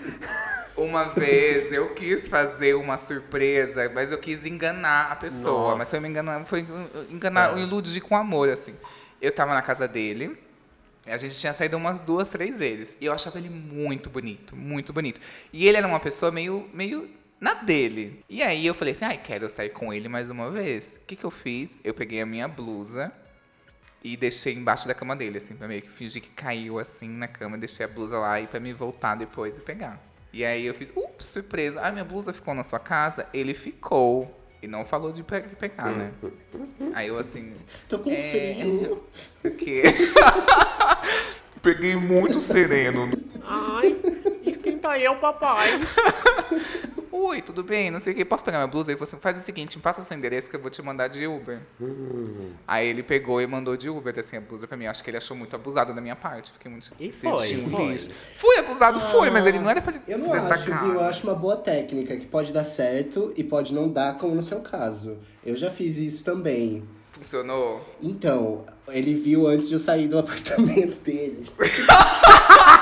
Uma 0.77 1.07
vez 1.07 1.73
eu 1.73 1.93
quis 1.93 2.29
fazer 2.29 2.75
uma 2.75 2.97
surpresa, 2.97 3.91
mas 3.93 4.13
eu 4.13 4.19
quis 4.19 4.47
enganar 4.47 5.11
a 5.11 5.17
pessoa. 5.17 5.61
Nossa. 5.65 5.77
Mas 5.77 5.91
foi 5.91 5.99
me 6.01 6.09
enganar, 6.09 6.45
foi 6.47 6.65
enganar, 7.11 7.59
É. 7.59 7.61
iludir 7.61 8.01
com 8.01 8.17
amor, 8.17 8.49
assim. 8.49 8.75
Eu 9.21 9.33
tava 9.33 9.53
na 9.55 9.61
casa 9.63 9.89
dele, 9.89 10.39
a 11.05 11.17
gente 11.17 11.37
tinha 11.37 11.53
saído 11.53 11.77
umas 11.77 12.01
duas, 12.01 12.31
três 12.31 12.59
vezes. 12.59 12.97
E 13.01 13.07
eu 13.07 13.13
achava 13.13 13.39
ele 13.39 13.51
muito 13.51 14.09
bonito, 14.09 14.55
muito 14.55 14.93
bonito. 14.93 15.21
E 15.53 15.67
ele 15.67 15.77
era 15.79 15.87
uma 15.89 15.99
pessoa 15.99 16.31
meio, 16.31 16.71
meio 16.73 17.11
na 17.41 17.55
dele. 17.55 18.23
E 18.29 18.41
aí 18.43 18.65
eu 18.65 18.75
falei 18.75 18.95
assim, 18.95 19.05
ai, 19.05 19.19
quero 19.19 19.51
sair 19.51 19.71
com 19.71 19.93
ele 19.93 20.09
mais 20.09 20.31
uma 20.31 20.49
vez. 20.49 20.85
O 21.03 21.07
que 21.07 21.17
que 21.17 21.25
eu 21.25 21.31
fiz? 21.31 21.81
Eu 21.83 21.93
peguei 21.93 22.21
a 22.21 22.27
minha 22.27 22.47
blusa 22.47 23.13
e 24.03 24.17
deixei 24.17 24.55
embaixo 24.55 24.87
da 24.87 24.95
cama 24.95 25.15
dele, 25.17 25.39
assim, 25.39 25.55
pra 25.55 25.67
meio 25.69 25.83
que 25.83 25.89
fingir 25.91 26.23
que 26.23 26.31
caiu 26.31 26.79
assim 26.79 27.09
na 27.09 27.27
cama, 27.29 27.59
deixei 27.59 27.85
a 27.85 27.89
blusa 27.89 28.19
lá 28.19 28.41
e 28.41 28.47
pra 28.47 28.61
me 28.61 28.73
voltar 28.73 29.15
depois 29.17 29.59
e 29.59 29.61
pegar. 29.61 30.01
E 30.33 30.45
aí 30.45 30.67
eu 30.67 30.75
fiz, 30.75 30.93
ups, 30.95 31.27
surpresa. 31.27 31.81
Ah, 31.83 31.91
minha 31.91 32.05
blusa 32.05 32.33
ficou 32.33 32.55
na 32.55 32.63
sua 32.63 32.79
casa? 32.79 33.27
Ele 33.33 33.55
ficou. 33.55 34.35
E 34.61 34.67
não 34.67 34.85
falou 34.85 35.13
de 35.13 35.23
pe- 35.23 35.41
pegar, 35.41 35.93
né? 35.93 36.11
Aí 36.93 37.09
eu 37.09 37.17
assim. 37.17 37.55
Tô 37.89 37.99
com 38.01 38.11
é, 38.11 38.57
frio. 38.59 39.05
O 39.45 39.51
quê? 39.53 39.83
Peguei 41.63 41.95
muito 41.97 42.41
sereno. 42.41 43.11
Ai, 43.43 43.97
esquenta 44.45 44.99
eu, 44.99 45.17
papai. 45.17 45.81
Oi, 47.11 47.43
tudo 47.43 47.63
bem? 47.65 47.91
Não 47.91 48.01
sei 48.01 48.13
o 48.13 48.17
que, 48.17 48.25
posso 48.25 48.45
pegar 48.45 48.59
minha 48.59 48.67
blusa? 48.67 48.91
Ele 48.91 48.99
falou 48.99 49.09
assim, 49.09 49.17
faz 49.21 49.39
o 49.39 49.41
seguinte, 49.41 49.77
me 49.77 49.83
passa 49.83 50.03
seu 50.03 50.17
endereço 50.17 50.49
que 50.51 50.57
eu 50.57 50.61
vou 50.61 50.71
te 50.71 50.83
mandar 50.83 51.09
de 51.09 51.27
Uber. 51.27 51.61
Hum. 51.81 52.51
Aí 52.67 52.87
ele 52.89 53.03
pegou 53.03 53.41
e 53.41 53.47
mandou 53.47 53.77
de 53.77 53.89
Uber, 53.89 54.19
assim, 54.19 54.37
a 54.37 54.41
blusa 54.41 54.67
pra 54.67 54.77
mim. 54.77 54.85
Eu 54.85 54.91
acho 54.91 55.03
que 55.03 55.11
ele 55.11 55.17
achou 55.17 55.37
muito 55.37 55.55
abusado 55.57 55.95
da 55.95 56.01
minha 56.01 56.17
parte. 56.17 56.53
Fiquei 56.53 56.71
muito... 56.71 56.91
E 57.01 57.11
foi, 57.11 57.31
um 57.57 57.71
foi. 57.71 57.87
lixo. 57.93 58.11
Fui 58.37 58.57
abusado, 58.59 59.01
foi, 59.01 59.31
mas 59.31 59.47
ele 59.47 59.59
não 59.59 59.71
era 59.71 59.81
pra 59.81 59.93
ele 59.93 60.03
Eu 60.07 60.19
se 60.19 60.27
não 60.27 60.35
acho, 60.35 60.47
destacar. 60.49 60.85
viu? 60.85 60.95
Eu 60.95 61.01
acho 61.05 61.27
uma 61.27 61.35
boa 61.35 61.57
técnica 61.57 62.17
que 62.17 62.27
pode 62.27 62.53
dar 62.53 62.65
certo 62.65 63.33
e 63.37 63.43
pode 63.43 63.75
não 63.75 63.89
dar, 63.89 64.19
como 64.19 64.35
no 64.35 64.43
seu 64.43 64.61
caso. 64.61 65.17
Eu 65.45 65.57
já 65.57 65.71
fiz 65.71 65.97
isso 65.97 66.25
também. 66.25 66.83
Funcionou? 67.13 67.85
Então, 68.01 68.65
ele 68.89 69.15
viu 69.15 69.47
antes 69.49 69.69
de 69.69 69.75
eu 69.75 69.81
sair 69.81 70.07
do 70.07 70.19
apartamento 70.21 71.01
dele. 71.01 71.49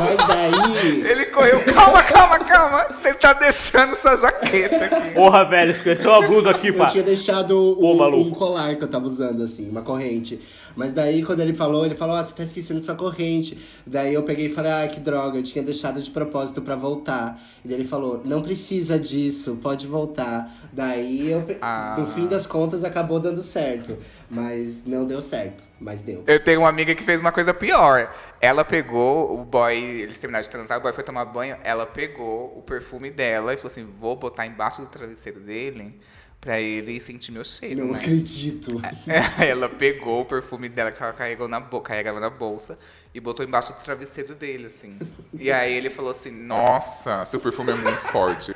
Mas 0.00 0.26
daí. 0.28 1.00
Ele 1.08 1.26
correu, 1.26 1.60
calma, 1.64 2.02
calma, 2.02 2.38
calma. 2.38 2.86
Você 2.90 3.14
tá 3.14 3.32
deixando 3.32 3.94
sua 3.94 4.16
jaqueta 4.16 4.84
aqui. 4.84 5.10
Porra, 5.10 5.44
velho, 5.44 5.72
esqueceu 5.72 6.14
a 6.14 6.26
blusa 6.26 6.50
aqui, 6.50 6.68
Eu 6.68 6.74
pá. 6.74 6.86
tinha 6.86 7.04
deixado 7.04 7.76
um, 7.80 7.96
maluco. 7.96 8.28
um 8.28 8.32
colar 8.32 8.74
que 8.76 8.84
eu 8.84 8.88
tava 8.88 9.06
usando, 9.06 9.42
assim, 9.42 9.68
uma 9.68 9.82
corrente. 9.82 10.40
Mas 10.76 10.92
daí, 10.92 11.22
quando 11.24 11.40
ele 11.40 11.54
falou, 11.54 11.84
ele 11.84 11.94
falou, 11.94 12.16
ah, 12.16 12.24
você 12.24 12.34
tá 12.34 12.42
esquecendo 12.42 12.80
sua 12.80 12.94
corrente. 12.94 13.58
Daí 13.86 14.14
eu 14.14 14.22
peguei 14.22 14.46
e 14.46 14.48
falei, 14.48 14.72
ah, 14.72 14.88
que 14.88 15.00
droga, 15.00 15.38
eu 15.38 15.42
tinha 15.42 15.62
deixado 15.62 16.00
de 16.00 16.10
propósito 16.10 16.62
pra 16.62 16.76
voltar. 16.76 17.40
E 17.64 17.68
daí 17.68 17.76
ele 17.78 17.84
falou, 17.84 18.22
não 18.24 18.42
precisa 18.42 18.98
disso, 18.98 19.58
pode 19.62 19.86
voltar. 19.86 20.50
Daí, 20.72 21.30
eu, 21.30 21.44
Ah. 21.60 21.96
no 21.98 22.06
fim 22.06 22.26
das 22.26 22.46
contas, 22.46 22.84
acabou 22.84 23.20
dando 23.20 23.42
certo. 23.42 23.96
Mas 24.30 24.82
não 24.86 25.04
deu 25.04 25.20
certo, 25.20 25.64
mas 25.78 26.00
deu. 26.00 26.24
Eu 26.26 26.42
tenho 26.42 26.60
uma 26.60 26.68
amiga 26.68 26.94
que 26.94 27.04
fez 27.04 27.20
uma 27.20 27.30
coisa 27.30 27.52
pior. 27.52 28.14
Ela 28.40 28.64
pegou 28.64 29.38
o 29.38 29.44
boy, 29.44 29.76
eles 29.76 30.18
terminaram 30.18 30.42
de 30.42 30.48
transar, 30.48 30.78
o 30.78 30.80
boy 30.80 30.92
foi 30.92 31.04
tomar 31.04 31.26
banho, 31.26 31.56
ela 31.62 31.84
pegou 31.84 32.46
o 32.56 32.62
perfume 32.62 33.10
dela 33.10 33.52
e 33.52 33.56
falou 33.58 33.70
assim: 33.70 33.86
vou 34.00 34.16
botar 34.16 34.46
embaixo 34.46 34.80
do 34.80 34.88
travesseiro 34.88 35.38
dele 35.40 36.00
pra 36.42 36.60
ele 36.60 36.98
sentir 36.98 37.30
meu 37.30 37.44
cheiro, 37.44 37.86
Não 37.86 37.92
né? 37.92 38.00
acredito. 38.00 38.72
ela 39.40 39.68
pegou 39.68 40.22
o 40.22 40.24
perfume 40.24 40.68
dela 40.68 40.90
que 40.90 41.00
ela 41.00 41.12
carregou 41.12 41.46
na 41.46 41.60
bolsa, 41.60 41.86
carregava 41.86 42.18
na 42.18 42.28
bolsa 42.28 42.76
e 43.14 43.20
botou 43.20 43.46
embaixo 43.46 43.72
do 43.72 43.78
travesseiro 43.78 44.34
dele, 44.34 44.66
assim. 44.66 44.98
E 45.32 45.52
aí 45.52 45.72
ele 45.72 45.88
falou 45.88 46.10
assim: 46.10 46.32
nossa, 46.32 47.24
seu 47.26 47.38
perfume 47.38 47.70
é 47.70 47.74
muito 47.76 48.04
forte. 48.08 48.52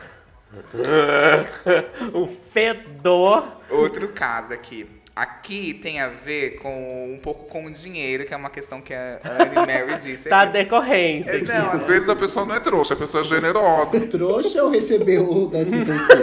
um 2.12 2.36
fedor. 2.52 3.60
Outro 3.70 4.08
caso 4.08 4.52
aqui. 4.52 4.95
Aqui 5.16 5.72
tem 5.72 5.98
a 5.98 6.08
ver 6.08 6.58
com 6.58 7.14
um 7.14 7.18
pouco 7.18 7.46
com 7.48 7.64
o 7.64 7.70
dinheiro, 7.70 8.26
que 8.26 8.34
é 8.34 8.36
uma 8.36 8.50
questão 8.50 8.82
que 8.82 8.92
a 8.92 9.18
Anne 9.24 9.54
Mary 9.54 9.98
disse. 9.98 10.28
Tá 10.28 10.44
decorrente. 10.44 11.26
É, 11.30 11.38
não, 11.40 11.72
Às 11.72 11.84
vezes 11.84 12.06
a 12.06 12.14
pessoa 12.14 12.44
não 12.44 12.54
é 12.54 12.60
trouxa, 12.60 12.92
a 12.92 12.96
pessoa 12.98 13.22
é 13.24 13.26
generosa. 13.26 13.98
Trouxa 14.08 14.62
ou 14.62 14.70
recebeu 14.70 15.26
o 15.26 15.48
décimo 15.48 15.86
terceiro? 15.86 16.22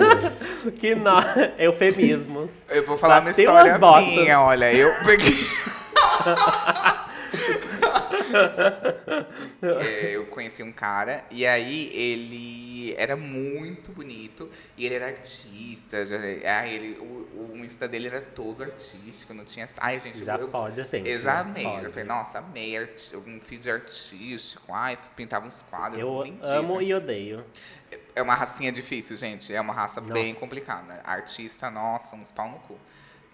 Que 0.79 0.93
nó. 0.95 1.19
Eufemismos. 1.57 2.49
Eu 2.69 2.85
vou 2.85 2.97
falar 2.97 3.15
uma 3.21 3.31
Bateu 3.31 3.43
história 3.45 3.73
as 3.73 3.79
botas. 3.79 4.05
minha, 4.05 4.39
olha. 4.39 4.71
Eu 4.71 4.93
peguei. 5.03 5.33
É, 9.61 10.11
eu 10.15 10.25
conheci 10.27 10.61
um 10.63 10.71
cara 10.71 11.23
e 11.31 11.45
aí 11.45 11.89
ele 11.93 12.93
era 12.97 13.15
muito 13.15 13.91
bonito 13.91 14.49
e 14.77 14.85
ele 14.85 14.95
era 14.95 15.07
artista. 15.07 16.05
Já, 16.05 16.17
ah, 16.17 16.67
ele, 16.67 16.97
o, 16.99 17.51
o 17.53 17.57
Insta 17.65 17.87
dele 17.87 18.07
era 18.07 18.21
todo 18.21 18.63
artístico, 18.63 19.33
não 19.33 19.45
tinha. 19.45 19.67
Ai, 19.77 19.99
gente, 19.99 20.23
Já 20.23 20.35
eu, 20.37 20.47
pode, 20.49 20.75
gente. 20.83 21.07
eu 21.09 21.19
já 21.19 21.33
já 21.35 21.39
amei. 21.41 21.63
pode. 21.63 21.85
Eu 21.85 21.89
falei, 21.91 22.05
nossa, 22.05 22.39
amei 22.39 22.77
arti- 22.77 23.15
um 23.15 23.39
feed 23.39 23.69
artístico. 23.69 24.73
Ai, 24.73 24.97
pintava 25.15 25.45
uns 25.47 25.61
quadros. 25.63 25.99
Eu 26.01 26.23
amo 26.43 26.81
e 26.81 26.93
odeio. 26.93 27.43
É 28.15 28.21
uma 28.21 28.33
racinha 28.35 28.71
difícil, 28.71 29.15
gente. 29.17 29.53
É 29.53 29.61
uma 29.61 29.73
raça 29.73 30.01
Nossa. 30.01 30.13
bem 30.13 30.33
complicada. 30.33 31.01
Artista, 31.03 31.69
nossa, 31.69 32.15
uns 32.15 32.31
pau 32.31 32.49
no 32.49 32.59
cu. 32.59 32.77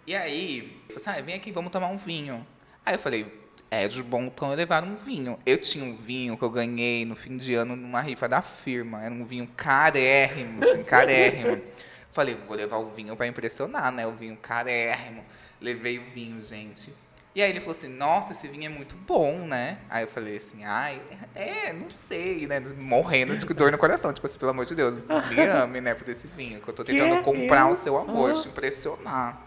E 0.05 0.15
aí, 0.15 0.77
eu 0.89 0.99
falei 0.99 1.09
assim, 1.11 1.19
ah, 1.21 1.23
vem 1.25 1.35
aqui, 1.35 1.51
vamos 1.51 1.71
tomar 1.71 1.87
um 1.87 1.97
vinho. 1.97 2.45
Aí 2.85 2.95
eu 2.95 2.99
falei, 2.99 3.31
é 3.71 3.87
de 3.87 4.01
bom 4.01 4.23
então 4.23 4.49
eu 4.51 4.55
levar 4.57 4.83
um 4.83 4.95
vinho. 4.95 5.37
Eu 5.45 5.57
tinha 5.57 5.83
um 5.85 5.95
vinho 5.95 6.37
que 6.37 6.43
eu 6.43 6.49
ganhei 6.49 7.05
no 7.05 7.15
fim 7.15 7.37
de 7.37 7.53
ano 7.53 7.75
numa 7.75 8.01
rifa 8.01 8.27
da 8.27 8.41
firma. 8.41 9.03
Era 9.03 9.13
um 9.13 9.23
vinho 9.25 9.47
carérrimo, 9.55 10.63
assim, 10.63 10.83
carérrimo. 10.83 11.61
Falei, 12.11 12.35
vou 12.47 12.57
levar 12.57 12.77
o 12.77 12.89
vinho 12.89 13.15
pra 13.15 13.27
impressionar, 13.27 13.91
né? 13.91 14.07
O 14.07 14.11
vinho 14.11 14.35
carérrimo. 14.37 15.23
Levei 15.61 15.99
o 15.99 16.03
vinho, 16.03 16.41
gente. 16.43 16.91
E 17.35 17.43
aí 17.43 17.51
ele 17.51 17.59
falou 17.59 17.75
assim, 17.77 17.87
nossa, 17.87 18.33
esse 18.33 18.47
vinho 18.47 18.65
é 18.65 18.69
muito 18.69 18.95
bom, 18.95 19.45
né? 19.45 19.77
Aí 19.87 20.03
eu 20.03 20.07
falei 20.07 20.37
assim, 20.37 20.63
ai, 20.63 20.99
é, 21.35 21.71
não 21.71 21.91
sei, 21.91 22.47
né? 22.47 22.59
Morrendo 22.59 23.37
de 23.37 23.45
dor 23.53 23.71
no 23.71 23.77
coração. 23.77 24.11
Tipo 24.11 24.25
assim, 24.25 24.39
pelo 24.39 24.49
amor 24.49 24.65
de 24.65 24.73
Deus, 24.73 24.95
me 25.29 25.39
ame, 25.47 25.79
né, 25.79 25.93
por 25.93 26.09
esse 26.09 26.25
vinho. 26.27 26.59
Que 26.59 26.67
eu 26.67 26.73
tô 26.73 26.83
tentando 26.83 27.17
Que 27.17 27.23
comprar 27.23 27.67
o 27.69 27.75
seu 27.75 27.95
amor, 27.97 28.31
Ah. 28.31 28.33
te 28.41 28.47
impressionar. 28.47 29.41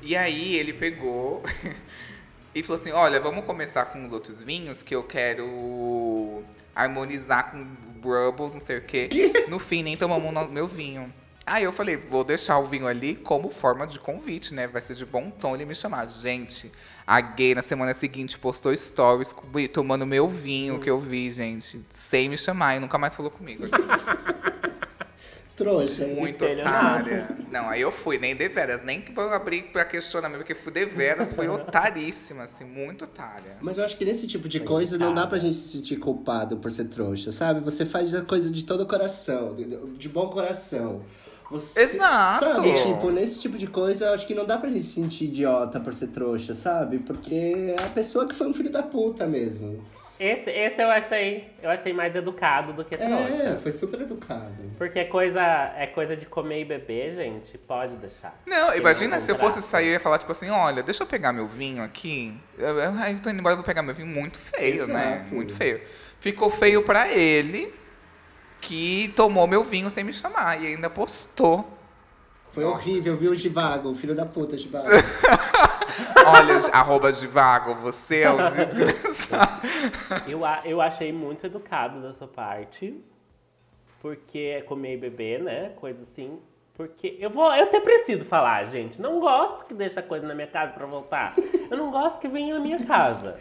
E 0.00 0.16
aí 0.16 0.56
ele 0.56 0.72
pegou 0.72 1.42
e 2.54 2.62
falou 2.62 2.80
assim, 2.80 2.90
olha, 2.90 3.20
vamos 3.20 3.44
começar 3.44 3.86
com 3.86 4.04
os 4.04 4.12
outros 4.12 4.42
vinhos 4.42 4.82
que 4.82 4.94
eu 4.94 5.02
quero 5.02 6.42
harmonizar 6.74 7.50
com 7.50 7.64
Brubbles, 8.00 8.54
não 8.54 8.60
sei 8.60 8.78
o 8.78 8.82
quê. 8.82 9.08
No 9.48 9.58
fim, 9.58 9.82
nem 9.82 9.96
tomamos 9.96 10.32
o 10.32 10.48
meu 10.48 10.66
vinho. 10.66 11.12
Aí 11.46 11.64
eu 11.64 11.72
falei, 11.72 11.96
vou 11.96 12.22
deixar 12.22 12.58
o 12.58 12.66
vinho 12.66 12.86
ali 12.86 13.16
como 13.16 13.50
forma 13.50 13.86
de 13.86 13.98
convite, 13.98 14.54
né? 14.54 14.68
Vai 14.68 14.80
ser 14.80 14.94
de 14.94 15.04
bom 15.04 15.30
tom 15.30 15.54
ele 15.54 15.64
me 15.64 15.74
chamar. 15.74 16.06
Gente, 16.06 16.70
a 17.06 17.20
gay 17.20 17.54
na 17.54 17.62
semana 17.62 17.92
seguinte 17.92 18.38
postou 18.38 18.76
stories 18.76 19.34
tomando 19.72 20.06
meu 20.06 20.28
vinho 20.28 20.78
que 20.78 20.88
eu 20.88 21.00
vi, 21.00 21.30
gente. 21.32 21.84
Sem 21.92 22.28
me 22.28 22.38
chamar 22.38 22.76
e 22.76 22.78
nunca 22.78 22.98
mais 22.98 23.14
falou 23.14 23.30
comigo. 23.30 23.64
Trouxa. 25.60 26.06
Muito 26.06 26.42
otária. 26.42 27.28
Não, 27.52 27.68
aí 27.68 27.82
eu 27.82 27.92
fui, 27.92 28.18
nem 28.18 28.34
deveras. 28.34 28.82
Nem 28.82 29.00
que 29.00 29.12
vou 29.12 29.28
abrir 29.28 29.64
pra 29.64 29.84
questionamento, 29.84 30.38
porque 30.38 30.54
fui 30.54 30.72
deveras, 30.72 31.34
fui 31.34 31.48
otaríssima, 31.48 32.44
assim, 32.44 32.64
muito 32.64 33.04
otária. 33.04 33.58
Mas 33.60 33.76
eu 33.76 33.84
acho 33.84 33.96
que 33.98 34.04
nesse 34.04 34.26
tipo 34.26 34.48
de 34.48 34.60
coisa 34.60 34.96
não 34.96 35.12
dá 35.12 35.26
pra 35.26 35.38
gente 35.38 35.54
se 35.56 35.68
sentir 35.68 35.96
culpado 35.96 36.56
por 36.56 36.72
ser 36.72 36.86
trouxa, 36.86 37.30
sabe? 37.30 37.60
Você 37.60 37.84
faz 37.84 38.14
a 38.14 38.22
coisa 38.22 38.50
de 38.50 38.64
todo 38.64 38.82
o 38.82 38.86
coração, 38.86 39.54
de, 39.54 39.64
de 39.98 40.08
bom 40.08 40.28
coração. 40.28 41.02
Você, 41.50 41.80
Exato. 41.80 42.44
Sabe, 42.44 42.72
tipo, 42.74 43.10
nesse 43.10 43.40
tipo 43.40 43.58
de 43.58 43.66
coisa, 43.66 44.06
eu 44.06 44.14
acho 44.14 44.26
que 44.26 44.34
não 44.34 44.46
dá 44.46 44.56
pra 44.56 44.70
gente 44.70 44.84
se 44.84 44.94
sentir 44.94 45.24
idiota 45.24 45.80
por 45.80 45.92
ser 45.92 46.06
trouxa, 46.06 46.54
sabe? 46.54 47.00
Porque 47.00 47.74
é 47.76 47.82
a 47.82 47.88
pessoa 47.88 48.26
que 48.26 48.34
foi 48.34 48.46
um 48.46 48.52
filho 48.52 48.70
da 48.70 48.84
puta 48.84 49.26
mesmo. 49.26 49.84
Esse, 50.22 50.50
esse 50.50 50.82
eu 50.82 50.90
achei, 50.90 51.50
eu 51.62 51.70
achei 51.70 51.94
mais 51.94 52.14
educado 52.14 52.74
do 52.74 52.84
que 52.84 52.94
É, 52.94 52.98
trouxa. 52.98 53.58
foi 53.58 53.72
super 53.72 54.02
educado. 54.02 54.52
Porque 54.76 54.98
é 54.98 55.04
coisa, 55.06 55.40
é 55.78 55.86
coisa 55.86 56.14
de 56.14 56.26
comer 56.26 56.60
e 56.60 56.64
beber, 56.66 57.14
gente. 57.16 57.56
Pode 57.56 57.96
deixar. 57.96 58.38
Não, 58.46 58.68
Quem 58.70 58.80
imagina 58.80 59.16
não 59.16 59.20
se 59.20 59.32
eu 59.32 59.36
fosse 59.36 59.62
sair 59.62 59.86
e 59.86 59.92
ia 59.92 60.00
falar, 60.00 60.18
tipo 60.18 60.30
assim, 60.30 60.50
olha, 60.50 60.82
deixa 60.82 61.02
eu 61.04 61.06
pegar 61.06 61.32
meu 61.32 61.46
vinho 61.48 61.82
aqui. 61.82 62.38
Eu, 62.58 62.68
eu, 62.78 62.92
eu 62.92 63.20
tô 63.22 63.30
indo 63.30 63.40
embora, 63.40 63.54
eu 63.54 63.56
vou 63.56 63.64
pegar 63.64 63.82
meu 63.82 63.94
vinho 63.94 64.08
muito 64.08 64.38
feio, 64.38 64.86
né? 64.86 65.14
Exato. 65.22 65.34
Muito 65.34 65.54
feio. 65.54 65.80
Ficou 66.20 66.50
feio 66.50 66.82
pra 66.82 67.08
ele, 67.08 67.72
que 68.60 69.10
tomou 69.16 69.46
meu 69.46 69.64
vinho 69.64 69.90
sem 69.90 70.04
me 70.04 70.12
chamar. 70.12 70.60
E 70.62 70.66
ainda 70.66 70.90
postou. 70.90 71.78
Foi 72.52 72.64
Nossa, 72.64 72.76
horrível, 72.76 73.16
viu, 73.16 73.34
Givago? 73.34 73.94
Filho 73.94 74.14
da 74.14 74.26
puta, 74.26 74.56
Givago. 74.56 74.88
Olha, 76.26 76.58
arroba 76.72 77.12
de 77.12 77.26
vago, 77.26 77.74
você 77.76 78.22
é 78.22 78.30
um 78.30 78.36
desgraçado. 78.48 79.66
Eu, 80.28 80.40
eu 80.64 80.80
achei 80.80 81.12
muito 81.12 81.46
educado 81.46 82.00
da 82.02 82.14
sua 82.14 82.28
parte. 82.28 83.00
Porque 84.00 84.38
é 84.38 84.62
comer 84.62 84.94
e 84.94 84.96
beber, 84.96 85.42
né? 85.42 85.70
Coisa 85.76 86.02
assim. 86.02 86.38
Porque 86.74 87.16
eu 87.20 87.28
vou. 87.30 87.54
Eu 87.54 87.64
até 87.64 87.80
preciso 87.80 88.24
falar, 88.24 88.64
gente. 88.70 89.00
Não 89.00 89.20
gosto 89.20 89.66
que 89.66 89.74
deixa 89.74 90.00
coisa 90.02 90.26
na 90.26 90.34
minha 90.34 90.46
casa 90.46 90.72
pra 90.72 90.86
voltar. 90.86 91.34
Eu 91.70 91.76
não 91.76 91.90
gosto 91.90 92.18
que 92.18 92.28
venha 92.28 92.54
na 92.54 92.60
minha 92.60 92.82
casa. 92.86 93.36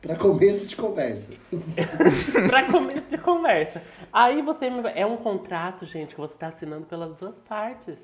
pra 0.00 0.14
começo 0.14 0.68
de 0.68 0.76
conversa. 0.76 1.34
pra 2.48 2.70
começo 2.70 3.10
de 3.10 3.18
conversa. 3.18 3.82
Aí 4.12 4.40
você 4.42 4.70
me... 4.70 4.88
É 4.94 5.04
um 5.04 5.16
contrato, 5.16 5.84
gente, 5.86 6.14
que 6.14 6.20
você 6.20 6.34
tá 6.34 6.48
assinando 6.48 6.86
pelas 6.86 7.16
duas 7.16 7.34
partes. 7.48 7.98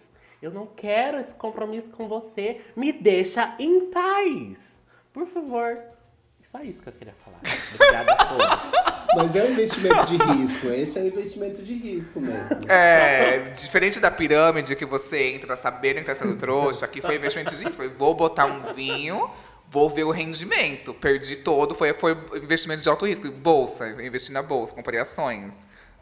Eu 0.44 0.50
não 0.50 0.66
quero 0.66 1.18
esse 1.18 1.32
compromisso 1.36 1.88
com 1.88 2.06
você. 2.06 2.60
Me 2.76 2.92
deixa 2.92 3.56
em 3.58 3.90
paz. 3.90 4.58
Por 5.10 5.26
favor. 5.28 5.78
Só 6.52 6.60
isso 6.60 6.82
que 6.82 6.88
eu 6.90 6.92
queria 6.92 7.14
falar. 7.24 7.40
Obrigada 7.74 8.12
a 8.12 8.26
todos. 8.26 9.04
Mas 9.16 9.36
é 9.36 9.42
um 9.42 9.52
investimento 9.52 10.04
de 10.04 10.16
risco. 10.18 10.66
Esse 10.66 10.98
é 10.98 11.02
um 11.02 11.06
investimento 11.06 11.62
de 11.62 11.72
risco 11.72 12.20
mesmo. 12.20 12.46
É, 12.68 13.38
diferente 13.56 13.98
da 13.98 14.10
pirâmide 14.10 14.76
que 14.76 14.84
você 14.84 15.32
entra 15.32 15.56
sabendo 15.56 16.00
que 16.00 16.04
tá 16.04 16.14
sendo 16.14 16.36
trouxa, 16.36 16.84
aqui 16.84 17.00
foi 17.00 17.16
investimento 17.16 17.56
de 17.56 17.70
foi, 17.70 17.88
vou 17.88 18.14
botar 18.14 18.44
um 18.44 18.74
vinho, 18.74 19.30
vou 19.70 19.88
ver 19.88 20.04
o 20.04 20.10
rendimento. 20.10 20.92
Perdi 20.92 21.36
todo, 21.36 21.74
foi, 21.74 21.94
foi 21.94 22.12
investimento 22.34 22.82
de 22.82 22.88
alto 22.90 23.06
risco. 23.06 23.30
Bolsa, 23.30 23.88
investi 23.88 24.30
na 24.30 24.42
bolsa, 24.42 24.74
comprei 24.74 25.00
ações 25.00 25.54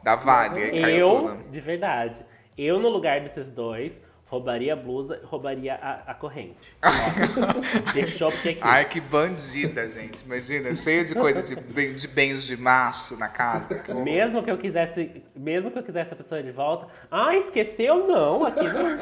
da 0.03 0.17
Vale, 0.17 0.81
Eu, 0.99 1.07
tudo. 1.07 1.45
de 1.49 1.61
verdade, 1.61 2.17
eu 2.59 2.81
no 2.81 2.89
lugar 2.89 3.21
desses 3.21 3.47
dois, 3.53 3.93
Roubaria 4.33 4.73
a 4.73 4.77
blusa, 4.77 5.21
roubaria 5.25 5.75
a, 5.75 6.11
a 6.11 6.15
corrente. 6.15 6.57
Deixou 7.93 8.33
porque 8.33 8.49
aqui. 8.49 8.61
Ai, 8.63 8.89
que 8.89 8.99
bandida, 8.99 9.87
gente. 9.91 10.25
Imagina, 10.25 10.75
cheio 10.75 11.05
de 11.05 11.15
coisa 11.15 11.43
de, 11.43 11.55
de 11.93 12.09
bens 12.09 12.43
de 12.43 12.57
macho 12.57 13.15
na 13.19 13.29
casa. 13.29 13.85
Mesmo 14.03 14.43
que 14.43 14.51
eu 14.51 14.57
quisesse, 14.57 15.23
mesmo 15.37 15.71
que 15.71 15.81
eu 15.81 15.83
quisesse 15.83 16.15
a 16.15 16.17
pessoa 16.17 16.43
de 16.43 16.51
volta, 16.51 16.87
ah, 17.11 17.37
esqueceu? 17.37 18.09
Não, 18.09 18.47
aqui 18.47 18.65
não. 18.65 18.97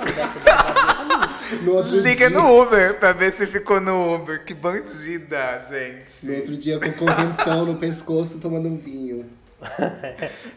No 1.62 1.74
outro 1.74 2.00
Liga 2.00 2.28
dia, 2.28 2.30
no 2.30 2.62
Uber 2.62 2.98
pra 2.98 3.12
ver 3.12 3.32
se 3.32 3.46
ficou 3.46 3.80
no 3.80 4.16
Uber. 4.16 4.44
Que 4.44 4.52
bandida, 4.52 5.60
gente. 5.68 6.26
No 6.26 6.34
outro 6.38 6.56
dia 6.56 6.80
com 6.80 6.88
o 6.88 6.92
correntão 6.96 7.64
no 7.66 7.76
pescoço 7.76 8.40
tomando 8.40 8.68
um 8.68 8.76
vinho. 8.76 9.30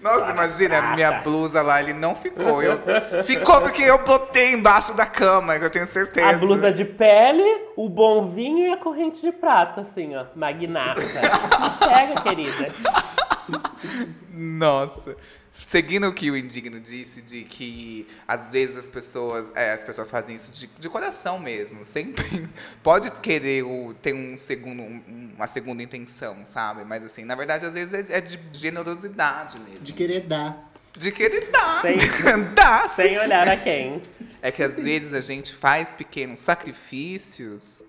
Nossa, 0.01 0.31
imagina, 0.31 0.77
a 0.77 0.95
minha 0.95 1.11
blusa 1.21 1.61
lá, 1.61 1.81
ele 1.81 1.93
não 1.93 2.15
ficou. 2.15 2.61
Eu... 2.63 2.79
Ficou 3.23 3.61
porque 3.61 3.83
eu 3.83 4.03
botei 4.03 4.53
embaixo 4.53 4.95
da 4.95 5.05
cama, 5.05 5.59
que 5.59 5.65
eu 5.65 5.69
tenho 5.69 5.85
certeza. 5.85 6.27
A 6.27 6.37
blusa 6.37 6.71
de 6.71 6.85
pele, 6.85 7.43
o 7.75 7.89
bom 7.89 8.29
vinho 8.31 8.67
e 8.67 8.73
a 8.73 8.77
corrente 8.77 9.21
de 9.21 9.31
prata, 9.31 9.81
assim, 9.81 10.15
ó. 10.15 10.25
Magnata. 10.35 11.01
Pega, 11.79 12.21
querida. 12.21 12.71
Nossa. 14.29 15.15
Seguindo 15.61 16.07
o 16.07 16.13
que 16.13 16.29
o 16.31 16.35
Indigno 16.37 16.79
disse, 16.79 17.21
de 17.21 17.43
que 17.43 18.07
às 18.27 18.51
vezes 18.51 18.75
as 18.75 18.89
pessoas, 18.89 19.51
é, 19.55 19.71
as 19.73 19.83
pessoas 19.85 20.09
fazem 20.09 20.35
isso 20.35 20.51
de, 20.51 20.67
de 20.67 20.89
coração 20.89 21.39
mesmo. 21.39 21.85
Sempre 21.85 22.23
pode 22.83 23.09
querer 23.11 23.63
o, 23.63 23.93
ter 24.01 24.13
um 24.13 24.37
segundo, 24.37 24.81
um- 24.81 25.31
uma 25.35 25.47
segunda 25.47 25.81
intenção, 25.83 26.45
sabe? 26.45 26.83
Mas 26.83 27.03
assim, 27.05 27.23
na 27.23 27.35
verdade, 27.35 27.65
às 27.65 27.73
vezes 27.73 27.93
é, 27.93 28.17
é 28.17 28.21
de 28.21 28.39
generosidade 28.51 29.59
mesmo. 29.59 29.79
De 29.81 29.93
querer 29.93 30.21
dar. 30.21 30.71
De 30.97 31.11
querer 31.11 31.49
dar. 31.51 31.81
Sem- 31.81 31.97
dar, 32.53 32.89
sim. 32.89 32.95
Sem 33.03 33.19
olhar 33.19 33.47
a 33.47 33.55
quem. 33.57 34.01
É 34.41 34.51
que 34.51 34.61
às 34.61 34.75
vezes 34.75 35.13
a 35.13 35.21
gente 35.21 35.53
faz 35.53 35.89
pequenos 35.93 36.41
sacrifícios 36.41 37.81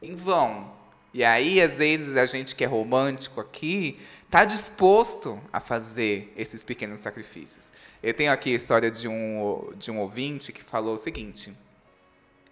em 0.00 0.14
vão. 0.14 0.72
E 1.16 1.24
aí, 1.24 1.62
às 1.62 1.78
vezes, 1.78 2.14
a 2.14 2.26
gente 2.26 2.54
que 2.54 2.62
é 2.62 2.66
romântico 2.66 3.40
aqui 3.40 3.98
tá 4.30 4.44
disposto 4.44 5.40
a 5.50 5.60
fazer 5.60 6.30
esses 6.36 6.62
pequenos 6.62 7.00
sacrifícios. 7.00 7.72
Eu 8.02 8.12
tenho 8.12 8.30
aqui 8.30 8.52
a 8.52 8.56
história 8.56 8.90
de 8.90 9.08
um, 9.08 9.72
de 9.78 9.90
um 9.90 9.98
ouvinte 9.98 10.52
que 10.52 10.62
falou 10.62 10.94
o 10.94 10.98
seguinte: 10.98 11.54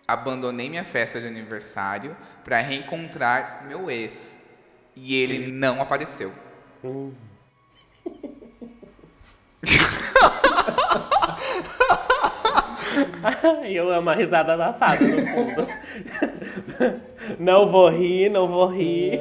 Abandonei 0.09 0.71
minha 0.71 0.83
festa 0.83 1.21
de 1.21 1.27
aniversário 1.27 2.17
para 2.43 2.59
reencontrar 2.62 3.67
meu 3.69 3.91
ex. 3.91 4.41
E 4.97 5.15
ele 5.15 5.53
não 5.53 5.83
apareceu. 5.83 6.33
E 13.67 13.75
eu 13.77 13.93
amo 13.93 14.09
a 14.09 14.15
risada 14.15 14.55
abafada 14.55 15.05
no 15.05 15.27
fundo. 15.27 15.69
Não 17.39 17.70
vou 17.70 17.89
rir, 17.91 18.29
não 18.31 18.47
vou 18.49 18.66
rir. 18.66 19.20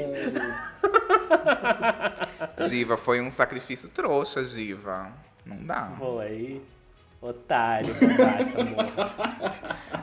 Diva, 2.70 2.98
foi 2.98 3.22
um 3.22 3.30
sacrifício 3.30 3.90
trouxa, 3.90 4.44
Diva. 4.44 5.12
Não 5.46 5.58
dá. 5.58 5.92
Foi. 5.98 6.62
Otário, 7.22 7.90
otário. 7.92 8.54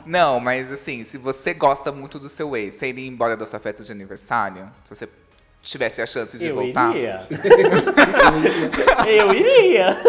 Não, 0.05 0.39
mas 0.39 0.71
assim, 0.71 1.03
se 1.05 1.17
você 1.19 1.53
gosta 1.53 1.91
muito 1.91 2.17
do 2.17 2.27
seu 2.27 2.55
ex, 2.57 2.75
você 2.75 2.87
iria 2.87 3.07
embora 3.07 3.37
da 3.37 3.45
sua 3.45 3.59
festa 3.59 3.83
de 3.83 3.91
aniversário? 3.91 4.67
Se 4.85 4.89
você 4.95 5.09
tivesse 5.61 6.01
a 6.01 6.07
chance 6.07 6.35
de 6.37 6.47
Eu 6.47 6.55
voltar? 6.55 6.95
iria. 6.95 7.21
Eu 9.07 9.31
iria. 9.33 10.01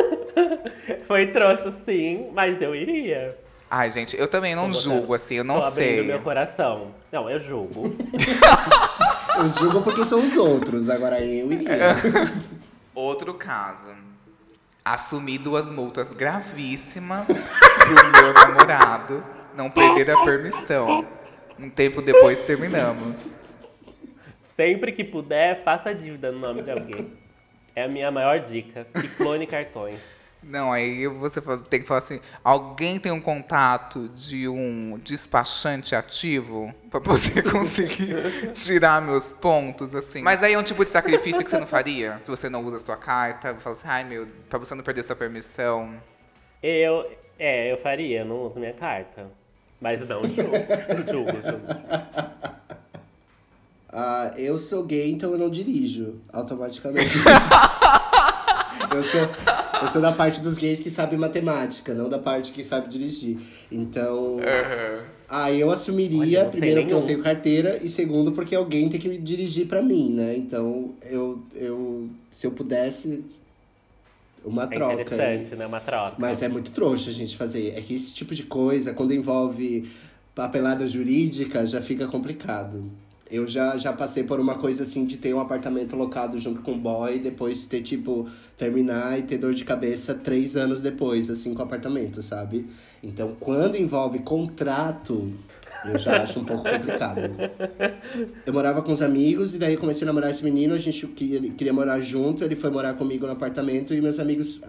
Foi 1.07 1.27
trouxa, 1.27 1.71
sim, 1.85 2.31
mas 2.33 2.61
eu 2.63 2.75
iria. 2.75 3.37
Ai, 3.75 3.91
gente, 3.91 4.15
eu 4.21 4.29
também 4.29 4.55
não 4.55 4.71
julgo, 4.71 5.15
assim, 5.15 5.37
eu 5.37 5.45
não 5.45 5.59
Tô 5.59 5.65
abrindo 5.65 5.95
sei. 5.95 6.03
meu 6.03 6.21
coração. 6.21 6.89
Não, 7.11 7.31
eu 7.31 7.41
julgo. 7.41 7.97
Eu 9.35 9.49
julgo 9.49 9.81
porque 9.81 10.05
são 10.05 10.19
os 10.21 10.37
outros, 10.37 10.91
agora 10.91 11.19
eu 11.19 11.51
iria. 11.51 11.95
Outro 12.95 13.33
caso. 13.33 13.95
Assumi 14.85 15.39
duas 15.39 15.71
multas 15.71 16.13
gravíssimas 16.13 17.25
pro 17.81 18.23
meu 18.23 18.35
namorado 18.35 19.25
não 19.57 19.71
perder 19.71 20.11
a 20.11 20.23
permissão. 20.23 21.07
Um 21.59 21.71
tempo 21.71 22.03
depois 22.03 22.43
terminamos. 22.43 23.33
Sempre 24.55 24.93
que 24.93 25.03
puder, 25.03 25.65
faça 25.65 25.95
dívida 25.95 26.31
no 26.31 26.39
nome 26.39 26.61
de 26.61 26.71
alguém. 26.73 27.11
É 27.75 27.85
a 27.85 27.89
minha 27.89 28.11
maior 28.11 28.39
dica. 28.41 28.87
E 29.03 29.09
clone 29.09 29.47
cartões. 29.47 29.99
Não, 30.43 30.73
aí 30.73 31.07
você 31.07 31.41
tem 31.71 31.81
que 31.81 31.87
falar 31.87 31.99
assim: 31.99 32.21
alguém 32.43 32.99
tem 32.99 33.13
um 33.13 33.21
contato 33.21 34.09
de 34.09 34.49
um 34.49 34.99
despachante 35.03 35.95
ativo 35.95 36.75
pra 36.91 37.01
poder 37.01 37.43
conseguir 37.51 38.53
tirar 38.53 39.01
meus 39.01 39.33
pontos, 39.33 39.95
assim. 39.95 40.23
Mas 40.23 40.43
aí 40.43 40.55
é 40.55 40.59
um 40.59 40.63
tipo 40.63 40.85
de 40.85 40.91
sacrifício 40.91 41.45
que 41.45 41.51
você 41.51 41.59
não 41.59 41.67
faria? 41.67 42.19
Se 42.23 42.31
você 42.31 42.49
não 42.49 42.65
usa 42.65 42.77
a 42.77 42.81
sua 42.81 42.97
carta, 42.97 43.55
fala 43.55 43.77
assim, 43.77 43.89
ai 43.89 44.05
meu, 44.05 44.27
pra 44.49 44.59
você 44.59 44.75
não 44.75 44.83
perder 44.83 45.05
sua 45.05 45.17
permissão. 45.17 45.95
Eu. 46.63 47.09
É, 47.39 47.73
eu 47.73 47.79
faria, 47.79 48.21
eu 48.21 48.25
não 48.25 48.47
uso 48.47 48.59
minha 48.59 48.75
carta. 48.75 49.27
Mas 49.81 50.07
não 50.09 50.23
julgo. 50.23 50.53
julgo, 51.11 51.33
julgo. 51.33 51.67
Ah, 53.93 54.33
eu 54.37 54.57
sou 54.59 54.85
gay, 54.85 55.11
então 55.11 55.33
eu 55.33 55.39
não 55.39 55.51
dirijo 55.51 56.21
automaticamente. 56.33 57.13
eu, 58.95 59.03
sou, 59.03 59.21
eu 59.83 59.89
sou 59.89 60.01
da 60.03 60.13
parte 60.13 60.41
dos 60.41 60.59
gays 60.59 60.81
que 60.81 60.91
sabem 60.91 61.19
matemática, 61.19 61.95
não 61.95 62.09
da 62.09 62.19
parte 62.19 62.53
que 62.53 62.63
sabe 62.63 62.89
dirigir. 62.89 63.39
Então. 63.71 64.39
Aí 65.29 65.61
eu 65.61 65.71
assumiria, 65.71 66.45
primeiro, 66.45 66.83
porque 66.83 66.93
eu 66.95 67.01
não 67.01 67.07
tenho 67.07 67.23
carteira, 67.23 67.79
e 67.83 67.89
segundo, 67.89 68.33
porque 68.33 68.55
alguém 68.55 68.89
tem 68.91 69.01
que 69.01 69.17
dirigir 69.17 69.67
pra 69.67 69.81
mim, 69.81 70.13
né? 70.13 70.37
Então, 70.37 70.91
eu, 71.03 71.43
eu 71.55 72.11
se 72.31 72.47
eu 72.47 72.51
pudesse, 72.51 73.25
uma 74.45 74.65
É 74.65 74.67
troca. 74.67 75.01
interessante, 75.03 75.57
né? 75.57 75.67
Uma 75.67 75.81
troca. 75.81 76.15
Mas 76.19 76.43
é 76.43 76.49
muito 76.49 76.71
trouxa 76.73 77.09
a 77.11 77.13
gente 77.13 77.37
fazer. 77.37 77.73
É 77.77 77.81
que 77.81 77.95
esse 77.95 78.13
tipo 78.13 78.35
de 78.35 78.43
coisa, 78.43 78.93
quando 78.93 79.15
envolve 79.15 79.91
papelada 80.35 80.87
jurídica, 80.87 81.65
já 81.67 81.81
fica 81.81 82.07
complicado. 82.07 82.85
Eu 83.33 83.47
já, 83.47 83.79
já 83.79 83.95
passei 83.95 84.23
por 84.23 84.39
uma 84.39 84.57
coisa 84.57 84.83
assim 84.83 85.07
de 85.07 85.17
ter 85.17 85.33
um 85.33 85.41
apartamento 85.41 85.97
locado 85.97 86.39
junto 86.39 86.61
com 86.61 86.73
o 86.73 86.77
boy, 86.77 87.19
depois 87.19 87.65
ter, 87.65 87.81
tipo, 87.81 88.29
terminar 88.59 89.19
e 89.19 89.23
ter 89.23 89.39
dor 89.39 89.55
de 89.55 89.65
cabeça 89.65 90.13
três 90.13 90.55
anos 90.55 90.83
depois, 90.83 91.31
assim, 91.31 91.55
com 91.55 91.61
o 91.61 91.65
apartamento, 91.65 92.21
sabe? 92.21 92.67
Então, 93.03 93.35
quando 93.41 93.75
envolve 93.75 94.19
contrato, 94.19 95.33
eu 95.87 95.97
já 95.97 96.23
acho 96.23 96.41
um 96.41 96.45
pouco 96.45 96.63
complicado. 96.63 97.23
Eu 98.45 98.53
morava 98.53 98.83
com 98.83 98.93
os 98.93 99.01
amigos 99.01 99.55
e 99.55 99.59
daí 99.59 99.79
comecei 99.79 100.05
a 100.05 100.07
namorar 100.13 100.31
esse 100.31 100.45
menino, 100.45 100.75
a 100.75 100.79
gente 100.79 101.07
queria, 101.07 101.73
morar 101.73 102.01
junto, 102.01 102.45
ele 102.45 102.55
foi 102.55 102.71
morar 102.71 102.93
comigo 102.95 103.25
no 103.25 103.33
apartamento 103.33 103.95
e 103.95 104.01
meus 104.03 104.19
amigos 104.19 104.61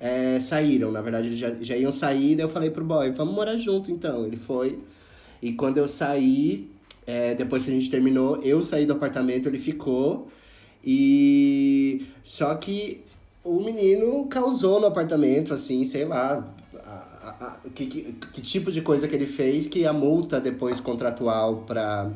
é, 0.00 0.40
saíram. 0.40 0.90
Na 0.90 1.02
verdade, 1.02 1.36
já, 1.36 1.54
já 1.60 1.76
iam 1.76 1.92
sair, 1.92 2.34
daí 2.34 2.44
eu 2.44 2.48
falei 2.48 2.68
pro 2.68 2.84
boy, 2.84 3.12
vamos 3.12 3.32
morar 3.32 3.56
junto 3.56 3.92
então. 3.92 4.26
Ele 4.26 4.36
foi. 4.36 4.80
E 5.40 5.52
quando 5.52 5.78
eu 5.78 5.86
saí, 5.86 6.71
é, 7.06 7.34
depois 7.34 7.64
que 7.64 7.70
a 7.70 7.74
gente 7.74 7.90
terminou, 7.90 8.36
eu 8.42 8.62
saí 8.64 8.86
do 8.86 8.92
apartamento, 8.92 9.48
ele 9.48 9.58
ficou. 9.58 10.28
E 10.84 12.06
só 12.22 12.54
que 12.56 13.02
o 13.44 13.60
menino 13.60 14.26
causou 14.26 14.80
no 14.80 14.86
apartamento, 14.86 15.52
assim, 15.54 15.84
sei 15.84 16.04
lá. 16.04 16.48
a- 16.84 16.90
a- 16.90 17.46
a- 17.46 17.56
que, 17.74 17.86
que, 17.86 18.12
que 18.32 18.42
tipo 18.42 18.72
de 18.72 18.82
coisa 18.82 19.06
que 19.06 19.14
ele 19.14 19.26
fez 19.26 19.68
que 19.68 19.86
a 19.86 19.92
multa 19.92 20.40
depois 20.40 20.80
contratual 20.80 21.58
pra. 21.66 22.10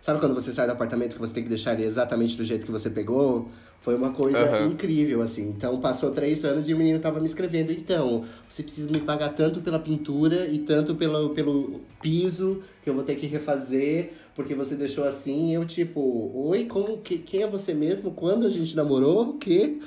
Sabe 0.00 0.20
quando 0.20 0.34
você 0.34 0.52
sai 0.52 0.66
do 0.66 0.72
apartamento 0.72 1.14
que 1.14 1.20
você 1.20 1.32
tem 1.34 1.42
que 1.42 1.48
deixar 1.48 1.72
ele 1.74 1.84
exatamente 1.84 2.36
do 2.36 2.44
jeito 2.44 2.64
que 2.66 2.70
você 2.72 2.90
pegou? 2.90 3.48
Foi 3.80 3.94
uma 3.94 4.12
coisa 4.12 4.38
Aham. 4.56 4.66
incrível, 4.68 5.22
assim. 5.22 5.48
Então 5.48 5.80
passou 5.80 6.10
três 6.10 6.44
anos 6.44 6.68
e 6.68 6.74
o 6.74 6.76
menino 6.76 6.98
tava 6.98 7.18
me 7.18 7.26
escrevendo. 7.26 7.72
Então, 7.72 8.24
você 8.48 8.62
precisa 8.62 8.88
me 8.90 9.00
pagar 9.00 9.30
tanto 9.30 9.60
pela 9.62 9.78
pintura 9.78 10.46
e 10.46 10.58
tanto 10.58 10.94
pelo, 10.96 11.30
pelo 11.30 11.80
piso 12.00 12.62
que 12.84 12.90
eu 12.90 12.94
vou 12.94 13.02
ter 13.02 13.14
que 13.16 13.26
refazer 13.26 14.12
porque 14.34 14.54
você 14.54 14.74
deixou 14.74 15.04
assim. 15.04 15.50
E 15.50 15.54
eu, 15.54 15.64
tipo, 15.64 16.30
oi, 16.34 16.66
como 16.66 16.98
que, 16.98 17.18
quem 17.18 17.42
é 17.42 17.46
você 17.46 17.72
mesmo? 17.72 18.10
Quando 18.10 18.46
a 18.46 18.50
gente 18.50 18.76
namorou? 18.76 19.30
O 19.30 19.38
quê? 19.38 19.78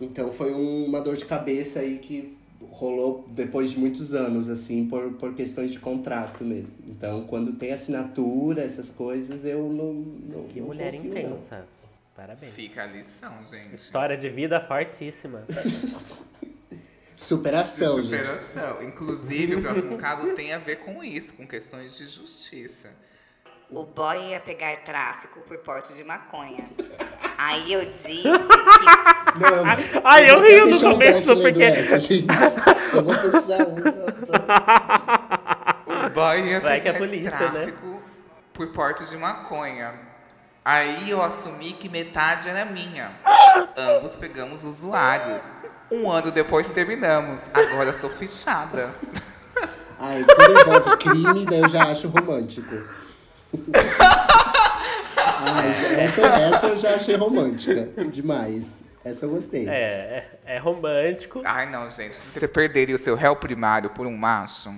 Então 0.00 0.30
foi 0.30 0.52
um- 0.52 0.84
uma 0.86 1.00
dor 1.00 1.16
de 1.16 1.24
cabeça 1.24 1.80
aí 1.80 1.98
que 1.98 2.36
rolou 2.70 3.24
depois 3.34 3.70
de 3.70 3.78
muitos 3.78 4.12
anos, 4.12 4.48
assim, 4.48 4.86
por, 4.86 5.12
por 5.14 5.34
questões 5.34 5.70
de 5.70 5.78
contrato 5.78 6.44
mesmo. 6.44 6.72
Então, 6.88 7.22
quando 7.22 7.52
tem 7.52 7.72
assinatura, 7.72 8.62
essas 8.62 8.90
coisas, 8.90 9.44
eu 9.46 9.62
não. 9.72 9.94
não 9.94 10.44
Que 10.48 10.60
não 10.60 10.66
mulher 10.66 10.92
confio, 10.94 11.10
intensa. 11.10 11.28
não. 11.58 11.73
Parabéns. 12.14 12.54
Fica 12.54 12.82
a 12.84 12.86
lição, 12.86 13.32
gente. 13.50 13.74
História 13.74 14.16
de 14.16 14.28
vida 14.28 14.60
fortíssima. 14.60 15.42
Superação, 17.16 18.00
De 18.00 18.08
gente. 18.08 18.26
superação. 18.26 18.82
Inclusive, 18.82 19.54
o 19.56 19.62
próximo 19.62 19.96
caso 19.96 20.34
tem 20.34 20.52
a 20.52 20.58
ver 20.58 20.76
com 20.76 21.02
isso, 21.02 21.32
com 21.34 21.46
questões 21.46 21.96
de 21.96 22.06
justiça. 22.08 22.90
O 23.70 23.84
boy 23.84 24.30
ia 24.30 24.40
pegar 24.40 24.76
tráfico 24.84 25.40
por 25.40 25.56
porte 25.58 25.94
de 25.94 26.04
maconha. 26.04 26.68
Aí 27.38 27.72
eu 27.72 27.84
disse 27.86 28.08
que 28.22 28.28
Não, 28.28 28.42
Ai, 30.04 30.28
eu 30.30 30.38
vou 30.40 30.46
rio 30.48 30.66
no 30.66 30.76
um 30.76 30.80
começo, 30.92 31.24
porque- 31.40 31.62
Essa, 31.62 31.98
gente. 31.98 32.26
Eu 32.92 33.02
vou 33.04 33.14
fechar 33.14 33.66
um. 33.66 33.74
O 36.06 36.10
Boy 36.10 36.40
ia 36.48 36.60
Vai 36.60 36.80
que 36.80 36.88
é 36.88 36.92
pegar 36.92 36.98
polícia, 37.06 37.30
né? 37.30 37.36
tráfico 37.50 38.02
por 38.52 38.68
porte 38.72 39.04
de 39.08 39.16
maconha. 39.16 39.94
Aí 40.64 41.10
eu 41.10 41.22
assumi 41.22 41.74
que 41.74 41.90
metade 41.90 42.48
era 42.48 42.64
minha. 42.64 43.10
Ambos 43.76 44.16
pegamos 44.16 44.64
usuários. 44.64 45.42
Um 45.90 46.10
ano 46.10 46.30
depois 46.30 46.70
terminamos. 46.70 47.42
Agora 47.52 47.90
eu 47.90 47.94
sou 47.94 48.08
fichada. 48.08 48.90
Ai, 49.98 50.24
quando 50.24 50.60
envolve 50.60 50.96
crime, 50.96 51.44
daí 51.44 51.60
eu 51.60 51.68
já 51.68 51.82
acho 51.84 52.08
romântico. 52.08 52.74
Ai, 55.46 55.70
essa, 56.00 56.22
essa 56.22 56.66
eu 56.68 56.76
já 56.78 56.94
achei 56.94 57.16
romântica. 57.16 58.04
Demais. 58.10 58.82
Essa 59.04 59.26
eu 59.26 59.30
gostei. 59.30 59.68
É, 59.68 60.30
é, 60.46 60.54
é 60.56 60.58
romântico. 60.58 61.42
Ai, 61.44 61.70
não, 61.70 61.90
gente. 61.90 62.16
Você 62.16 62.48
perderia 62.48 62.96
o 62.96 62.98
seu 62.98 63.14
réu 63.14 63.36
primário 63.36 63.90
por 63.90 64.06
um 64.06 64.16
macho? 64.16 64.74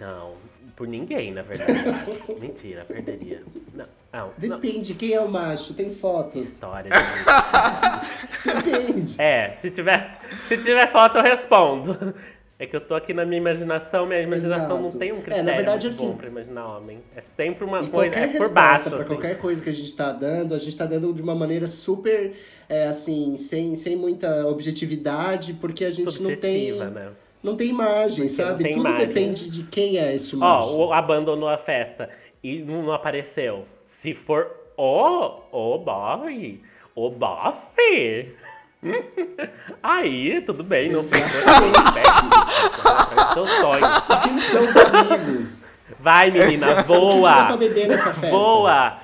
Não, 0.00 0.36
por 0.74 0.88
ninguém, 0.88 1.30
na 1.30 1.42
verdade. 1.42 1.74
Mentira, 2.40 2.86
perderia. 2.86 3.42
Não, 3.74 3.86
não, 4.12 4.32
não. 4.48 4.58
Depende, 4.60 4.94
quem 4.94 5.12
é 5.12 5.20
o 5.20 5.28
macho? 5.28 5.72
Tem 5.74 5.90
fotos. 5.90 6.44
História. 6.44 6.90
Depende. 8.44 9.20
É, 9.20 9.56
se 9.60 9.70
tiver, 9.70 10.18
se 10.48 10.56
tiver 10.58 10.90
foto 10.90 11.18
eu 11.18 11.22
respondo. 11.22 12.14
É 12.58 12.66
que 12.66 12.76
eu 12.76 12.80
tô 12.82 12.94
aqui 12.94 13.14
na 13.14 13.24
minha 13.24 13.40
imaginação, 13.40 14.04
minha 14.04 14.20
imaginação 14.20 14.66
Exato. 14.66 14.82
não 14.82 14.90
tem 14.90 15.12
um 15.12 15.16
É, 15.16 15.20
critério 15.22 15.44
na 15.46 15.52
verdade, 15.52 15.86
assim, 15.86 16.08
bom 16.08 16.16
pra 16.18 16.28
imaginar 16.28 16.76
homem. 16.76 16.98
É 17.16 17.22
sempre 17.34 17.64
uma 17.64 17.82
coisa, 17.88 18.14
é 18.14 18.26
por 18.36 18.52
baixo, 18.52 18.82
pra 18.90 18.98
assim. 18.98 19.06
qualquer 19.06 19.38
coisa 19.38 19.62
que 19.62 19.70
a 19.70 19.72
gente 19.72 19.96
tá 19.96 20.12
dando, 20.12 20.54
a 20.54 20.58
gente 20.58 20.76
tá 20.76 20.84
dando 20.84 21.10
de 21.14 21.22
uma 21.22 21.34
maneira 21.34 21.66
super, 21.66 22.32
é, 22.68 22.86
assim, 22.86 23.34
sem, 23.36 23.74
sem 23.74 23.96
muita 23.96 24.46
objetividade, 24.46 25.54
porque 25.54 25.86
a 25.86 25.90
gente 25.90 26.22
não 26.22 26.36
tem, 26.36 26.72
né? 26.72 27.12
não 27.42 27.56
tem 27.56 27.68
imagem, 27.68 28.26
Porque 28.26 28.42
não 28.42 28.48
sabe? 28.48 28.64
Tudo 28.64 28.80
imagem. 28.80 29.06
depende 29.08 29.48
de 29.48 29.62
quem 29.62 29.96
é 29.96 30.14
esse 30.14 30.36
macho. 30.36 30.76
Ó, 30.76 30.92
abandonou 30.92 31.48
a 31.48 31.56
festa 31.56 32.10
e 32.44 32.58
não 32.62 32.82
não 32.82 32.92
apareceu. 32.92 33.64
Se 34.02 34.14
for 34.14 34.50
o, 34.78 35.42
o 35.52 35.78
boy, 35.78 36.62
o 36.94 37.10
bofe, 37.10 38.34
aí 39.82 40.40
tudo 40.40 40.64
bem, 40.64 40.90
não 40.90 41.06
tem 41.06 41.20
Exatamente. 41.20 43.34
seu 43.34 43.46
sonho. 43.46 43.86
Quem 44.22 44.40
são 44.40 44.64
os 44.64 44.76
amigos? 44.76 45.66
Vai, 45.98 46.30
menina, 46.30 46.82
voa! 46.84 47.56
nessa 47.56 48.14
festa? 48.14 48.30
Voa! 48.30 48.98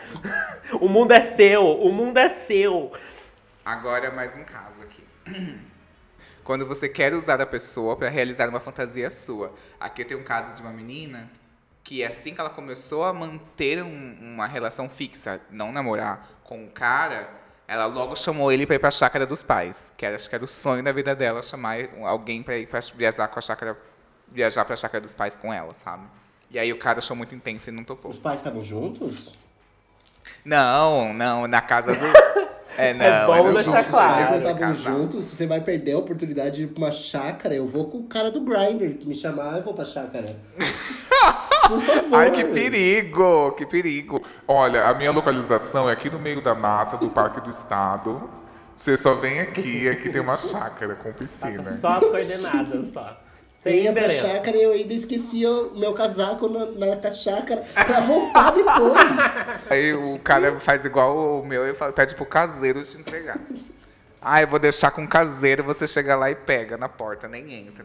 O 0.80 0.88
mundo 0.88 1.12
é 1.12 1.36
seu, 1.36 1.62
o 1.62 1.92
mundo 1.92 2.16
é 2.16 2.30
seu. 2.46 2.90
Agora 3.62 4.10
mais 4.10 4.34
um 4.34 4.44
caso 4.44 4.80
aqui. 4.82 5.04
Quando 6.42 6.64
você 6.64 6.88
quer 6.88 7.12
usar 7.12 7.38
a 7.40 7.46
pessoa 7.46 7.96
para 7.96 8.08
realizar 8.08 8.48
uma 8.48 8.60
fantasia 8.60 9.10
sua. 9.10 9.52
Aqui 9.78 10.02
eu 10.02 10.06
tenho 10.06 10.20
um 10.20 10.24
caso 10.24 10.54
de 10.54 10.62
uma 10.62 10.72
menina 10.72 11.28
que 11.86 12.04
assim 12.04 12.34
que 12.34 12.40
ela 12.40 12.50
começou 12.50 13.04
a 13.04 13.12
manter 13.12 13.80
um- 13.80 14.16
uma 14.20 14.46
relação 14.46 14.88
fixa, 14.88 15.40
não 15.50 15.70
namorar 15.70 16.28
com 16.42 16.64
o 16.64 16.68
cara, 16.68 17.30
ela 17.68 17.86
logo 17.86 18.16
chamou 18.16 18.50
ele 18.50 18.66
para 18.66 18.74
ir 18.74 18.78
para 18.80 18.88
a 18.88 18.92
chácara 18.92 19.24
dos 19.24 19.44
pais, 19.44 19.92
que 19.96 20.04
era, 20.04 20.16
acho 20.16 20.28
que 20.28 20.34
era 20.34 20.44
o 20.44 20.48
sonho 20.48 20.82
da 20.82 20.90
vida 20.90 21.14
dela 21.14 21.42
chamar 21.44 21.76
alguém 22.04 22.42
para 22.42 22.56
ir 22.58 22.66
para 22.66 22.80
viajar 22.94 23.28
com 23.28 23.38
a 23.38 23.42
chácara 23.42 23.78
viajar 24.28 24.64
para 24.64 24.74
a 24.74 24.76
chácara 24.76 25.00
dos 25.00 25.14
pais 25.14 25.36
com 25.36 25.52
ela, 25.54 25.72
sabe? 25.74 26.04
E 26.50 26.58
aí 26.58 26.72
o 26.72 26.78
cara 26.78 26.98
achou 26.98 27.14
muito 27.16 27.32
intenso 27.36 27.68
e 27.70 27.72
não 27.72 27.84
topou. 27.84 28.10
Os 28.10 28.18
pais 28.18 28.38
estavam 28.40 28.64
juntos? 28.64 29.32
Não, 30.44 31.12
não, 31.14 31.46
na 31.46 31.60
casa 31.60 31.94
do 31.94 32.06
É, 32.76 32.92
não, 32.94 33.04
É 33.04 33.26
bom 33.26 33.52
deixar 33.52 33.78
junto, 33.80 33.90
claro. 33.90 34.30
Não 34.30 34.38
estavam 34.38 34.58
casal. 34.58 34.74
juntos, 34.98 35.24
você 35.24 35.46
vai 35.46 35.60
perder 35.60 35.92
a 35.92 35.98
oportunidade 35.98 36.56
de 36.56 36.62
ir 36.64 36.66
pra 36.68 36.84
uma 36.84 36.92
chácara. 36.92 37.54
Eu 37.54 37.66
vou 37.66 37.86
com 37.86 37.98
o 37.98 38.04
cara 38.04 38.30
do 38.30 38.40
Grindr 38.40 38.96
que 38.98 39.06
me 39.06 39.14
chamar, 39.14 39.56
eu 39.56 39.62
vou 39.62 39.74
pra 39.74 39.84
chácara. 39.84 40.26
Por 41.68 41.80
favor. 41.80 42.18
Ai, 42.20 42.30
que 42.30 42.44
perigo, 42.44 43.52
que 43.52 43.66
perigo. 43.66 44.22
Olha, 44.46 44.84
a 44.84 44.94
minha 44.94 45.10
localização 45.10 45.88
é 45.90 45.92
aqui 45.92 46.08
no 46.08 46.18
meio 46.18 46.40
da 46.40 46.54
mata 46.54 46.96
do 46.96 47.08
Parque 47.10 47.40
do 47.40 47.50
Estado. 47.50 48.30
Você 48.76 48.96
só 48.96 49.14
vem 49.14 49.40
aqui, 49.40 49.88
aqui 49.88 50.10
tem 50.10 50.20
uma 50.20 50.36
chácara 50.36 50.94
com 50.94 51.12
piscina. 51.12 51.78
Só 51.80 51.88
as 51.88 52.00
coordenadas, 52.00 52.88
só. 53.66 53.70
Eu 53.70 53.74
Tem 53.74 53.84
ia 53.84 53.92
pra 53.92 54.10
chácara 54.10 54.56
e 54.56 54.62
eu 54.62 54.72
ainda 54.72 54.92
esquecia 54.92 55.50
o 55.50 55.78
meu 55.78 55.92
casaco 55.92 56.48
na, 56.48 56.66
na 56.66 57.10
chácara 57.12 57.64
pra 57.74 58.00
voltar 58.00 58.52
depois. 58.52 58.94
Aí 59.70 59.94
o 59.94 60.18
cara 60.20 60.58
faz 60.60 60.84
igual 60.84 61.40
o 61.40 61.46
meu 61.46 61.66
e 61.66 61.74
pede 61.92 62.14
pro 62.14 62.26
caseiro 62.26 62.82
te 62.82 62.96
entregar. 62.96 63.38
Ah, 64.20 64.42
eu 64.42 64.48
vou 64.48 64.58
deixar 64.58 64.90
com 64.90 65.04
o 65.04 65.08
caseiro, 65.08 65.62
você 65.62 65.86
chega 65.86 66.16
lá 66.16 66.30
e 66.30 66.34
pega 66.34 66.76
na 66.76 66.88
porta, 66.88 67.28
nem 67.28 67.52
entra. 67.52 67.84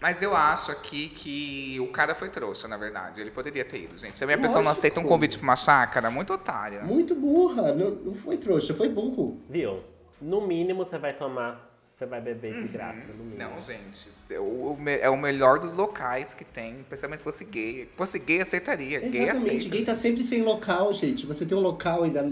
Mas 0.00 0.20
eu 0.20 0.34
acho 0.34 0.72
aqui 0.72 1.08
que 1.10 1.78
o 1.78 1.86
cara 1.92 2.12
foi 2.12 2.28
trouxa, 2.28 2.66
na 2.66 2.76
verdade. 2.76 3.20
Ele 3.20 3.30
poderia 3.30 3.64
ter 3.64 3.84
ido, 3.84 3.96
gente. 3.96 4.18
Se 4.18 4.24
a 4.24 4.26
minha 4.26 4.36
pessoa 4.36 4.58
não 4.58 4.64
Lógico. 4.64 4.80
aceita 4.80 4.98
um 5.00 5.04
convite 5.04 5.38
pra 5.38 5.44
uma 5.44 5.54
chácara, 5.54 6.10
muito 6.10 6.32
otária. 6.32 6.82
Muito 6.82 7.14
burra, 7.14 7.72
não, 7.72 7.90
não 7.90 8.12
foi 8.12 8.36
trouxa, 8.36 8.74
foi 8.74 8.88
burro. 8.88 9.40
Viu? 9.48 9.84
No 10.20 10.44
mínimo 10.44 10.84
você 10.84 10.98
vai 10.98 11.12
tomar, 11.12 11.71
você 12.02 12.06
vai 12.06 12.20
beber 12.20 12.62
de 12.62 12.68
graça, 12.68 13.12
no 13.16 13.24
mínimo. 13.24 13.38
Não, 13.38 13.60
gente. 13.60 14.08
É 14.28 14.40
o, 14.40 14.76
é 14.86 15.10
o 15.10 15.16
melhor 15.16 15.58
dos 15.58 15.72
locais 15.72 16.34
que 16.34 16.44
tem, 16.44 16.84
principalmente 16.88 17.18
se 17.18 17.24
fosse 17.24 17.44
gay. 17.44 17.84
Se 17.84 17.96
fosse 17.96 18.18
gay, 18.18 18.40
aceitaria. 18.40 19.00
Gay 19.00 19.22
Exatamente, 19.22 19.56
aceita. 19.58 19.68
gay 19.68 19.84
tá 19.84 19.94
sempre 19.94 20.24
sem 20.24 20.42
local, 20.42 20.92
gente. 20.92 21.26
Você 21.26 21.46
tem 21.46 21.56
um 21.56 21.60
local 21.60 22.02
ainda 22.02 22.28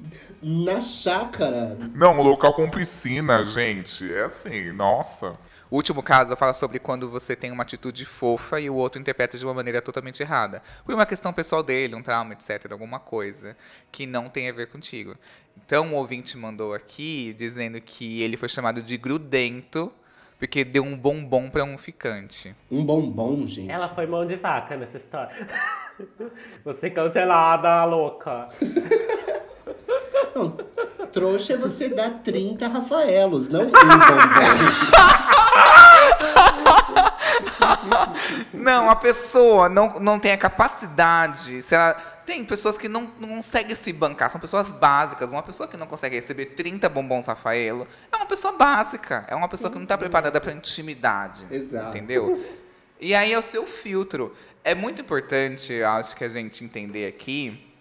na 0.42 0.80
chácara. 0.80 1.76
Não, 1.94 2.12
um 2.18 2.22
local 2.22 2.54
com 2.54 2.68
piscina, 2.68 3.44
gente. 3.44 4.12
É 4.12 4.24
assim, 4.24 4.72
nossa. 4.72 5.38
O 5.70 5.76
último 5.76 6.02
caso 6.02 6.36
fala 6.36 6.52
sobre 6.52 6.78
quando 6.78 7.08
você 7.08 7.34
tem 7.34 7.50
uma 7.50 7.62
atitude 7.62 8.04
fofa 8.04 8.60
e 8.60 8.68
o 8.68 8.74
outro 8.74 9.00
interpreta 9.00 9.38
de 9.38 9.44
uma 9.44 9.54
maneira 9.54 9.80
totalmente 9.80 10.22
errada. 10.22 10.62
Por 10.84 10.94
uma 10.94 11.06
questão 11.06 11.32
pessoal 11.32 11.62
dele, 11.62 11.94
um 11.94 12.02
trauma, 12.02 12.34
etc., 12.34 12.70
alguma 12.70 13.00
coisa 13.00 13.56
que 13.90 14.06
não 14.06 14.28
tem 14.28 14.48
a 14.48 14.52
ver 14.52 14.68
contigo. 14.68 15.16
Então, 15.56 15.92
o 15.92 15.96
ouvinte 15.96 16.36
mandou 16.36 16.74
aqui 16.74 17.34
dizendo 17.38 17.80
que 17.80 18.22
ele 18.22 18.36
foi 18.36 18.48
chamado 18.48 18.82
de 18.82 18.96
grudento 18.96 19.92
porque 20.38 20.64
deu 20.64 20.82
um 20.82 20.96
bombom 20.96 21.48
para 21.48 21.64
um 21.64 21.78
ficante. 21.78 22.54
Um 22.70 22.84
bombom, 22.84 23.46
gente. 23.46 23.70
Ela 23.70 23.88
foi 23.88 24.06
mão 24.06 24.26
de 24.26 24.36
vaca 24.36 24.76
nessa 24.76 24.98
história. 24.98 25.48
Você 26.64 26.90
cancelada, 26.90 27.84
louca. 27.84 28.48
Não, 30.34 30.56
trouxa 31.12 31.52
é 31.54 31.56
você 31.56 31.88
dar 31.88 32.10
30 32.22 32.66
Rafaelos, 32.66 33.48
não 33.48 33.62
um 33.62 33.66
bombom. 33.66 33.74
Não, 38.52 38.90
a 38.90 38.96
pessoa 38.96 39.68
não, 39.68 40.00
não 40.00 40.18
tem 40.18 40.32
a 40.32 40.38
capacidade. 40.38 41.62
Se 41.62 41.74
ela, 41.74 41.94
tem 42.24 42.44
pessoas 42.44 42.78
que 42.78 42.88
não, 42.88 43.10
não 43.20 43.28
conseguem 43.28 43.76
se 43.76 43.92
bancar, 43.92 44.30
são 44.30 44.40
pessoas 44.40 44.72
básicas. 44.72 45.30
Uma 45.30 45.42
pessoa 45.42 45.68
que 45.68 45.76
não 45.76 45.86
consegue 45.86 46.16
receber 46.16 46.46
30 46.46 46.88
bombons 46.88 47.26
Rafaelo 47.26 47.86
é 48.10 48.16
uma 48.16 48.26
pessoa 48.26 48.54
básica. 48.54 49.24
É 49.28 49.34
uma 49.34 49.48
pessoa 49.48 49.70
que 49.70 49.76
não 49.76 49.84
está 49.84 49.98
preparada 49.98 50.40
para 50.40 50.52
intimidade. 50.52 51.44
Exato. 51.50 51.90
Entendeu? 51.90 52.42
E 53.00 53.14
aí 53.14 53.32
é 53.32 53.38
o 53.38 53.42
seu 53.42 53.66
filtro. 53.66 54.34
É 54.64 54.74
muito 54.74 55.02
importante, 55.02 55.82
acho 55.82 56.16
que 56.16 56.24
a 56.24 56.28
gente 56.28 56.64
entender 56.64 57.06
aqui 57.06 57.73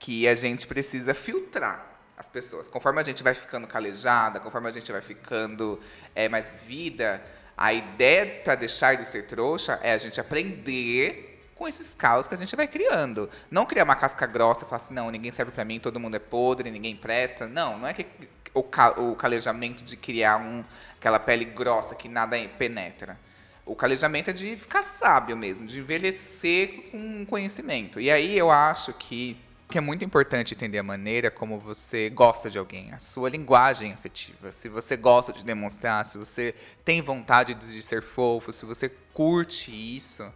que 0.00 0.26
a 0.26 0.34
gente 0.34 0.66
precisa 0.66 1.14
filtrar 1.14 1.86
as 2.16 2.28
pessoas. 2.28 2.66
Conforme 2.66 3.00
a 3.00 3.04
gente 3.04 3.22
vai 3.22 3.34
ficando 3.34 3.68
calejada, 3.68 4.40
conforme 4.40 4.68
a 4.68 4.72
gente 4.72 4.90
vai 4.90 5.00
ficando 5.00 5.78
é, 6.14 6.28
mais 6.28 6.50
vida, 6.66 7.22
a 7.56 7.72
ideia 7.72 8.40
para 8.42 8.56
deixar 8.56 8.96
de 8.96 9.06
ser 9.06 9.26
trouxa 9.26 9.78
é 9.82 9.92
a 9.92 9.98
gente 9.98 10.20
aprender 10.20 11.52
com 11.54 11.68
esses 11.68 11.94
caos 11.94 12.26
que 12.26 12.34
a 12.34 12.38
gente 12.38 12.56
vai 12.56 12.66
criando. 12.66 13.28
Não 13.50 13.66
criar 13.66 13.84
uma 13.84 13.94
casca 13.94 14.26
grossa 14.26 14.64
e 14.64 14.68
falar 14.68 14.78
assim, 14.78 14.94
não, 14.94 15.10
ninguém 15.10 15.30
serve 15.30 15.52
para 15.52 15.64
mim, 15.64 15.78
todo 15.78 16.00
mundo 16.00 16.16
é 16.16 16.18
podre, 16.18 16.70
ninguém 16.70 16.96
presta. 16.96 17.46
Não, 17.46 17.78
não 17.78 17.86
é 17.86 17.92
que 17.92 18.06
o, 18.54 18.62
ca- 18.62 18.98
o 18.98 19.14
calejamento 19.14 19.84
de 19.84 19.96
criar 19.96 20.38
um, 20.38 20.64
aquela 20.96 21.18
pele 21.18 21.44
grossa 21.44 21.94
que 21.94 22.08
nada 22.08 22.36
penetra. 22.58 23.18
O 23.66 23.76
calejamento 23.76 24.30
é 24.30 24.32
de 24.32 24.56
ficar 24.56 24.82
sábio 24.82 25.36
mesmo, 25.36 25.66
de 25.66 25.80
envelhecer 25.80 26.88
com 26.90 27.26
conhecimento. 27.26 28.00
E 28.00 28.10
aí 28.10 28.36
eu 28.36 28.50
acho 28.50 28.94
que, 28.94 29.36
que 29.70 29.78
é 29.78 29.80
muito 29.80 30.04
importante 30.04 30.52
entender 30.52 30.78
a 30.78 30.82
maneira 30.82 31.30
como 31.30 31.58
você 31.58 32.10
gosta 32.10 32.50
de 32.50 32.58
alguém, 32.58 32.92
a 32.92 32.98
sua 32.98 33.30
linguagem 33.30 33.92
afetiva. 33.92 34.50
Se 34.50 34.68
você 34.68 34.96
gosta 34.96 35.32
de 35.32 35.44
demonstrar, 35.44 36.04
se 36.04 36.18
você 36.18 36.54
tem 36.84 37.00
vontade 37.00 37.54
de 37.54 37.80
ser 37.80 38.02
fofo, 38.02 38.52
se 38.52 38.66
você 38.66 38.88
curte 39.14 39.70
isso, 39.70 40.30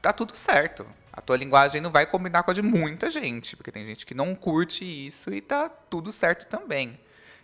tá 0.00 0.12
tudo 0.12 0.36
certo. 0.36 0.86
A 1.12 1.20
tua 1.20 1.36
linguagem 1.36 1.80
não 1.80 1.90
vai 1.90 2.06
combinar 2.06 2.44
com 2.44 2.52
a 2.52 2.54
de 2.54 2.62
muita 2.62 3.10
gente, 3.10 3.56
porque 3.56 3.72
tem 3.72 3.84
gente 3.84 4.06
que 4.06 4.14
não 4.14 4.34
curte 4.34 4.84
isso 4.84 5.34
e 5.34 5.40
tá 5.40 5.68
tudo 5.68 6.12
certo 6.12 6.46
também. 6.46 6.98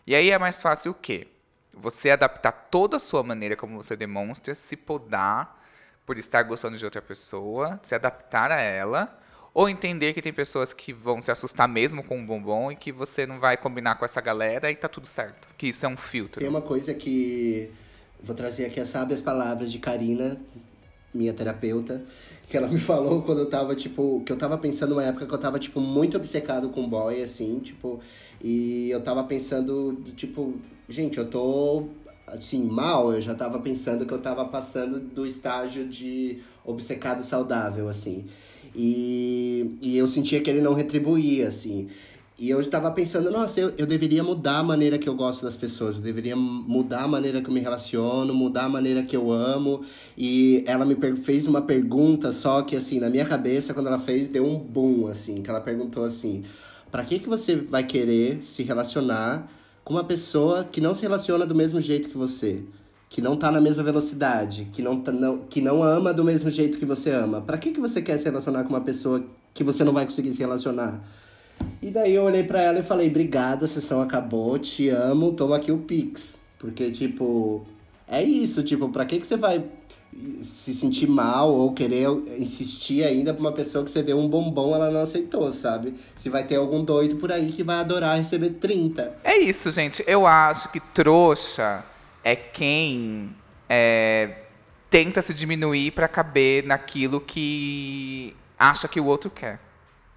E 0.07 0.15
aí 0.15 0.31
é 0.31 0.39
mais 0.39 0.63
fácil 0.63 0.93
o 0.93 0.95
quê? 0.95 1.27
Você 1.73 2.11
adaptar 2.11 2.53
toda 2.53 2.99
a 2.99 3.01
sua 3.01 3.25
maneira 3.25 3.57
como 3.57 3.83
você 3.83 3.97
demonstra, 3.97 4.55
se 4.55 4.77
podar 4.77 5.61
por 6.07 6.17
estar 6.19 6.43
gostando 6.45 6.79
de 6.79 6.85
outra 6.85 7.03
pessoa, 7.03 7.81
se 7.83 7.95
adaptar 7.95 8.53
a 8.53 8.61
ela, 8.61 9.21
ou 9.55 9.69
entender 9.69 10.13
que 10.13 10.21
tem 10.21 10.33
pessoas 10.33 10.75
que 10.75 10.93
vão 10.93 11.23
se 11.23 11.31
assustar 11.31 11.69
mesmo 11.69 12.03
com 12.03 12.19
um 12.19 12.27
bombom 12.27 12.73
e 12.73 12.77
que 12.77 12.91
você 12.91 13.25
não 13.27 13.39
vai 13.39 13.57
combinar 13.57 13.95
com 13.95 14.05
essa 14.05 14.21
galera 14.21 14.71
e 14.71 14.75
tá 14.75 14.89
tudo 14.89 15.07
certo. 15.07 15.49
Que 15.57 15.69
isso 15.69 15.87
é 15.87 15.89
um 15.89 15.97
filtro. 15.97 16.41
Tem 16.41 16.49
uma 16.49 16.61
coisa 16.63 16.93
que. 16.93 17.71
Vou 18.21 18.35
trazer 18.35 18.65
aqui 18.67 18.81
as 18.81 18.89
sábias 18.89 19.21
palavras 19.21 19.71
de 19.71 19.79
Karina 19.79 20.41
minha 21.15 21.33
terapeuta, 21.33 22.03
que 22.49 22.57
ela 22.57 22.67
me 22.67 22.79
falou 22.79 23.23
quando 23.23 23.39
eu 23.39 23.47
tava, 23.47 23.75
tipo, 23.77 24.23
que 24.27 24.33
eu 24.33 24.37
tava 24.37 24.59
pensando 24.59 24.91
numa 24.91 25.05
época 25.05 25.27
que 25.27 25.33
eu 25.33 25.39
tava, 25.39 25.59
tipo, 25.59 25.81
muito 25.81 26.17
obcecado 26.17 26.69
com 26.71 26.89
boy, 26.89 27.23
assim, 27.23 27.61
tipo, 27.61 28.01
e 28.43 28.91
eu 28.91 29.01
tava 29.01 29.23
pensando, 29.25 30.03
tipo, 30.17 30.55
gente, 30.89 31.17
eu 31.17 31.31
tô, 31.31 31.89
assim, 32.27 32.65
mal, 32.65 33.13
eu 33.13 33.21
já 33.21 33.35
tava 33.35 33.61
pensando 33.61 34.05
que 34.05 34.13
eu 34.13 34.21
tava 34.21 34.45
passando 34.47 34.99
do 34.99 35.25
estágio 35.25 35.87
de 35.87 36.43
obcecado 36.65 37.23
saudável, 37.23 37.89
assim. 37.89 38.27
E, 38.75 39.79
e 39.81 39.97
eu 39.97 40.07
sentia 40.07 40.41
que 40.41 40.51
ele 40.51 40.61
não 40.61 40.75
retribuía, 40.75 41.49
assim. 41.49 41.89
E 42.37 42.51
eu 42.51 42.61
estava 42.61 42.91
pensando, 42.91 43.31
nossa, 43.31 43.61
eu, 43.61 43.73
eu 43.79 43.87
deveria 43.87 44.23
mudar 44.23 44.59
a 44.59 44.63
maneira 44.63 44.99
que 44.99 45.09
eu 45.09 45.15
gosto 45.15 45.45
das 45.45 45.57
pessoas, 45.57 45.97
eu 45.97 46.03
deveria 46.03 46.35
mudar 46.35 47.05
a 47.05 47.09
maneira 47.09 47.41
que 47.41 47.49
eu 47.49 47.55
me 47.55 47.61
relaciono, 47.61 48.35
mudar 48.35 48.65
a 48.65 48.69
maneira 48.69 49.05
que 49.05 49.17
eu 49.17 49.31
amo. 49.31 49.83
E 50.19 50.65
ela 50.67 50.85
me 50.85 50.97
fez 51.17 51.47
uma 51.47 51.63
pergunta, 51.63 52.33
só 52.33 52.63
que 52.63 52.75
assim, 52.75 52.99
na 52.99 53.09
minha 53.09 53.25
cabeça, 53.25 53.73
quando 53.73 53.87
ela 53.87 54.01
fez, 54.01 54.27
deu 54.27 54.45
um 54.45 54.59
boom, 54.59 55.07
assim, 55.07 55.43
que 55.43 55.49
ela 55.49 55.61
perguntou 55.61 56.03
assim: 56.03 56.43
para 56.91 57.05
que, 57.05 57.21
que 57.21 57.29
você 57.29 57.55
vai 57.55 57.85
querer 57.85 58.43
se 58.43 58.65
relacionar 58.65 59.49
com 59.85 59.95
uma 59.95 60.05
pessoa 60.05 60.65
que 60.65 60.81
não 60.81 60.93
se 60.93 61.03
relaciona 61.03 61.47
do 61.47 61.55
mesmo 61.55 61.81
jeito 61.81 62.09
que 62.09 62.17
você? 62.17 62.65
Que 63.15 63.23
não 63.23 63.37
tá 63.37 63.49
na 63.49 63.61
mesma 63.61 63.85
velocidade, 63.85 64.67
que 64.73 64.83
não, 64.83 64.99
tá, 64.99 65.13
não, 65.13 65.39
que 65.39 65.61
não 65.61 65.85
ama 65.85 66.13
do 66.13 66.25
mesmo 66.25 66.51
jeito 66.51 66.77
que 66.77 66.85
você 66.85 67.11
ama. 67.11 67.41
Para 67.41 67.57
que, 67.57 67.71
que 67.71 67.79
você 67.79 68.03
quer 68.03 68.19
se 68.19 68.25
relacionar 68.25 68.65
com 68.65 68.71
uma 68.71 68.81
pessoa 68.81 69.25
que 69.55 69.63
você 69.63 69.85
não 69.85 69.93
vai 69.93 70.05
conseguir 70.05 70.33
se 70.33 70.41
relacionar? 70.41 71.01
E 71.81 71.93
daí 71.93 72.13
eu 72.13 72.25
olhei 72.25 72.43
para 72.43 72.61
ela 72.61 72.81
e 72.81 72.83
falei, 72.83 73.09
obrigada, 73.09 73.67
a 73.67 73.69
sessão 73.69 74.01
acabou, 74.01 74.59
te 74.59 74.89
amo, 74.89 75.31
toma 75.31 75.55
aqui 75.55 75.71
o 75.71 75.79
Pix. 75.79 76.37
Porque, 76.59 76.91
tipo, 76.91 77.65
é 78.09 78.21
isso, 78.21 78.65
tipo, 78.65 78.89
pra 78.89 79.05
que, 79.05 79.21
que 79.21 79.27
você 79.29 79.37
vai 79.37 79.65
se 80.43 80.75
sentir 80.75 81.07
mal 81.07 81.55
ou 81.55 81.73
querer 81.73 82.09
insistir 82.37 83.05
ainda 83.05 83.33
pra 83.33 83.41
uma 83.41 83.53
pessoa 83.53 83.85
que 83.85 83.93
você 83.93 84.03
deu 84.03 84.19
um 84.19 84.29
bombom, 84.29 84.75
ela 84.75 84.91
não 84.91 84.99
aceitou, 84.99 85.53
sabe? 85.53 85.95
Se 86.17 86.29
vai 86.29 86.43
ter 86.43 86.57
algum 86.57 86.83
doido 86.83 87.15
por 87.15 87.31
aí 87.31 87.53
que 87.53 87.63
vai 87.63 87.77
adorar 87.77 88.19
receber 88.19 88.51
30. 88.55 89.19
É 89.23 89.37
isso, 89.37 89.71
gente. 89.71 90.03
Eu 90.05 90.27
acho 90.27 90.73
que 90.73 90.81
trouxa 90.81 91.94
é 92.25 92.35
quem 92.35 93.37
é, 93.69 94.39
tenta 94.91 95.23
se 95.23 95.33
diminuir 95.33 95.93
para 95.93 96.09
caber 96.09 96.65
naquilo 96.65 97.21
que 97.21 98.35
acha 98.59 98.89
que 98.89 98.99
o 98.99 99.05
outro 99.07 99.31
quer 99.31 99.61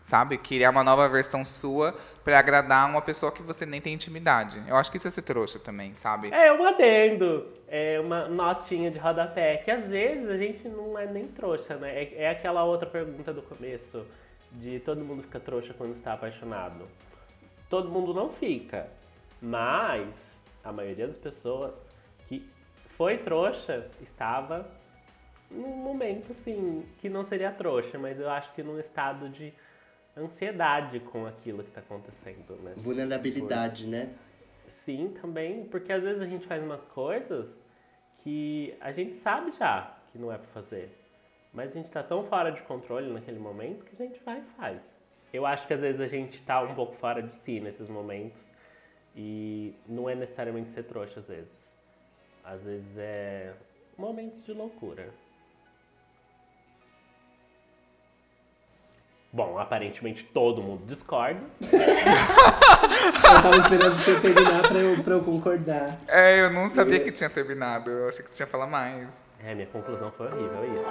sabe? 0.08 0.38
Criar 0.38 0.70
uma 0.70 0.86
nova 0.86 1.08
versão 1.10 1.44
sua 1.44 1.94
para 2.24 2.40
agradar 2.40 2.90
uma 2.90 3.02
pessoa 3.02 3.30
que 3.30 3.44
você 3.44 3.66
nem 3.66 3.82
tem 3.82 3.94
intimidade. 3.94 4.64
Eu 4.66 4.78
acho 4.78 4.90
que 4.90 4.96
isso 4.96 5.08
é 5.08 5.12
ser 5.12 5.22
trouxa 5.22 5.60
também, 5.60 5.96
sabe? 5.96 6.32
É 6.32 6.52
um 6.54 6.66
adendo, 6.66 7.46
é 7.68 8.00
uma 8.00 8.26
notinha 8.30 8.90
de 8.90 8.98
rodapé, 8.98 9.58
que 9.58 9.70
às 9.70 9.86
vezes 9.86 10.30
a 10.30 10.38
gente 10.38 10.66
não 10.70 10.98
é 10.98 11.06
nem 11.06 11.28
trouxa, 11.28 11.76
né? 11.76 12.04
É, 12.04 12.24
é 12.24 12.30
aquela 12.30 12.64
outra 12.64 12.88
pergunta 12.88 13.34
do 13.34 13.42
começo, 13.42 14.06
de 14.54 14.80
todo 14.80 15.04
mundo 15.04 15.24
fica 15.24 15.42
trouxa 15.42 15.74
quando 15.78 15.98
está 15.98 16.14
apaixonado. 16.14 16.88
Todo 17.70 17.90
mundo 17.90 18.14
não 18.14 18.30
fica, 18.30 18.88
mas 19.42 20.08
a 20.64 20.72
maioria 20.72 21.08
das 21.08 21.18
pessoas 21.18 21.74
foi 22.98 23.20
trouxa 23.20 23.90
estava 24.02 24.68
num 25.50 25.78
momento 25.78 26.32
assim 26.32 26.86
que 27.00 27.08
não 27.08 27.26
seria 27.28 27.52
trouxa, 27.52 27.98
mas 27.98 28.20
eu 28.20 28.30
acho 28.30 28.52
que 28.54 28.64
num 28.64 28.80
estado 28.80 29.30
de 29.30 29.54
ansiedade 30.18 31.00
com 31.00 31.26
aquilo 31.28 31.64
que 31.64 31.70
está 31.70 31.82
acontecendo, 31.82 32.56
né? 32.64 32.74
Vulnerabilidade, 32.76 33.84
Por... 33.84 33.92
né? 33.92 34.14
Sim, 34.84 35.16
também, 35.22 35.66
porque 35.66 35.94
às 35.94 36.02
vezes 36.02 36.22
a 36.22 36.26
gente 36.26 36.48
faz 36.48 36.64
umas 36.64 36.82
coisas 36.94 37.48
que 38.24 38.76
a 38.82 38.92
gente 38.92 39.22
sabe 39.22 39.54
já 39.58 39.96
que 40.12 40.18
não 40.18 40.32
é 40.32 40.38
para 40.38 40.48
fazer, 40.48 40.90
mas 41.54 41.70
a 41.70 41.74
gente 41.74 41.88
está 41.88 42.02
tão 42.02 42.28
fora 42.28 42.52
de 42.52 42.62
controle 42.62 43.12
naquele 43.12 43.40
momento 43.40 43.86
que 43.86 44.02
a 44.02 44.06
gente 44.06 44.22
vai 44.24 44.40
e 44.40 44.58
faz. 44.58 44.82
Eu 45.32 45.46
acho 45.46 45.68
que 45.68 45.74
às 45.74 45.80
vezes 45.80 46.02
a 46.02 46.08
gente 46.08 46.36
está 46.38 46.62
um 46.62 46.74
pouco 46.74 46.96
fora 46.96 47.22
de 47.22 47.32
si 47.44 47.60
nesses 47.60 47.88
momentos 47.90 48.38
e 49.16 49.76
não 49.88 50.10
é 50.10 50.16
necessariamente 50.16 50.72
ser 50.72 50.84
trouxa 50.84 51.20
às 51.20 51.28
vezes. 51.28 51.57
Às 52.48 52.64
vezes 52.64 52.98
é 52.98 53.52
momentos 53.98 54.42
de 54.46 54.54
loucura. 54.54 55.10
Bom, 59.34 59.60
aparentemente 59.60 60.24
todo 60.24 60.64
mundo 60.64 60.86
discorda. 60.86 61.42
eu 61.62 63.42
tava 63.42 63.58
esperando 63.58 63.98
você 63.98 64.18
terminar 64.22 64.66
pra 64.66 64.80
eu, 64.80 65.04
pra 65.04 65.16
eu 65.16 65.24
concordar. 65.26 65.98
É, 66.08 66.40
eu 66.40 66.50
não 66.50 66.70
sabia 66.70 67.02
que 67.02 67.12
tinha 67.12 67.30
terminado. 67.30 67.92
Eu 67.92 68.08
achei 68.08 68.24
que 68.24 68.32
você 68.32 68.38
tinha 68.38 68.48
falar 68.48 68.68
mais. 68.68 69.10
É, 69.44 69.54
minha 69.54 69.68
conclusão 69.68 70.10
foi 70.12 70.28
horrível, 70.28 70.64
é 70.64 70.68
isso. 70.68 70.86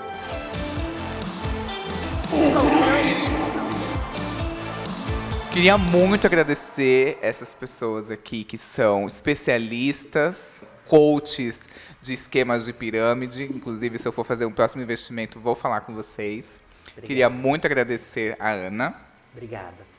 Queria 5.55 5.79
muito 5.79 6.27
agradecer 6.27 7.19
essas 7.23 7.55
pessoas 7.55 8.11
aqui 8.11 8.45
que 8.45 8.59
são 8.59 9.07
especialistas, 9.07 10.67
coaches 10.89 11.67
de 12.01 12.15
esquemas 12.15 12.67
de 12.67 12.73
pirâmide. 12.73 13.45
Inclusive, 13.45 13.99
se 13.99 14.07
eu 14.07 14.13
for 14.13 14.25
fazer 14.25 14.47
um 14.47 14.53
próximo 14.53 14.83
investimento, 14.83 15.41
vou 15.41 15.55
falar 15.55 15.81
com 15.83 15.95
vocês. 15.95 16.61
Obrigado. 16.83 17.07
Queria 17.07 17.29
muito 17.29 17.67
agradecer 17.67 18.37
a 18.39 18.51
Ana. 18.51 18.95
Obrigada. 19.33 19.97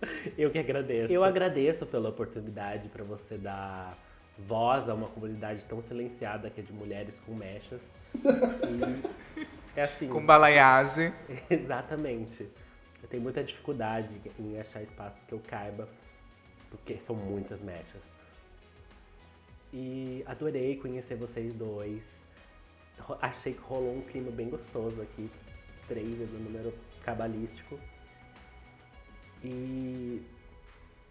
Eu 0.36 0.50
que 0.50 0.58
agradeço. 0.58 1.12
Eu 1.12 1.24
agradeço 1.24 1.86
pela 1.86 2.10
oportunidade 2.10 2.88
para 2.88 3.02
você 3.02 3.38
dar 3.38 3.96
voz 4.38 4.88
a 4.88 4.94
uma 4.94 5.08
comunidade 5.08 5.64
tão 5.64 5.82
silenciada 5.82 6.50
que 6.50 6.60
é 6.60 6.64
de 6.64 6.72
mulheres 6.72 7.14
com 7.24 7.34
mechas. 7.34 7.80
E 8.14 9.46
é 9.74 9.82
assim. 9.82 10.08
Com 10.08 10.24
balaiagem. 10.24 11.12
Exatamente. 11.48 12.48
Eu 13.02 13.08
tenho 13.08 13.22
muita 13.22 13.42
dificuldade 13.42 14.08
em 14.38 14.58
achar 14.58 14.82
espaço 14.82 15.16
que 15.26 15.32
eu 15.32 15.40
caiba, 15.48 15.88
porque 16.70 16.98
são 17.06 17.14
muitas 17.14 17.60
mechas. 17.60 18.15
E 19.78 20.24
adorei 20.26 20.76
conhecer 20.76 21.16
vocês 21.16 21.52
dois 21.54 22.02
achei 23.20 23.52
que 23.52 23.60
rolou 23.60 23.96
um 23.96 24.00
clima 24.00 24.30
bem 24.30 24.48
gostoso 24.48 25.02
aqui. 25.02 25.30
Três 25.86 26.18
é 26.18 26.24
do 26.24 26.38
número 26.38 26.72
cabalístico. 27.04 27.78
E 29.44 30.24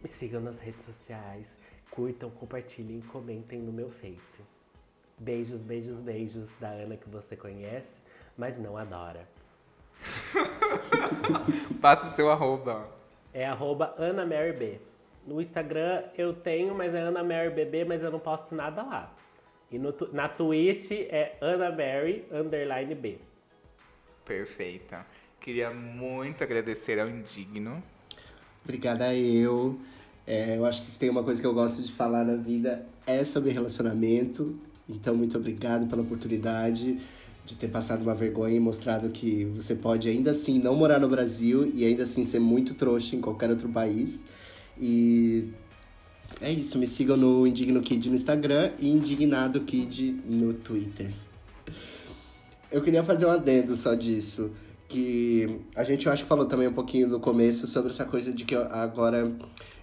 me 0.02 0.10
sigam 0.20 0.42
nas 0.42 0.60
redes 0.60 0.84
sociais. 0.84 1.46
Curtam, 1.92 2.32
compartilhem, 2.32 3.02
comentem 3.02 3.60
no 3.60 3.72
meu 3.72 3.92
Face. 4.02 4.44
Beijos, 5.20 5.62
beijos, 5.62 6.00
beijos 6.00 6.50
da 6.60 6.70
Ana 6.70 6.98
que 6.98 7.08
você 7.08 7.36
conhece, 7.36 7.88
mas 8.36 8.60
não 8.60 8.76
adora. 8.76 9.30
Passa 11.80 12.08
o 12.08 12.10
seu 12.16 12.32
arroba. 12.32 12.90
É 13.32 13.46
arroba 13.46 13.94
AnaMaryB. 14.00 14.82
No 15.26 15.42
Instagram 15.42 16.04
eu 16.18 16.34
tenho, 16.34 16.76
mas 16.76 16.94
é 16.94 17.02
AnaMaryBB, 17.02 17.86
mas 17.86 18.04
eu 18.04 18.12
não 18.12 18.20
posto 18.20 18.54
nada 18.54 18.84
lá. 18.84 19.14
E 19.72 19.80
no, 19.80 19.94
na 20.14 20.30
Twitch 20.30 20.92
é 20.92 21.36
Ana 21.42 21.72
Mary 21.72 22.26
underline 22.32 22.94
B. 22.94 23.18
Perfeita. 24.24 25.06
Queria 25.40 25.72
muito 25.72 26.44
agradecer 26.44 27.00
ao 27.00 27.10
Indigno. 27.10 27.84
Obrigada 28.64 29.06
a 29.06 29.16
eu. 29.16 29.80
É, 30.26 30.58
eu 30.58 30.66
acho 30.66 30.82
que 30.82 30.88
se 30.88 30.98
tem 30.98 31.10
uma 31.10 31.24
coisa 31.24 31.40
que 31.40 31.46
eu 31.46 31.54
gosto 31.54 31.82
de 31.82 31.92
falar 31.92 32.24
na 32.24 32.36
vida 32.36 32.86
é 33.06 33.24
sobre 33.24 33.52
relacionamento. 33.52 34.58
Então, 34.90 35.16
muito 35.16 35.38
obrigado 35.38 35.88
pela 35.88 36.02
oportunidade 36.02 37.00
de 37.46 37.56
ter 37.56 37.68
passado 37.68 38.02
uma 38.02 38.16
vergonha 38.16 38.56
e 38.56 38.60
mostrado 38.60 39.10
que 39.10 39.46
você 39.46 39.76
pode 39.76 40.10
ainda 40.10 40.32
assim 40.32 40.58
não 40.58 40.76
morar 40.76 41.00
no 41.00 41.08
Brasil 41.08 41.72
e 41.76 41.86
ainda 41.86 42.04
assim 42.04 42.24
ser 42.24 42.40
muito 42.40 42.74
trouxa 42.74 43.16
em 43.16 43.22
qualquer 43.22 43.52
outro 43.52 43.70
país. 43.70 44.26
E 44.80 45.50
é 46.42 46.52
isso, 46.52 46.78
me 46.78 46.88
sigam 46.88 47.16
no 47.16 47.48
Indigno 47.48 47.82
Kid 47.82 48.10
no 48.10 48.16
Instagram 48.16 48.72
e 48.80 48.90
Indignado 48.90 49.62
Kid 49.62 50.22
no 50.28 50.54
Twitter. 50.54 51.12
Eu 52.72 52.82
queria 52.82 53.04
fazer 53.04 53.26
um 53.26 53.32
adendo 53.32 53.76
só 53.76 53.94
disso. 53.94 54.52
Que 54.88 55.62
a 55.76 55.84
gente, 55.84 56.06
eu 56.06 56.12
acho 56.12 56.22
que 56.24 56.30
falou 56.30 56.46
também 56.46 56.68
um 56.68 56.74
pouquinho 56.74 57.08
no 57.08 57.20
começo 57.20 57.66
sobre 57.66 57.92
essa 57.92 58.06
coisa 58.06 58.32
de 58.32 58.46
que 58.46 58.54
agora 58.54 59.32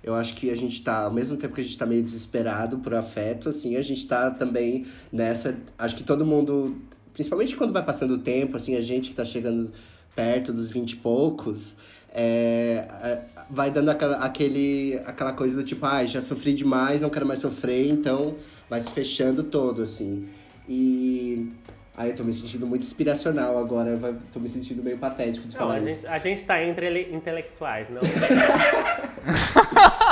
eu 0.02 0.14
acho 0.14 0.36
que 0.36 0.48
a 0.48 0.54
gente 0.54 0.82
tá, 0.82 1.04
ao 1.04 1.12
mesmo 1.12 1.36
tempo 1.36 1.54
que 1.54 1.60
a 1.60 1.64
gente 1.64 1.76
tá 1.76 1.84
meio 1.84 2.02
desesperado 2.02 2.78
por 2.78 2.94
afeto, 2.94 3.48
assim, 3.48 3.76
a 3.76 3.82
gente 3.82 4.06
tá 4.06 4.30
também 4.30 4.86
nessa. 5.12 5.58
Acho 5.76 5.96
que 5.96 6.04
todo 6.04 6.24
mundo, 6.24 6.76
principalmente 7.12 7.56
quando 7.56 7.72
vai 7.72 7.84
passando 7.84 8.14
o 8.14 8.18
tempo, 8.18 8.56
assim, 8.56 8.76
a 8.76 8.80
gente 8.80 9.10
que 9.10 9.16
tá 9.16 9.24
chegando 9.24 9.72
perto 10.14 10.52
dos 10.52 10.70
vinte 10.70 10.92
e 10.92 10.96
poucos, 10.96 11.76
é, 12.14 12.86
é, 13.02 13.18
vai 13.48 13.70
dando 13.70 13.90
aquela, 13.90 14.18
aquele, 14.18 15.00
aquela 15.06 15.32
coisa 15.32 15.56
do 15.56 15.64
tipo, 15.64 15.84
ah, 15.86 16.04
já 16.04 16.20
sofri 16.20 16.52
demais, 16.52 17.00
não 17.00 17.08
quero 17.08 17.26
mais 17.26 17.40
sofrer, 17.40 17.88
então 17.88 18.36
vai 18.68 18.80
se 18.80 18.90
fechando 18.90 19.42
todo, 19.42 19.82
assim. 19.82 20.28
E 20.68 21.50
aí 21.96 22.10
eu 22.10 22.14
tô 22.14 22.22
me 22.22 22.32
sentindo 22.32 22.66
muito 22.66 22.82
inspiracional 22.82 23.58
agora, 23.58 23.96
vai, 23.96 24.14
tô 24.32 24.38
me 24.38 24.48
sentindo 24.48 24.82
meio 24.82 24.98
patético 24.98 25.48
de 25.48 25.54
não, 25.54 25.60
falar 25.60 25.74
a 25.74 25.80
isso. 25.80 26.02
Gente, 26.02 26.06
a 26.06 26.18
gente 26.18 26.44
tá 26.44 26.62
entre 26.62 27.14
intelectuais, 27.14 27.86
não? 27.90 28.02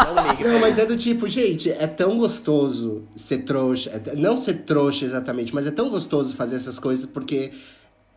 Não. 0.01 0.53
Não, 0.53 0.61
mas 0.61 0.79
é 0.79 0.87
do 0.87 0.97
tipo, 0.97 1.29
gente, 1.29 1.71
é 1.71 1.87
tão 1.87 2.17
gostoso 2.17 3.07
ser 3.15 3.39
trouxa. 3.39 3.91
é 3.91 4.17
Não 4.17 4.37
ser 4.37 4.55
trouxa 4.63 5.05
exatamente, 5.05 5.55
mas 5.55 5.67
é 5.67 5.71
tão 5.71 5.89
gostoso 5.91 6.35
fazer 6.35 6.57
essas 6.57 6.79
coisas 6.79 7.07
porque 7.07 7.53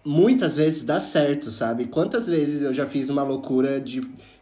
muitas 0.06 0.56
vezes 0.56 0.84
dá 0.84 1.00
certo, 1.00 1.50
sabe? 1.50 1.86
Quantas 1.86 2.28
vezes 2.28 2.62
eu 2.62 2.74
já 2.74 2.86
fiz 2.86 3.10
uma 3.10 3.24
loucura 3.24 3.80
de, 3.80 4.02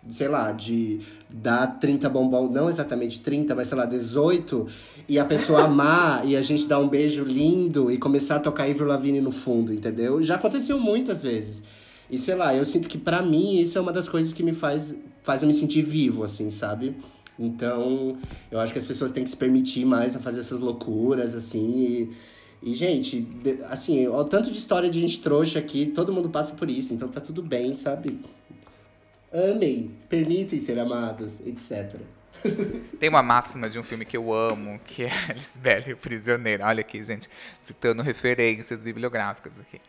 sei 0.09 0.27
lá, 0.27 0.51
de 0.51 0.99
dar 1.29 1.79
30 1.79 2.09
bombom, 2.09 2.49
não 2.49 2.69
exatamente 2.69 3.19
30, 3.19 3.53
mas 3.53 3.67
sei 3.67 3.77
lá, 3.77 3.85
18, 3.85 4.67
e 5.07 5.19
a 5.19 5.25
pessoa 5.25 5.63
amar 5.65 6.27
e 6.27 6.35
a 6.35 6.41
gente 6.41 6.67
dar 6.67 6.79
um 6.79 6.87
beijo 6.87 7.23
lindo 7.23 7.91
e 7.91 7.97
começar 7.97 8.37
a 8.37 8.39
tocar 8.39 8.67
Ivro 8.67 8.85
Lavigne 8.85 9.21
no 9.21 9.31
fundo, 9.31 9.73
entendeu? 9.73 10.23
Já 10.23 10.35
aconteceu 10.35 10.79
muitas 10.79 11.21
vezes. 11.21 11.63
E 12.09 12.17
sei 12.17 12.35
lá, 12.35 12.53
eu 12.55 12.65
sinto 12.65 12.89
que 12.89 12.97
pra 12.97 13.21
mim 13.21 13.59
isso 13.59 13.77
é 13.77 13.81
uma 13.81 13.93
das 13.93 14.09
coisas 14.09 14.33
que 14.33 14.43
me 14.43 14.53
faz, 14.53 14.95
faz 15.21 15.41
eu 15.41 15.47
me 15.47 15.53
sentir 15.53 15.81
vivo, 15.81 16.23
assim, 16.23 16.51
sabe? 16.51 16.95
Então, 17.39 18.17
eu 18.51 18.59
acho 18.59 18.73
que 18.73 18.77
as 18.77 18.85
pessoas 18.85 19.11
têm 19.11 19.23
que 19.23 19.29
se 19.29 19.37
permitir 19.37 19.85
mais 19.85 20.15
a 20.15 20.19
fazer 20.19 20.41
essas 20.41 20.59
loucuras, 20.59 21.33
assim. 21.33 21.69
E, 21.69 22.11
e, 22.61 22.75
gente, 22.75 23.27
assim, 23.69 24.07
o 24.07 24.23
tanto 24.23 24.51
de 24.51 24.57
história 24.57 24.89
de 24.89 24.99
gente 24.99 25.19
trouxa 25.21 25.57
aqui, 25.57 25.87
todo 25.87 26.13
mundo 26.13 26.29
passa 26.29 26.53
por 26.53 26.69
isso, 26.69 26.93
então 26.93 27.07
tá 27.07 27.19
tudo 27.19 27.41
bem, 27.41 27.75
sabe? 27.75 28.19
Amem, 29.33 29.91
permitem 30.07 30.59
ser 30.59 30.77
amados, 30.77 31.39
etc. 31.45 31.95
Tem 32.99 33.09
uma 33.09 33.23
máxima 33.23 33.69
de 33.69 33.79
um 33.79 33.83
filme 33.83 34.05
que 34.05 34.15
eu 34.15 34.31
amo, 34.31 34.79
que 34.85 35.05
é 35.05 35.11
Lisbela 35.33 35.85
e 35.87 35.93
o 35.93 35.97
Prisioneiro. 35.97 36.63
Olha 36.63 36.81
aqui, 36.81 37.03
gente, 37.03 37.29
citando 37.61 38.03
referências 38.03 38.83
bibliográficas 38.83 39.59
aqui. 39.59 39.81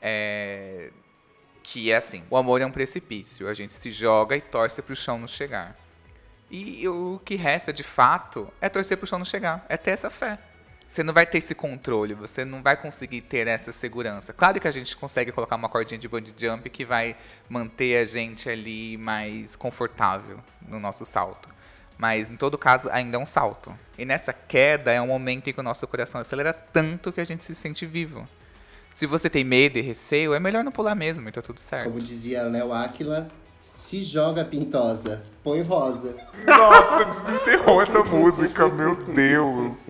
É, 0.00 0.90
Que 1.62 1.90
é 1.90 1.96
assim, 1.96 2.22
o 2.30 2.36
amor 2.36 2.60
é 2.60 2.66
um 2.66 2.70
precipício, 2.70 3.48
a 3.48 3.54
gente 3.54 3.72
se 3.72 3.90
joga 3.90 4.36
e 4.36 4.40
torce 4.40 4.80
pro 4.80 4.94
chão 4.94 5.18
não 5.18 5.26
chegar. 5.26 5.76
E 6.50 6.86
o 6.86 7.20
que 7.24 7.34
resta, 7.34 7.72
de 7.72 7.82
fato, 7.82 8.52
é 8.60 8.68
torcer 8.68 8.96
pro 8.98 9.06
chão 9.06 9.18
não 9.18 9.24
chegar, 9.24 9.64
é 9.68 9.76
ter 9.76 9.92
essa 9.92 10.10
fé. 10.10 10.38
Você 10.86 11.02
não 11.02 11.14
vai 11.14 11.24
ter 11.24 11.38
esse 11.38 11.54
controle, 11.54 12.12
você 12.12 12.44
não 12.44 12.62
vai 12.62 12.76
conseguir 12.76 13.22
ter 13.22 13.46
essa 13.46 13.72
segurança. 13.72 14.32
Claro 14.32 14.60
que 14.60 14.68
a 14.68 14.72
gente 14.72 14.96
consegue 14.96 15.32
colocar 15.32 15.56
uma 15.56 15.68
cordinha 15.68 15.98
de 15.98 16.06
bungee 16.06 16.34
jump 16.36 16.68
que 16.68 16.84
vai 16.84 17.16
manter 17.48 17.98
a 17.98 18.04
gente 18.04 18.48
ali 18.48 18.96
mais 18.98 19.56
confortável 19.56 20.38
no 20.60 20.78
nosso 20.78 21.04
salto. 21.04 21.48
Mas 21.96 22.30
em 22.30 22.36
todo 22.36 22.58
caso, 22.58 22.90
ainda 22.90 23.16
é 23.16 23.20
um 23.20 23.24
salto. 23.24 23.72
E 23.96 24.04
nessa 24.04 24.32
queda 24.32 24.92
é 24.92 25.00
um 25.00 25.06
momento 25.06 25.48
em 25.48 25.52
que 25.52 25.60
o 25.60 25.62
nosso 25.62 25.86
coração 25.86 26.20
acelera 26.20 26.52
tanto 26.52 27.12
que 27.12 27.20
a 27.20 27.24
gente 27.24 27.44
se 27.44 27.54
sente 27.54 27.86
vivo. 27.86 28.28
Se 28.92 29.06
você 29.06 29.30
tem 29.30 29.44
medo 29.44 29.78
e 29.78 29.80
receio, 29.80 30.34
é 30.34 30.40
melhor 30.40 30.62
não 30.62 30.72
pular 30.72 30.94
mesmo 30.94 31.28
e 31.28 31.32
tá 31.32 31.40
tudo 31.40 31.60
certo. 31.60 31.84
Como 31.84 31.98
dizia 31.98 32.42
Léo 32.42 32.72
Áquila, 32.72 33.28
se 33.62 34.02
joga 34.02 34.44
pintosa, 34.44 35.22
põe 35.42 35.62
rosa. 35.62 36.16
Nossa, 36.44 37.04
desenterrou 37.04 37.80
essa 37.80 38.02
música, 38.02 38.68
meu 38.68 38.94
Deus. 38.96 39.86